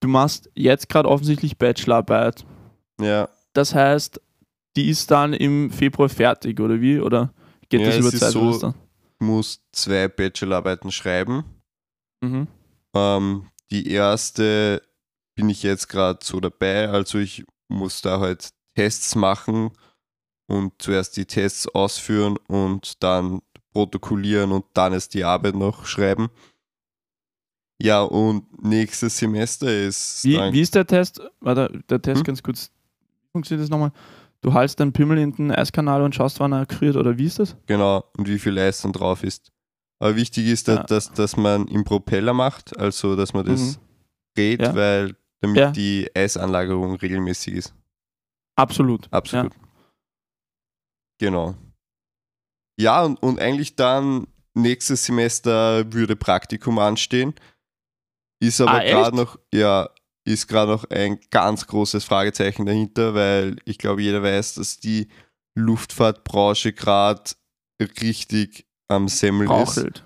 du 0.00 0.08
machst 0.08 0.50
jetzt 0.54 0.88
gerade 0.88 1.08
offensichtlich 1.08 1.58
Bachelorarbeit. 1.58 2.44
Ja, 3.00 3.28
Das 3.52 3.74
heißt, 3.74 4.20
die 4.76 4.90
ist 4.90 5.10
dann 5.10 5.32
im 5.32 5.70
Februar 5.70 6.08
fertig, 6.08 6.60
oder 6.60 6.80
wie? 6.80 7.00
Oder 7.00 7.32
geht 7.68 7.80
Ja, 7.80 7.86
das 7.86 7.96
es 7.96 8.00
über 8.00 8.12
zwei 8.12 8.30
so- 8.30 8.74
ich 9.18 9.26
muss 9.26 9.64
zwei 9.72 10.08
Bachelorarbeiten 10.08 10.92
schreiben. 10.92 11.44
Mhm. 12.20 12.48
Ähm, 12.94 13.46
die 13.70 13.90
erste 13.90 14.82
bin 15.34 15.48
ich 15.50 15.62
jetzt 15.62 15.88
gerade 15.88 16.18
so 16.22 16.40
dabei, 16.40 16.88
also 16.88 17.18
ich 17.18 17.44
muss 17.68 18.00
da 18.00 18.20
halt 18.20 18.50
Tests 18.74 19.14
machen 19.14 19.70
und 20.46 20.72
zuerst 20.80 21.16
die 21.16 21.26
Tests 21.26 21.66
ausführen 21.68 22.36
und 22.48 23.02
dann 23.02 23.40
protokollieren 23.72 24.52
und 24.52 24.64
dann 24.74 24.92
erst 24.92 25.12
die 25.14 25.24
Arbeit 25.24 25.54
noch 25.56 25.84
schreiben. 25.84 26.28
Ja, 27.82 28.02
und 28.02 28.62
nächstes 28.64 29.18
Semester 29.18 29.70
ist 29.70 30.24
Wie, 30.24 30.38
wie 30.52 30.60
ist 30.62 30.74
der 30.74 30.86
Test? 30.86 31.20
Warte, 31.40 31.82
der 31.90 32.00
Test 32.00 32.20
Hm? 32.20 32.24
ganz 32.24 32.42
kurz. 32.42 32.70
Funktioniert 33.32 33.64
das 33.64 33.70
nochmal? 33.70 33.92
Du 34.40 34.54
haltst 34.54 34.80
deinen 34.80 34.92
Pimmel 34.92 35.18
in 35.18 35.32
den 35.32 35.50
Eiskanal 35.50 36.00
und 36.02 36.14
schaust, 36.14 36.40
wann 36.40 36.52
er 36.52 36.60
akriert, 36.60 36.96
oder 36.96 37.18
wie 37.18 37.26
ist 37.26 37.38
das? 37.38 37.56
genau 37.66 38.04
und 38.16 38.28
wie 38.28 38.38
viel 38.38 38.58
Eis 38.58 38.80
dann 38.80 38.92
drauf 38.92 39.22
ist. 39.22 39.52
Aber 39.98 40.16
wichtig 40.16 40.46
ist, 40.46 40.68
Ja. 40.68 40.82
dass, 40.82 41.08
dass, 41.08 41.12
dass 41.14 41.36
man 41.36 41.66
im 41.68 41.84
Propeller 41.84 42.32
macht, 42.34 42.76
also 42.78 43.16
dass 43.16 43.32
man 43.32 43.46
das 43.46 43.60
Mhm. 43.60 43.76
dreht, 44.36 44.60
Ja. 44.62 44.74
weil 44.74 45.16
damit 45.40 45.56
Ja. 45.58 45.70
die 45.70 46.10
Eisanlagerung 46.14 46.96
regelmäßig 46.96 47.54
ist. 47.54 47.74
Absolut. 48.56 49.08
Absolut. 49.12 49.52
Genau. 51.18 51.54
Ja, 52.78 53.02
und, 53.04 53.22
und 53.22 53.38
eigentlich 53.40 53.76
dann 53.76 54.26
nächstes 54.54 55.04
Semester 55.06 55.90
würde 55.92 56.16
Praktikum 56.16 56.78
anstehen. 56.78 57.34
Ist 58.42 58.60
aber 58.60 58.72
Ah, 58.72 58.84
gerade 58.84 59.16
noch, 59.16 59.38
ja, 59.52 59.88
ist 60.26 60.46
gerade 60.48 60.72
noch 60.72 60.84
ein 60.90 61.18
ganz 61.30 61.66
großes 61.66 62.04
Fragezeichen 62.04 62.66
dahinter, 62.66 63.14
weil 63.14 63.56
ich 63.64 63.78
glaube, 63.78 64.02
jeder 64.02 64.22
weiß, 64.22 64.54
dass 64.54 64.78
die 64.78 65.08
Luftfahrtbranche 65.54 66.72
gerade 66.74 67.30
richtig 68.02 68.65
am 68.88 69.08
Semmel 69.08 69.50
ist. 69.62 70.04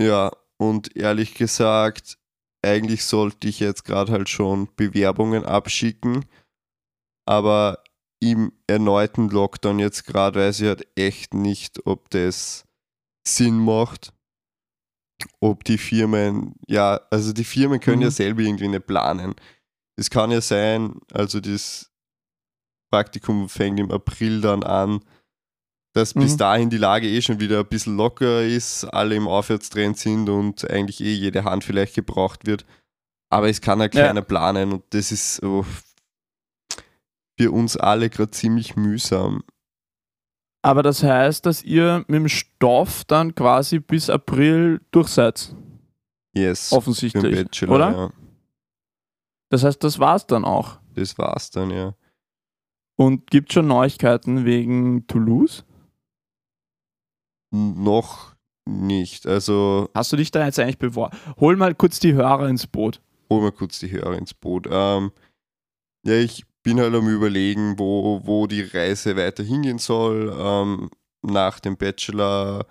Ja, 0.00 0.30
und 0.58 0.96
ehrlich 0.96 1.34
gesagt, 1.34 2.18
eigentlich 2.62 3.04
sollte 3.04 3.48
ich 3.48 3.60
jetzt 3.60 3.84
gerade 3.84 4.12
halt 4.12 4.28
schon 4.28 4.68
Bewerbungen 4.76 5.44
abschicken, 5.44 6.24
aber 7.26 7.82
im 8.20 8.52
erneuten 8.66 9.28
Lockdown 9.28 9.78
jetzt 9.78 10.04
gerade 10.04 10.40
weiß 10.40 10.60
ich 10.60 10.68
halt 10.68 10.86
echt 10.96 11.34
nicht, 11.34 11.86
ob 11.86 12.10
das 12.10 12.64
Sinn 13.26 13.58
macht. 13.58 14.12
Ob 15.40 15.64
die 15.64 15.78
Firmen, 15.78 16.54
ja, 16.66 17.00
also 17.10 17.32
die 17.32 17.44
Firmen 17.44 17.80
können 17.80 18.02
ja 18.02 18.08
Mhm. 18.08 18.12
selber 18.12 18.42
irgendwie 18.42 18.68
nicht 18.68 18.86
planen. 18.86 19.34
Es 19.98 20.10
kann 20.10 20.30
ja 20.30 20.40
sein, 20.42 21.00
also 21.12 21.40
das 21.40 21.90
Praktikum 22.90 23.48
fängt 23.48 23.80
im 23.80 23.90
April 23.90 24.40
dann 24.42 24.62
an, 24.62 25.00
dass 25.96 26.12
bis 26.14 26.34
Mhm. 26.34 26.38
dahin 26.38 26.70
die 26.70 26.76
Lage 26.76 27.08
eh 27.08 27.22
schon 27.22 27.40
wieder 27.40 27.60
ein 27.60 27.66
bisschen 27.66 27.96
locker 27.96 28.42
ist, 28.44 28.84
alle 28.84 29.14
im 29.14 29.26
Aufwärtstrend 29.26 29.96
sind 29.98 30.28
und 30.28 30.68
eigentlich 30.70 31.00
eh 31.00 31.14
jede 31.14 31.44
Hand 31.44 31.64
vielleicht 31.64 31.94
gebraucht 31.94 32.46
wird. 32.46 32.66
Aber 33.30 33.48
es 33.48 33.60
kann 33.60 33.80
ja 33.80 33.86
Ja. 33.86 34.06
keiner 34.06 34.22
planen 34.22 34.72
und 34.72 34.84
das 34.90 35.10
ist 35.10 35.36
so 35.36 35.64
für 37.38 37.50
uns 37.50 37.76
alle 37.76 38.10
gerade 38.10 38.30
ziemlich 38.30 38.76
mühsam. 38.76 39.42
Aber 40.62 40.82
das 40.82 41.02
heißt, 41.02 41.46
dass 41.46 41.62
ihr 41.62 42.04
mit 42.08 42.20
dem 42.20 42.28
Stoff 42.28 43.04
dann 43.04 43.34
quasi 43.34 43.78
bis 43.78 44.10
April 44.10 44.80
durch 44.90 45.08
seid. 45.08 45.54
Yes. 46.34 46.72
Offensichtlich. 46.72 47.36
Bachelor, 47.44 47.74
oder? 47.74 47.90
ja. 47.92 48.10
Das 49.50 49.62
heißt, 49.64 49.82
das 49.84 49.98
war's 49.98 50.26
dann 50.26 50.44
auch. 50.44 50.78
Das 50.94 51.16
war's 51.18 51.50
dann, 51.50 51.70
ja. 51.70 51.94
Und 52.96 53.30
gibt 53.30 53.52
schon 53.52 53.66
Neuigkeiten 53.68 54.44
wegen 54.44 55.06
Toulouse? 55.06 55.64
Noch 57.56 58.34
nicht. 58.68 59.26
Also 59.26 59.88
Hast 59.94 60.12
du 60.12 60.16
dich 60.16 60.30
da 60.30 60.44
jetzt 60.44 60.58
eigentlich 60.58 60.78
beworben? 60.78 61.16
Hol 61.38 61.56
mal 61.56 61.74
kurz 61.74 62.00
die 62.00 62.14
Hörer 62.14 62.48
ins 62.48 62.66
Boot. 62.66 63.00
hol 63.30 63.40
mal 63.42 63.52
kurz 63.52 63.78
die 63.78 63.90
Hörer 63.90 64.16
ins 64.18 64.34
Boot. 64.34 64.66
Ähm, 64.70 65.12
ja, 66.04 66.14
ich 66.14 66.44
bin 66.62 66.80
halt 66.80 66.94
am 66.94 67.08
überlegen, 67.08 67.78
wo, 67.78 68.20
wo 68.24 68.46
die 68.46 68.62
Reise 68.62 69.16
weiter 69.16 69.42
hingehen 69.44 69.78
soll 69.78 70.34
ähm, 70.38 70.90
nach 71.22 71.60
dem 71.60 71.76
Bachelor. 71.76 72.66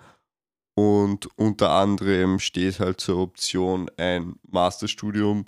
Und 0.78 1.26
unter 1.38 1.70
anderem 1.70 2.38
steht 2.38 2.80
halt 2.80 3.00
zur 3.00 3.18
Option, 3.18 3.88
ein 3.96 4.36
Masterstudium 4.50 5.46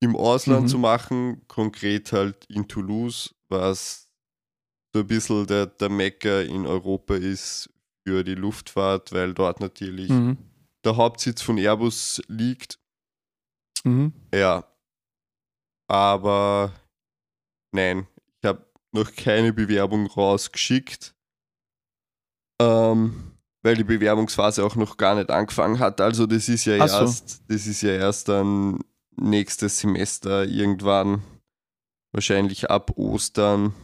im 0.00 0.16
Ausland 0.16 0.64
Mhm. 0.64 0.68
zu 0.68 0.78
machen, 0.78 1.42
konkret 1.46 2.12
halt 2.12 2.44
in 2.46 2.66
Toulouse, 2.66 3.34
was 3.48 4.08
so 4.92 5.00
ein 5.00 5.06
bisschen 5.06 5.46
der, 5.46 5.66
der 5.66 5.88
Mecker 5.88 6.44
in 6.44 6.66
Europa 6.66 7.14
ist 7.14 7.70
für 8.08 8.24
die 8.24 8.34
Luftfahrt, 8.34 9.12
weil 9.12 9.34
dort 9.34 9.60
natürlich 9.60 10.08
Mhm. 10.08 10.38
der 10.82 10.96
Hauptsitz 10.96 11.42
von 11.42 11.58
Airbus 11.58 12.22
liegt. 12.26 12.78
Mhm. 13.84 14.14
Ja. 14.32 14.64
Aber 15.90 16.72
nein, 17.72 18.06
ich 18.40 18.48
habe 18.48 18.64
noch 18.92 19.14
keine 19.14 19.52
Bewerbung 19.52 20.06
rausgeschickt, 20.06 21.14
ähm, 22.62 23.32
weil 23.62 23.76
die 23.76 23.84
Bewerbungsphase 23.84 24.64
auch 24.64 24.74
noch 24.74 24.96
gar 24.96 25.14
nicht 25.14 25.30
angefangen 25.30 25.78
hat. 25.78 26.00
Also 26.00 26.24
das 26.26 26.48
ist 26.48 26.64
ja 26.64 26.88
so. 26.88 26.94
erst, 27.04 27.42
das 27.50 27.66
ist 27.66 27.82
ja 27.82 27.90
erst 27.92 28.28
dann 28.28 28.78
nächstes 29.16 29.80
Semester 29.80 30.46
irgendwann, 30.46 31.22
wahrscheinlich 32.12 32.70
ab 32.70 32.92
Ostern. 32.96 33.74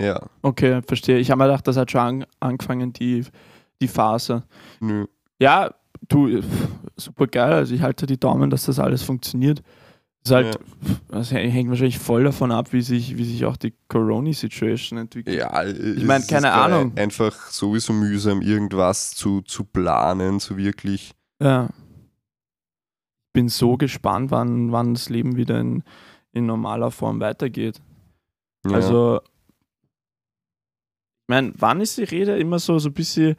Ja, 0.00 0.20
Okay, 0.42 0.80
verstehe. 0.86 1.18
Ich 1.18 1.30
habe 1.30 1.38
mir 1.38 1.44
gedacht, 1.48 1.66
das 1.66 1.76
hat 1.76 1.90
schon 1.90 2.00
an, 2.00 2.26
angefangen, 2.40 2.92
die, 2.92 3.24
die 3.80 3.88
Phase. 3.88 4.44
nö. 4.80 5.06
Ja, 5.38 5.72
du, 6.08 6.42
super 6.96 7.26
geil. 7.26 7.52
Also 7.52 7.74
ich 7.74 7.80
halte 7.82 8.06
die 8.06 8.18
Daumen, 8.20 8.50
dass 8.50 8.64
das 8.64 8.78
alles 8.78 9.02
funktioniert. 9.02 9.62
Ist 10.22 10.32
halt, 10.32 10.58
das 11.08 11.32
hängt 11.32 11.70
wahrscheinlich 11.70 11.98
voll 11.98 12.24
davon 12.24 12.52
ab, 12.52 12.74
wie 12.74 12.82
sich, 12.82 13.16
wie 13.16 13.24
sich 13.24 13.46
auch 13.46 13.56
die 13.56 13.72
Corona-Situation 13.88 14.98
entwickelt. 14.98 15.34
Ja, 15.34 15.64
Ich 15.64 16.04
meine, 16.04 16.26
keine 16.26 16.52
Ahnung. 16.52 16.92
Einfach 16.96 17.34
sowieso 17.50 17.94
mühsam, 17.94 18.42
irgendwas 18.42 19.12
zu, 19.12 19.40
zu 19.40 19.64
planen, 19.64 20.38
so 20.38 20.58
wirklich. 20.58 21.12
Ja. 21.40 21.68
Bin 23.32 23.48
so 23.48 23.78
gespannt, 23.78 24.30
wann, 24.30 24.72
wann 24.72 24.92
das 24.92 25.08
Leben 25.08 25.36
wieder 25.36 25.58
in, 25.58 25.84
in 26.32 26.44
normaler 26.44 26.90
Form 26.90 27.18
weitergeht. 27.20 27.80
Ja. 28.66 28.72
Also, 28.72 29.20
meine, 31.30 31.52
wann 31.56 31.80
ist 31.80 31.96
die 31.96 32.04
Rede 32.04 32.36
immer 32.38 32.58
so, 32.58 32.78
so 32.78 32.88
ein 32.90 32.94
bisschen, 32.94 33.36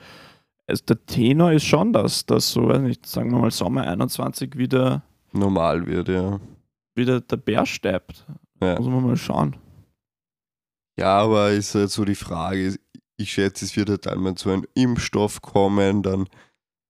also 0.68 0.84
der 0.86 1.06
Tenor 1.06 1.52
ist 1.52 1.66
schon, 1.66 1.94
dass 1.94 2.26
das 2.26 2.50
so, 2.52 2.68
weiß 2.68 2.82
nicht, 2.82 3.06
sagen 3.06 3.32
wir 3.32 3.40
mal 3.40 3.52
Sommer 3.52 3.88
21 3.88 4.58
wieder, 4.58 5.04
normal 5.34 5.86
wird, 5.86 6.08
ja. 6.10 6.40
wieder 6.96 7.22
der 7.22 7.38
Bär 7.38 7.66
steppt. 7.66 8.26
Ja. 8.62 8.78
Muss 8.80 8.88
man 8.88 9.06
mal 9.06 9.18
schauen. 9.18 9.56
Ja, 10.98 11.20
aber 11.20 11.52
ist 11.52 11.74
halt 11.76 11.90
so 11.90 12.06
die 12.06 12.16
Frage, 12.16 12.76
ich 13.18 13.32
schätze, 13.32 13.66
es 13.66 13.76
wird 13.76 13.90
halt 13.90 14.08
einmal 14.08 14.36
zu 14.36 14.50
einem 14.50 14.66
Impfstoff 14.74 15.42
kommen, 15.42 16.04
dann, 16.04 16.28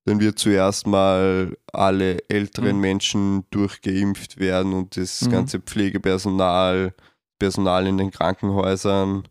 dann 0.05 0.19
wird 0.19 0.39
zuerst 0.39 0.87
mal 0.87 1.55
alle 1.71 2.17
älteren 2.29 2.75
Mhm. 2.77 2.81
Menschen 2.81 3.43
durchgeimpft 3.51 4.39
werden 4.39 4.73
und 4.73 4.97
das 4.97 5.21
Mhm. 5.21 5.31
ganze 5.31 5.59
Pflegepersonal, 5.59 6.93
Personal 7.39 7.87
in 7.87 7.97
den 7.97 8.11
Krankenhäusern. 8.11 9.23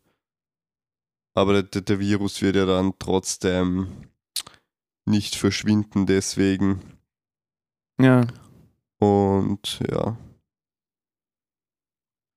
Aber 1.34 1.62
der, 1.62 1.80
der 1.82 2.00
Virus 2.00 2.42
wird 2.42 2.56
ja 2.56 2.66
dann 2.66 2.92
trotzdem 2.98 3.88
nicht 5.06 5.36
verschwinden, 5.36 6.06
deswegen. 6.06 6.80
Ja. 8.00 8.26
Und 8.98 9.80
ja. 9.90 10.16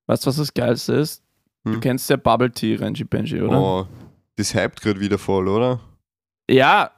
Weißt 0.08 0.26
du, 0.26 0.28
was 0.28 0.36
das 0.38 0.54
Geilste 0.54 0.94
ist? 0.94 1.24
Du 1.64 1.74
Hm. 1.74 1.80
kennst 1.80 2.10
ja 2.10 2.18
Bubble 2.18 2.52
Tea, 2.52 2.76
Renji 2.76 3.06
Benji, 3.06 3.41
oder? 3.41 3.60
Oh, 3.60 3.88
das 4.36 4.54
hypt 4.54 4.82
gerade 4.82 5.00
wieder 5.00 5.18
voll, 5.18 5.48
oder? 5.48 5.80
Ja, 6.50 6.91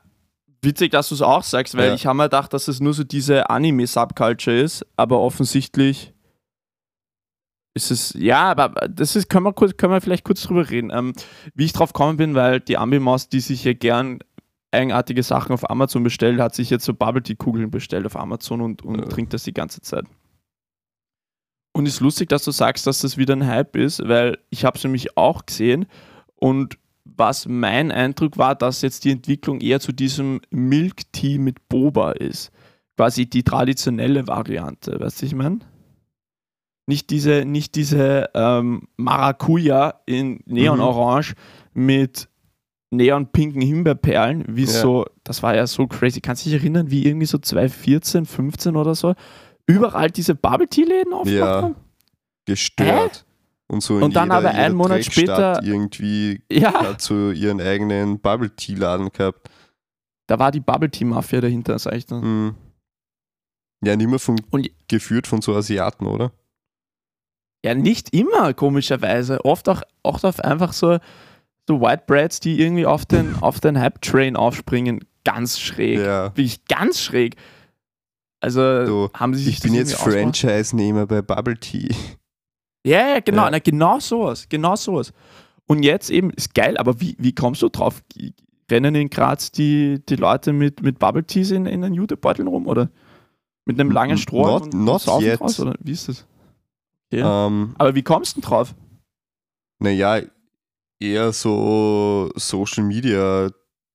witzig, 0.64 0.91
dass 0.91 1.10
du 1.10 1.16
es 1.16 1.22
auch 1.22 1.43
sagst, 1.43 1.78
weil 1.78 1.89
Ja. 1.89 1.93
ich 1.93 2.08
habe 2.08 2.18
mir 2.18 2.24
gedacht, 2.24 2.52
dass 2.52 2.68
es 2.68 2.80
nur 2.80 2.93
so 2.96 3.04
diese 3.04 3.50
Anime-Subculture 3.50 4.60
ist, 4.60 4.84
aber 4.96 5.20
offensichtlich 5.20 6.14
ist 7.76 7.92
es, 7.92 8.14
ja, 8.18 8.44
aber 8.52 8.70
das 8.90 9.16
ist, 9.16 9.30
können 9.30 9.46
wir, 9.46 9.54
kurz, 9.54 9.76
können 9.78 9.94
wir 9.94 10.02
vielleicht 10.02 10.24
kurz 10.24 10.42
drüber 10.44 10.70
reden. 10.70 10.92
Ähm, 10.94 11.14
wie 11.54 11.66
ich 11.66 11.74
drauf 11.74 11.92
gekommen 11.94 12.18
bin, 12.18 12.34
weil 12.34 12.62
die 12.62 12.78
Ambimaus, 12.78 13.28
die 13.30 13.42
sich 13.42 13.64
ja 13.66 13.74
gern 13.74 14.20
eigenartige 14.72 15.24
Sachen 15.24 15.52
auf 15.52 15.70
Amazon 15.70 16.04
bestellt, 16.04 16.40
hat 16.40 16.56
sich 16.56 16.70
jetzt 16.70 16.86
so 16.86 16.94
Bubble 16.94 17.22
Tea 17.22 17.36
Kugeln 17.36 17.70
bestellt 17.72 18.06
auf 18.06 18.16
Amazon 18.16 18.62
und, 18.62 18.82
und 18.82 19.00
Ja. 19.00 19.06
trinkt 19.06 19.34
das 19.34 19.44
die 19.44 19.54
ganze 19.54 19.82
Zeit. 19.82 20.06
Und 21.74 21.86
ist 21.86 22.00
lustig, 22.00 22.30
dass 22.30 22.46
du 22.46 22.52
sagst, 22.52 22.88
dass 22.88 23.02
das 23.02 23.18
wieder 23.18 23.36
ein 23.36 23.46
Hype 23.46 23.76
ist, 23.76 24.02
weil 24.08 24.38
ich 24.50 24.64
habe 24.64 24.78
es 24.78 24.84
nämlich 24.84 25.18
auch 25.18 25.46
gesehen 25.46 25.86
und 26.36 26.78
was 27.04 27.46
mein 27.48 27.92
Eindruck 27.92 28.38
war, 28.38 28.56
dass 28.56 28.82
jetzt 28.82 29.04
die 29.04 29.12
Entwicklung 29.12 29.60
eher 29.60 29.80
zu 29.82 29.92
diesem 29.92 30.40
Milk 30.50 31.12
Tea 31.12 31.38
mit 31.38 31.68
Boba 31.70 32.14
ist. 32.14 32.52
Quasi 32.98 33.30
die 33.30 33.44
traditionelle 33.44 34.28
Variante, 34.28 34.98
weißt 35.00 35.22
du, 35.22 35.26
ich 35.26 35.36
meine? 35.36 35.60
Nicht 36.88 37.10
diese, 37.10 37.46
nicht 37.46 37.76
diese 37.76 38.30
ähm, 38.36 38.88
Maracuja 38.98 40.02
in 40.06 40.42
Neonorange 40.46 41.34
mit 41.74 42.30
neonpinken 42.92 43.62
Himbeerperlen, 43.62 44.46
wie 44.48 44.66
Ja. 44.66 44.70
so, 44.70 45.06
das 45.24 45.42
war 45.44 45.56
ja 45.56 45.66
so 45.68 45.88
crazy. 45.88 46.22
Kannst 46.22 46.46
du 46.46 46.50
dich 46.52 46.60
erinnern, 46.62 46.92
wie 46.92 47.06
irgendwie 47.06 47.26
so 47.26 47.38
2014, 47.40 48.26
15 48.26 48.76
oder 48.76 48.94
so, 48.96 49.16
überall 49.66 50.12
diese 50.12 50.36
Bubble 50.36 50.68
Tea 50.68 50.84
Läden 50.84 51.14
aufgemacht 51.14 51.40
Ja. 51.40 51.62
haben? 51.64 51.76
Gestört. 52.46 53.26
Und 53.68 53.82
so 53.82 53.98
in 53.98 54.04
Und 54.04 54.16
dann 54.16 54.26
jeder, 54.28 54.36
aber 54.38 54.50
einen 54.52 54.76
Monat 54.76 55.04
später- 55.04 55.64
irgendwie 55.64 56.44
Ja, 56.52 56.96
so 57.00 57.32
ihren 57.32 57.60
eigenen 57.60 58.20
Bubble 58.20 58.56
Tea 58.56 58.76
Laden 58.76 59.10
gehabt. 59.12 59.50
da 60.28 60.38
war 60.38 60.52
die 60.52 60.60
Bubble 60.60 60.92
Tea 60.92 61.06
Mafia 61.06 61.42
dahinter, 61.42 61.80
sag 61.80 61.96
ich 61.96 62.06
dann. 62.06 62.22
Hm. 62.22 62.56
Ja, 63.84 63.96
nicht 63.96 64.08
mehr 64.08 64.20
von, 64.20 64.40
Und- 64.52 64.70
geführt 64.88 65.26
von 65.26 65.42
so 65.42 65.56
Asiaten, 65.56 66.06
oder? 66.06 66.32
Ja, 67.66 67.74
nicht 67.74 68.13
immer, 68.13 68.53
komischerweise. 68.53 69.43
Oft 69.43 69.68
auch, 69.70 69.82
auch 70.03 70.24
auf 70.24 70.39
einfach 70.39 70.72
so, 70.72 70.99
so 71.68 71.82
White 71.82 72.03
Breads, 72.05 72.39
die 72.39 72.61
irgendwie 72.61 72.86
auf 72.86 73.07
den, 73.07 73.36
auf 73.41 73.59
den 73.59 73.80
Hype-Train 73.80 74.36
aufspringen. 74.36 74.99
Ganz 75.24 75.59
schräg. 75.59 75.97
Ja. 75.97 76.26
Wirklich 76.26 76.63
ganz 76.66 77.01
schräg. 77.01 77.38
Also 78.39 78.86
So, 78.86 79.09
haben 79.16 79.34
sie 79.34 79.45
sich 79.45 79.55
Ich 79.55 79.63
bin 79.63 79.74
jetzt? 79.74 79.95
Franchise-Nehmer 79.95 81.07
bei 81.07 81.24
Bubble 81.24 81.57
Tea. 81.57 81.89
Ja, 82.86 83.16
ja, 83.16 83.20
genau. 83.20 83.45
Ja. 83.45 83.49
Na, 83.49 83.57
genau 83.57 83.99
sowas. 83.99 84.45
Genau 84.47 84.76
sowas. 84.76 85.11
Und 85.66 85.82
jetzt 85.82 86.11
eben, 86.11 86.30
ist 86.30 86.53
geil, 86.53 86.78
aber 86.78 87.01
wie, 87.01 87.16
wie 87.18 87.34
kommst 87.34 87.63
du 87.63 87.70
drauf? 87.70 88.03
Rennen 88.70 88.93
in 88.93 89.09
Graz 89.09 89.51
die, 89.51 90.03
die 90.07 90.18
Leute 90.18 90.53
mit, 90.53 90.84
mit 90.84 90.99
Bubble 90.99 91.24
Teas 91.24 91.49
in, 91.49 91.66
in 91.66 91.82
den 91.82 91.95
Jutebeuteln 91.95 92.47
rum, 92.47 92.68
oder? 92.68 92.91
Mit 93.66 93.80
einem 93.80 93.89
langen 93.89 94.20
Stroh 94.20 94.45
not- 94.45 94.63
und, 94.66 94.74
not 94.76 95.07
yet. 95.20 95.39
draus, 95.39 95.59
oder 95.59 95.74
wie 95.80 95.93
ist 95.93 96.09
das? 96.09 96.28
Ja. 97.12 97.47
Ähm, 97.47 97.76
Aber 97.78 97.95
wie 97.95 98.03
kommst 98.03 98.36
du 98.38 98.41
denn 98.41 98.49
drauf? 98.49 98.76
naja, 99.80 100.22
eher 100.99 101.34
so 101.34 102.32
Social 102.36 102.84
Media, 102.84 103.49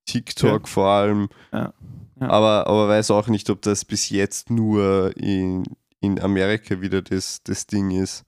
TikTok 0.06 0.68
vor 0.68 0.86
allem. 0.88 1.28
Ja. 1.52 1.72
Ja. 2.20 2.28
Aber, 2.28 2.66
aber 2.66 2.88
weiß 2.88 3.11
auch 3.12 3.28
nicht, 3.28 3.48
ob 3.48 3.62
das 3.62 3.84
bis 3.84 4.11
jetzt 4.11 4.50
nur 4.50 5.16
in, 5.16 5.64
in 6.00 6.20
Amerika 6.20 6.80
wieder 6.82 7.00
das, 7.00 7.42
das 7.42 7.66
Ding 7.66 7.90
ist. 7.92 8.24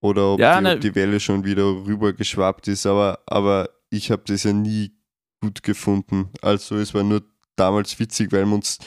Oder 0.00 0.34
ob, 0.34 0.40
Ja, 0.40 0.58
die, 0.58 0.62
ne- 0.64 0.74
ob 0.74 0.80
die 0.80 0.94
Welle 0.94 1.18
schon 1.20 1.44
wieder 1.44 1.64
rübergeschwappt 1.64 2.68
ist. 2.68 2.86
Aber, 2.86 3.20
aber 3.26 3.70
ich 3.90 4.10
habe 4.10 4.22
das 4.26 4.44
ja 4.44 4.52
nie 4.52 4.92
gut 5.40 5.62
gefunden. 5.62 6.30
Also 6.42 6.76
es 6.76 6.94
war 6.94 7.02
nur 7.02 7.22
damals 7.56 7.98
witzig, 7.98 8.30
weil 8.32 8.44
wir 8.46 8.54
uns 8.54 8.78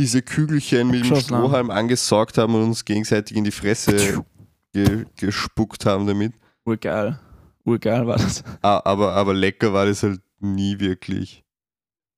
diese 0.00 0.22
Kügelchen 0.22 0.90
mit 0.90 1.04
dem. 1.08 1.16
Strohhalm 1.16 1.70
angesaugt 1.70 2.38
haben 2.38 2.54
und 2.54 2.62
uns 2.64 2.84
gegenseitig 2.84 3.36
in 3.36 3.44
die 3.44 3.50
Fresse 3.50 4.24
ge 4.72 5.04
gespuckt 5.16 5.84
haben 5.86 6.06
damit. 6.06 6.32
Urgeil. 6.64 7.18
Urgeil 7.64 8.06
war 8.06 8.16
das. 8.16 8.42
Ah, 8.62 8.80
aber, 8.84 9.12
aber 9.12 9.34
lecker 9.34 9.72
war 9.72 9.86
das 9.86 10.02
halt 10.02 10.20
nie 10.40 10.80
wirklich. 10.80 11.44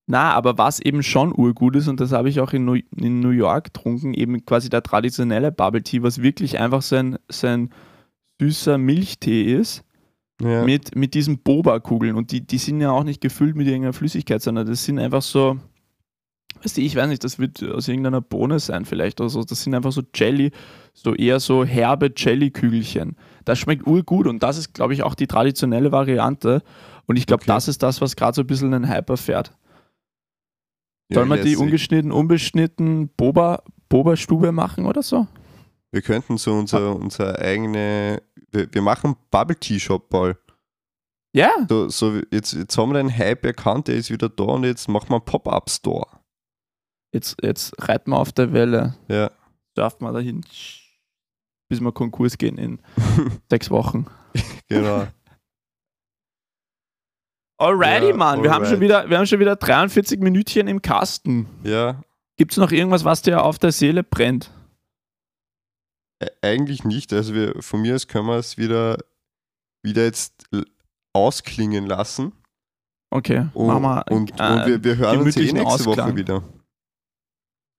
Na, 0.06 0.32
aber 0.32 0.58
was 0.58 0.80
eben 0.80 1.02
schon 1.02 1.32
urgut 1.34 1.76
ist, 1.76 1.88
und 1.88 2.00
das 2.00 2.12
habe 2.12 2.28
ich 2.28 2.40
auch 2.40 2.52
in 2.52 2.64
New, 2.64 2.78
in 2.96 3.20
New 3.20 3.30
York 3.30 3.64
getrunken, 3.72 4.14
eben 4.14 4.44
quasi 4.44 4.68
der 4.68 4.82
traditionelle 4.82 5.52
Bubble 5.52 5.82
Tea, 5.82 6.02
was 6.02 6.22
wirklich 6.22 6.58
einfach 6.58 6.82
so 6.82 6.96
ein, 6.96 7.18
so 7.28 7.46
ein 7.46 7.70
süßer 8.40 8.78
Milchtee 8.78 9.54
ist, 9.54 9.84
Ja. 10.40 10.64
mit, 10.64 10.96
mit 10.96 11.14
diesen 11.14 11.38
Boba-Kugeln. 11.38 12.16
Und 12.16 12.32
die, 12.32 12.44
die 12.46 12.58
sind 12.58 12.80
ja 12.80 12.90
auch 12.90 13.04
nicht 13.04 13.20
gefüllt 13.20 13.56
mit 13.56 13.66
irgendeiner 13.66 13.92
Flüssigkeit, 13.92 14.42
sondern 14.42 14.66
das 14.66 14.84
sind 14.84 14.98
einfach 14.98 15.22
so, 15.22 15.58
weißt 16.62 16.76
du, 16.76 16.80
ich 16.80 16.94
weiß 16.96 17.08
nicht, 17.08 17.24
das 17.24 17.38
wird 17.38 17.62
aus 17.62 17.88
irgendeiner 17.88 18.20
Bohne 18.20 18.58
sein 18.60 18.84
vielleicht 18.84 19.20
oder 19.20 19.30
so. 19.30 19.42
Das 19.44 19.62
sind 19.62 19.74
einfach 19.74 19.92
so 19.92 20.02
Jelly, 20.14 20.50
so 20.92 21.14
eher 21.14 21.40
so 21.40 21.64
herbe 21.64 22.12
Jelly-Kügelchen. 22.16 23.16
Das 23.44 23.58
schmeckt 23.58 23.86
urgut 23.86 24.26
und 24.26 24.42
das 24.42 24.58
ist, 24.58 24.74
glaube 24.74 24.94
ich, 24.94 25.02
auch 25.02 25.14
die 25.14 25.26
traditionelle 25.26 25.92
Variante. 25.92 26.62
Und 27.06 27.16
ich 27.16 27.26
glaube, 27.26 27.42
Okay. 27.42 27.52
das 27.52 27.68
ist 27.68 27.82
das, 27.82 28.00
was 28.00 28.16
gerade 28.16 28.34
so 28.34 28.42
ein 28.42 28.46
bisschen 28.46 28.72
einen 28.74 28.88
Hype 28.88 29.10
erfährt. 29.10 29.52
Ja, 31.10 31.16
Sollen 31.16 31.28
wir 31.28 31.42
die 31.42 31.56
ungeschnitten, 31.56 32.12
unbeschnitten 32.12 33.08
Boba, 33.16 33.62
Boba-Stube 33.88 34.52
machen 34.52 34.86
oder 34.86 35.02
so? 35.02 35.26
Wir 35.90 36.00
könnten 36.00 36.38
so 36.38 36.54
unser, 36.54 36.96
unser 36.96 37.38
eigene. 37.38 38.22
Wir, 38.50 38.72
wir 38.72 38.82
machen 38.82 39.16
Bubble 39.30 39.56
Tea 39.56 39.78
Shop 39.78 40.08
Ball. 40.08 40.38
Ja, 41.34 41.50
So, 41.68 41.88
so 41.88 42.20
jetzt, 42.30 42.52
jetzt 42.52 42.76
haben 42.78 42.90
wir 42.92 43.02
den 43.02 43.14
Hype 43.14 43.44
erkannt, 43.44 43.88
der 43.88 43.96
ist 43.96 44.10
wieder 44.10 44.28
da 44.28 44.44
und 44.44 44.64
jetzt 44.64 44.88
machen 44.88 45.08
wir 45.10 45.16
einen 45.16 45.24
Pop-Up 45.24 45.68
Store. 45.70 46.06
Jetzt, 47.12 47.36
jetzt 47.42 47.74
reiten 47.88 48.10
wir 48.10 48.18
auf 48.18 48.32
der 48.32 48.52
Welle, 48.52 48.94
Ja. 49.08 49.30
surfen 49.76 50.06
wir 50.06 50.12
dahin, 50.12 50.42
bis 51.68 51.80
wir 51.80 51.92
Konkurs 51.92 52.38
gehen 52.38 52.58
in 52.58 52.80
sechs 53.50 53.70
Wochen. 53.70 54.06
genau. 54.68 55.06
Alrighty, 57.58 58.08
Ja, 58.08 58.16
Mann, 58.16 58.42
wir 58.42 58.50
haben, 58.52 58.66
schon 58.66 58.80
wieder, 58.80 59.08
wir 59.08 59.18
haben 59.18 59.26
schon 59.26 59.38
wieder 59.38 59.54
43 59.56 60.18
Minütchen 60.20 60.66
im 60.66 60.82
Kasten. 60.82 61.46
Ja, 61.62 62.02
Gibt 62.36 62.52
es 62.52 62.58
noch 62.58 62.72
irgendwas, 62.72 63.04
was 63.04 63.22
dir 63.22 63.44
auf 63.44 63.58
der 63.58 63.72
Seele 63.72 64.02
brennt? 64.02 64.50
eigentlich 66.40 66.84
nicht. 66.84 67.12
Also 67.12 67.34
wir, 67.34 67.60
von 67.62 67.82
mir 67.82 67.96
aus 67.96 68.06
können 68.06 68.26
wir 68.28 68.36
es 68.36 68.56
wieder, 68.56 68.96
wieder 69.82 70.04
jetzt 70.04 70.48
ausklingen 71.12 71.86
lassen. 71.86 72.32
Okay, 73.10 73.48
Und, 73.54 73.66
machen 73.66 73.82
wir, 73.82 74.04
und, 74.12 74.30
äh, 74.40 74.52
und 74.52 74.66
wir, 74.66 74.84
wir 74.84 74.96
hören 74.96 75.20
uns 75.22 75.36
eh 75.36 75.52
nächste 75.52 75.84
Woche 75.84 76.02
Ausklang. 76.02 76.16
wieder. 76.16 76.42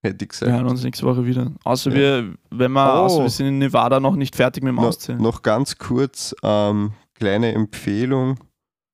Hätte 0.04 0.24
ich 0.24 0.28
gesagt. 0.28 0.52
wir 0.52 0.56
hören 0.58 0.68
uns 0.68 0.84
nächste 0.84 1.06
Woche 1.06 1.24
wieder. 1.26 1.50
Außer 1.64 1.90
Ja. 1.90 1.96
wir, 1.96 2.34
wenn 2.50 2.72
wir, 2.72 2.86
Oh. 2.86 2.98
außer 3.06 3.22
wir 3.22 3.30
sind 3.30 3.46
in 3.46 3.58
Nevada 3.58 3.98
noch 4.00 4.16
nicht 4.16 4.36
fertig 4.36 4.62
mit 4.62 4.70
dem 4.72 4.76
No, 4.76 4.88
Auszählen. 4.88 5.20
noch 5.20 5.42
ganz 5.42 5.78
kurz, 5.78 6.34
ähm, 6.42 6.92
kleine 7.14 7.52
Empfehlung. 7.54 8.38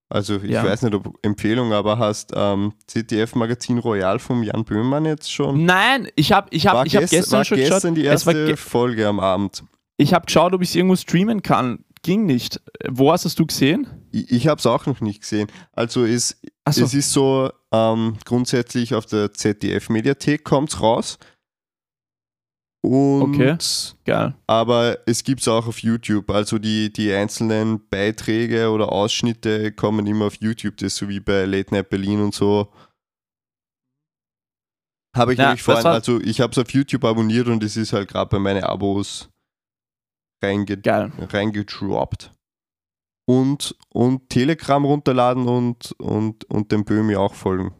Also 0.08 0.36
ich 0.36 0.50
Ja. 0.50 0.64
weiß 0.64 0.82
nicht, 0.82 0.94
ob 0.94 1.14
Empfehlung, 1.22 1.72
aber 1.72 1.98
hast 1.98 2.32
ähm, 2.34 2.72
ZDF 2.86 3.34
Magazin 3.36 3.78
Royal 3.78 4.18
vom 4.18 4.42
Jan 4.42 4.64
Böhmermann 4.64 5.04
jetzt 5.04 5.30
schon? 5.32 5.64
Nein, 5.64 6.08
ich 6.16 6.32
habe 6.32 6.48
ich 6.50 6.64
war 6.64 6.78
hab, 6.80 6.86
ich 6.86 6.96
hab 6.96 7.02
gest- 7.04 7.10
gestern 7.10 7.36
war 7.38 7.44
schon 7.44 7.58
gestern 7.58 7.94
geschaut. 7.94 7.96
die 7.96 8.06
es 8.06 8.26
war 8.26 8.34
erste 8.34 8.46
ge- 8.46 8.56
Folge 8.56 9.06
am 9.06 9.20
Abend. 9.20 9.62
Ich 9.98 10.12
habe 10.14 10.26
geschaut, 10.26 10.52
ob 10.52 10.62
ich 10.62 10.70
es 10.70 10.74
irgendwo 10.74 10.96
streamen 10.96 11.42
kann. 11.42 11.84
Ging 12.02 12.24
nicht. 12.24 12.60
Wo 12.88 13.12
hast 13.12 13.24
es 13.26 13.34
du 13.34 13.44
gesehen? 13.46 13.86
Ich, 14.10 14.30
ich 14.32 14.46
habe 14.48 14.58
es 14.58 14.66
auch 14.66 14.86
noch 14.86 15.00
nicht 15.00 15.20
gesehen. 15.20 15.48
Also 15.72 16.04
es, 16.04 16.40
Achso, 16.64 16.84
es 16.84 16.94
ist 16.94 17.12
so, 17.12 17.50
ähm, 17.72 18.18
grundsätzlich 18.24 18.94
auf 18.94 19.06
der 19.06 19.32
ZDF-Mediathek 19.32 20.44
kommt 20.44 20.70
es 20.70 20.80
raus. 20.80 21.18
Und 22.82 23.34
Okay. 23.34 23.58
geil. 24.06 24.34
aber 24.46 24.98
es 25.06 25.22
gibt 25.22 25.40
es 25.42 25.48
auch 25.48 25.66
auf 25.66 25.80
YouTube. 25.80 26.30
Also 26.30 26.58
die, 26.58 26.90
die 26.90 27.12
einzelnen 27.12 27.86
Beiträge 27.88 28.70
oder 28.70 28.90
Ausschnitte 28.90 29.70
kommen 29.72 30.06
immer 30.06 30.26
auf 30.26 30.36
YouTube. 30.36 30.78
Das 30.78 30.94
ist 30.94 30.96
so 30.96 31.08
wie 31.08 31.20
bei 31.20 31.44
Late 31.44 31.74
Night 31.74 31.90
Berlin 31.90 32.22
und 32.22 32.34
so. 32.34 32.72
Habe 35.14 35.32
ich 35.32 35.38
Ja, 35.38 35.46
nämlich 35.46 35.62
vorhin, 35.62 35.86
also 35.86 36.20
ich 36.20 36.40
habe 36.40 36.52
es 36.52 36.58
auf 36.58 36.70
YouTube 36.70 37.04
abonniert 37.04 37.48
und 37.48 37.62
es 37.64 37.76
ist 37.76 37.92
halt 37.92 38.08
gerade 38.08 38.30
bei 38.30 38.38
meinen 38.38 38.64
Abos 38.64 39.28
reinge 40.42 40.80
reingedroppt. 41.18 42.32
Und, 43.38 43.76
und 43.90 44.28
Telegram 44.28 44.84
runterladen 44.84 45.46
und, 45.46 45.92
und, 46.00 46.44
und 46.50 46.72
dem 46.72 46.84
Böhmi 46.84 47.16
auch 47.16 47.34
folgen. 47.34 47.72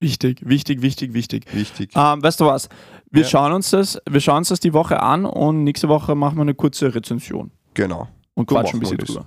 Wichtig, 0.00 0.42
wichtig, 0.44 0.82
wichtig, 0.82 1.12
wichtig. 1.14 1.46
Wichtig. 1.52 1.90
Ähm, 1.96 2.22
weißt 2.22 2.40
du 2.40 2.46
was? 2.46 2.68
Wir, 3.10 3.22
Ja. 3.22 3.28
schauen 3.28 3.52
uns 3.52 3.70
das, 3.70 3.98
wir 4.08 4.20
schauen 4.20 4.38
uns 4.38 4.48
das 4.48 4.60
die 4.60 4.72
Woche 4.72 5.00
an 5.02 5.24
und 5.24 5.64
nächste 5.64 5.88
Woche 5.88 6.14
machen 6.14 6.36
wir 6.36 6.42
eine 6.42 6.54
kurze 6.54 6.94
Rezension 6.94 7.50
Genau. 7.74 8.08
und 8.34 8.46
quatschen 8.46 8.76
ein 8.76 8.80
bisschen 8.80 8.98
drüber. 8.98 9.26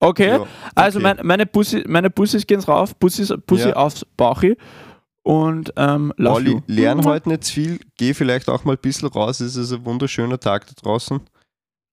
Okay, 0.00 0.28
Ja, 0.30 0.46
also 0.74 0.98
okay. 0.98 1.14
mein, 1.16 1.26
meine, 1.26 1.46
Bussi, 1.46 1.84
meine 1.86 2.10
Bussis 2.10 2.46
gehen 2.46 2.60
rauf, 2.60 2.96
Bussis, 2.96 3.32
Bussi 3.46 3.68
Ja. 3.68 3.76
aufs 3.76 4.04
Bauchi 4.16 4.56
und 5.22 5.72
ähm, 5.76 6.12
love 6.16 6.34
Olli, 6.36 6.62
lern 6.66 7.04
heute 7.04 7.28
nicht 7.28 7.44
viel, 7.44 7.78
geh 7.96 8.12
vielleicht 8.14 8.48
auch 8.48 8.64
mal 8.64 8.72
ein 8.72 8.82
bisschen 8.82 9.08
raus, 9.08 9.40
es 9.40 9.56
ist 9.56 9.72
ein 9.72 9.84
wunderschöner 9.84 10.38
Tag 10.40 10.66
da 10.66 10.72
draußen. 10.82 11.20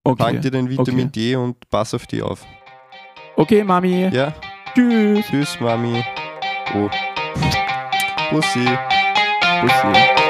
Okay, 0.03 0.23
Tank 0.23 0.41
dir 0.41 0.49
den 0.51 0.67
Vitamin 0.69 1.11
D 1.11 1.35
und 1.35 1.69
pass 1.69 1.93
auf 1.93 2.07
die 2.07 2.23
auf. 2.23 2.43
Okay 3.41 3.63
Mami. 3.63 4.09
Ja, 4.11 4.33
Tschüss. 4.73 5.25
tschüss 5.27 5.59
Mami. 5.59 6.03
Oh. 6.75 6.89
Bussi. 8.31 8.65
Bussi. 9.61 10.20